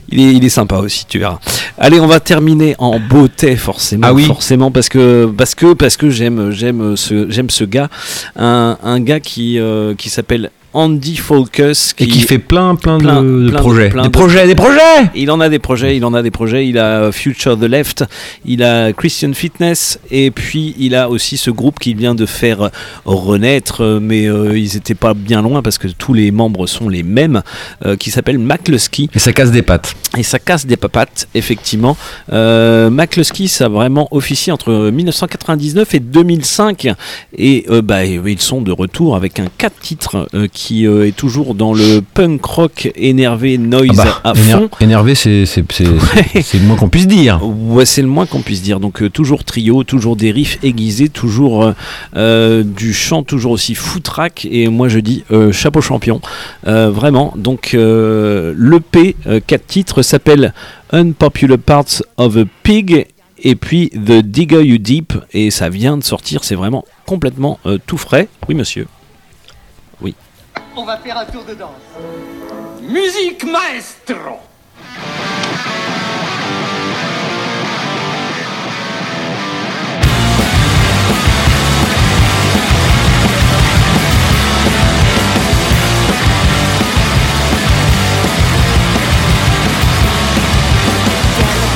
[0.09, 1.39] Il est, il est sympa aussi, tu verras.
[1.79, 4.23] Allez, on va terminer en beauté forcément, Ah oui.
[4.25, 7.89] forcément parce que parce que parce que j'aime j'aime ce j'aime ce gars,
[8.35, 11.93] un, un gars qui euh, qui s'appelle Andy Focus.
[11.99, 13.89] Et qui fait plein, plein, plein- de, de plein de- projets.
[13.89, 14.79] plein des de- projets, des projets
[15.15, 16.67] Il en a des projets, il en a des projets.
[16.67, 18.03] Il a Future the Left,
[18.45, 22.69] il a Christian Fitness, et puis il a aussi ce groupe qui vient de faire
[23.05, 26.89] renaître, euh, mais euh, ils étaient pas bien loin parce que tous les membres sont
[26.89, 27.41] les mêmes,
[27.85, 29.07] euh, qui s'appelle McCluskey.
[29.15, 29.95] Et ça casse des pattes.
[30.17, 31.97] Et ça casse des papates, effectivement.
[32.33, 32.89] Euh,
[33.47, 36.87] ça a vraiment officié entre 1999 et 2005.
[37.37, 41.15] Et euh, bah, ils sont de retour avec un 4 titres euh, qui euh, est
[41.15, 44.67] toujours dans le punk rock énervé noise Ah bah, à fond.
[44.81, 47.39] Énervé, c'est le moins qu'on puisse dire.
[47.43, 48.79] Ouais, c'est le moins qu'on puisse dire.
[48.79, 51.71] Donc euh, toujours trio, toujours des riffs aiguisés, toujours
[52.15, 54.47] euh, du chant toujours aussi foutraque.
[54.49, 56.19] Et moi je dis chapeau champion,
[56.63, 57.31] vraiment.
[57.35, 59.15] Donc euh, l'EP
[59.45, 60.51] 4 titres s'appelle
[60.91, 63.05] Unpopular Parts of a Pig.
[63.47, 67.77] Et puis The Digger You Deep, et ça vient de sortir, c'est vraiment complètement euh,
[67.85, 68.27] tout frais.
[68.47, 68.87] Oui, monsieur.
[70.75, 70.81] Oui.
[70.81, 71.71] On va faire un tour de danse.
[72.81, 74.39] Musique maestro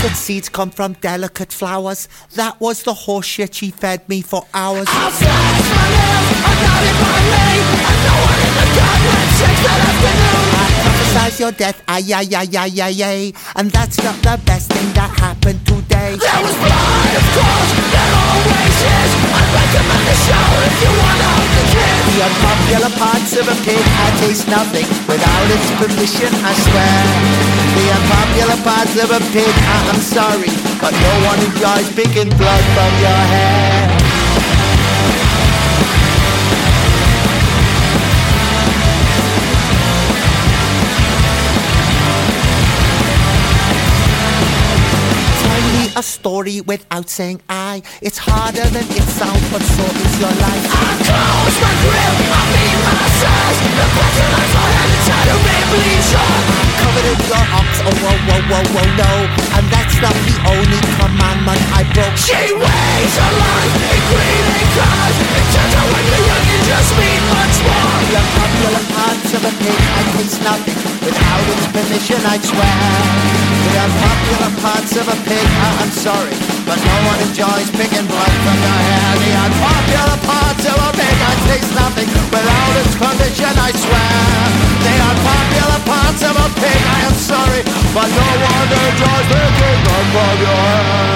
[0.01, 2.07] Delicate seeds come from delicate flowers.
[2.35, 4.88] That was the horse shit she fed me for hours.
[8.69, 13.21] I prophesize your death, ay ay ay ay ay ay,
[13.55, 16.17] and that's not the best thing that happened today.
[16.19, 19.11] There was blood, of course, there always is.
[19.33, 21.97] I'd recommend the show if you wanna the kid.
[22.13, 26.99] The unpopular parts of a pig, I taste nothing without its permission, I swear.
[27.73, 32.63] The unpopular parts of a pig, I- I'm sorry, but no one enjoys picking blood
[32.75, 33.98] from your hair.
[45.99, 47.84] A story without saying I.
[48.01, 50.65] It's harder than it sounds, but so is your life.
[50.71, 53.59] I close my grill, I mean my size.
[53.59, 56.39] The I my head inside a rambling shot.
[56.80, 59.11] Covered in your ox, oh whoa whoa whoa whoa no.
[59.59, 62.15] And that's not the only commandment I broke.
[62.15, 65.17] She weighs her life in green and colors.
[65.19, 67.91] It turns out when you're young, you just mean much more.
[68.07, 70.77] The unpopular parts of a pig, I taste nothing.
[71.03, 72.80] Without its permission, I swear.
[73.67, 76.35] The unpopular parts of a pig, I- I'm sorry.
[76.63, 79.09] But no one enjoys picking blood from your hair.
[79.19, 82.07] The unpopular parts of a pig, I taste nothing.
[82.31, 84.15] Without its permission, I swear.
[84.85, 87.61] The unpopular parts of a pig, I am sorry.
[87.95, 91.10] But no one enjoys picking blood from your hair.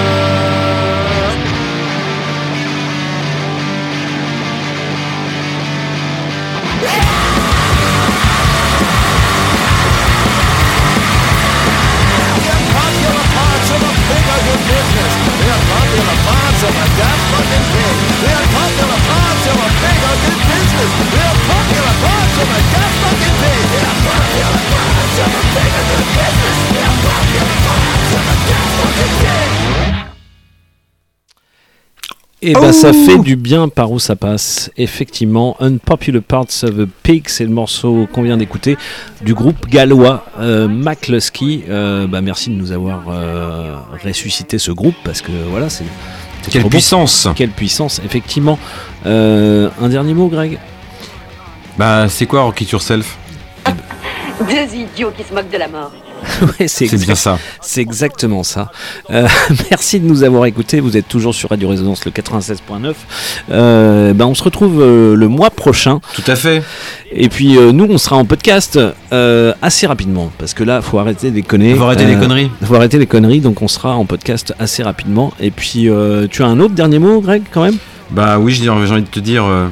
[12.54, 15.42] unpopular parts of a pig are good business.
[15.42, 17.96] The unpopular parts of a damn fucking pig.
[18.22, 20.90] The unpopular parts of a pig are good business.
[21.10, 23.62] The unpopular parts of a damn fucking pig.
[23.74, 26.58] The unpopular parts of a pig are good business.
[26.70, 29.83] The unpopular parts of a damn fucking pig.
[32.46, 34.70] Et bah ça fait du bien par où ça passe.
[34.76, 38.76] Effectivement, Unpopular Parts of a Pig, c'est le morceau qu'on vient d'écouter
[39.22, 41.64] du groupe gallois euh, McCluskey.
[41.70, 45.84] Euh, bah merci de nous avoir euh, ressuscité ce groupe parce que voilà, c'est.
[46.50, 46.68] Quelle bon.
[46.68, 47.28] puissance.
[47.34, 48.58] Quelle puissance, effectivement.
[49.06, 50.58] Euh, un dernier mot, Greg?
[51.78, 53.16] Bah, c'est quoi Rocket Yourself?
[54.40, 55.92] Deux idiots qui se moquent de la mort.
[56.60, 57.38] Ouais, C'est exact- bien ça.
[57.60, 58.70] C'est exactement ça.
[59.10, 59.26] Euh,
[59.70, 60.80] merci de nous avoir écoutés.
[60.80, 62.94] Vous êtes toujours sur Radio Résonance le 96.9.
[63.50, 66.00] Euh, ben on se retrouve euh, le mois prochain.
[66.14, 66.62] Tout à fait.
[67.12, 68.78] Et puis euh, nous, on sera en podcast
[69.12, 71.74] euh, assez rapidement parce que là, faut arrêter de déconner.
[71.74, 72.50] Faut arrêter les conneries.
[72.64, 73.40] Faut arrêter les conneries.
[73.40, 75.32] Donc on sera en podcast assez rapidement.
[75.40, 77.76] Et puis euh, tu as un autre dernier mot, Greg, quand même?
[78.10, 79.44] Bah oui, j'ai j'ai envie de te dire.
[79.44, 79.68] euh,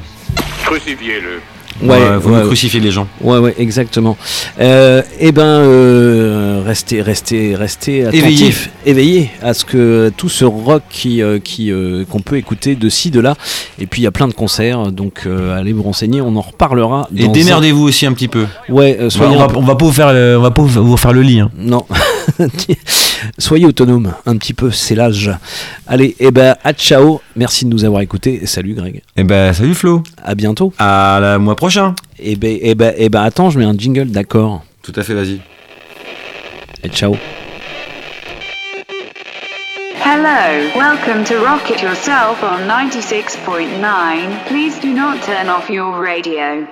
[0.64, 1.40] Crucifiez-le.
[1.82, 3.06] Ouais, faut mieux crucifier les gens.
[3.20, 4.16] Ouais, ouais, exactement.
[4.60, 10.82] Euh, eh ben, euh, restez, restez, restez attentifs, éveillés à ce que tout ce rock
[10.90, 13.34] qui, euh, qui, euh, qu'on peut écouter de ci, de là.
[13.80, 16.20] Et puis il y a plein de concerts, donc euh, allez vous renseigner.
[16.20, 17.08] On en reparlera.
[17.16, 18.46] Et démerdez-vous aussi un petit peu.
[18.68, 21.22] Ouais, euh, on, va, pas vous faire, le- on va pas vous vous faire le
[21.22, 21.40] lit.
[21.40, 21.50] hein.
[21.58, 21.84] Non.
[23.38, 25.30] Soyez autonome un petit peu, c'est l'âge.
[25.86, 27.20] Allez, et ben à ciao.
[27.36, 28.40] Merci de nous avoir écoutés.
[28.42, 29.02] Et salut Greg.
[29.16, 30.02] Et ben salut Flo.
[30.22, 30.72] À bientôt.
[30.78, 31.94] À la mois prochain.
[32.18, 34.62] Et ben, et ben, et ben attends, je mets un jingle, d'accord.
[34.82, 35.40] Tout à fait, vas-y.
[36.84, 37.16] Et ciao.
[40.04, 44.46] Hello, welcome to Rocket Yourself on 96.9.
[44.46, 46.66] Please do not turn off your radio.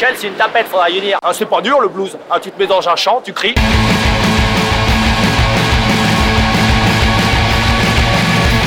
[0.00, 1.18] Michel, c'est une tapette, faudra y dire.
[1.24, 2.16] Hein, c'est pas dur le blues.
[2.30, 3.56] Hein, tu te mets dans un champ, tu cries.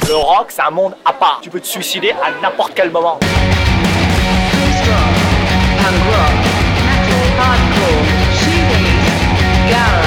[0.10, 1.40] Le rock, c'est un monde à part.
[1.42, 3.18] Tu peux te suicider à n'importe quel moment.
[9.70, 10.01] Garage,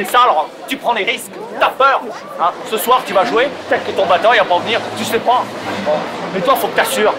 [0.00, 0.46] C'est ça rock.
[0.66, 2.00] Tu prends les risques, t'as peur.
[2.40, 2.52] Hein.
[2.70, 5.18] Ce soir, tu vas jouer, peut-être que ton batteur il va pas venir, tu sais
[5.18, 5.44] pas.
[6.32, 7.12] Mais toi, faut que t'assures.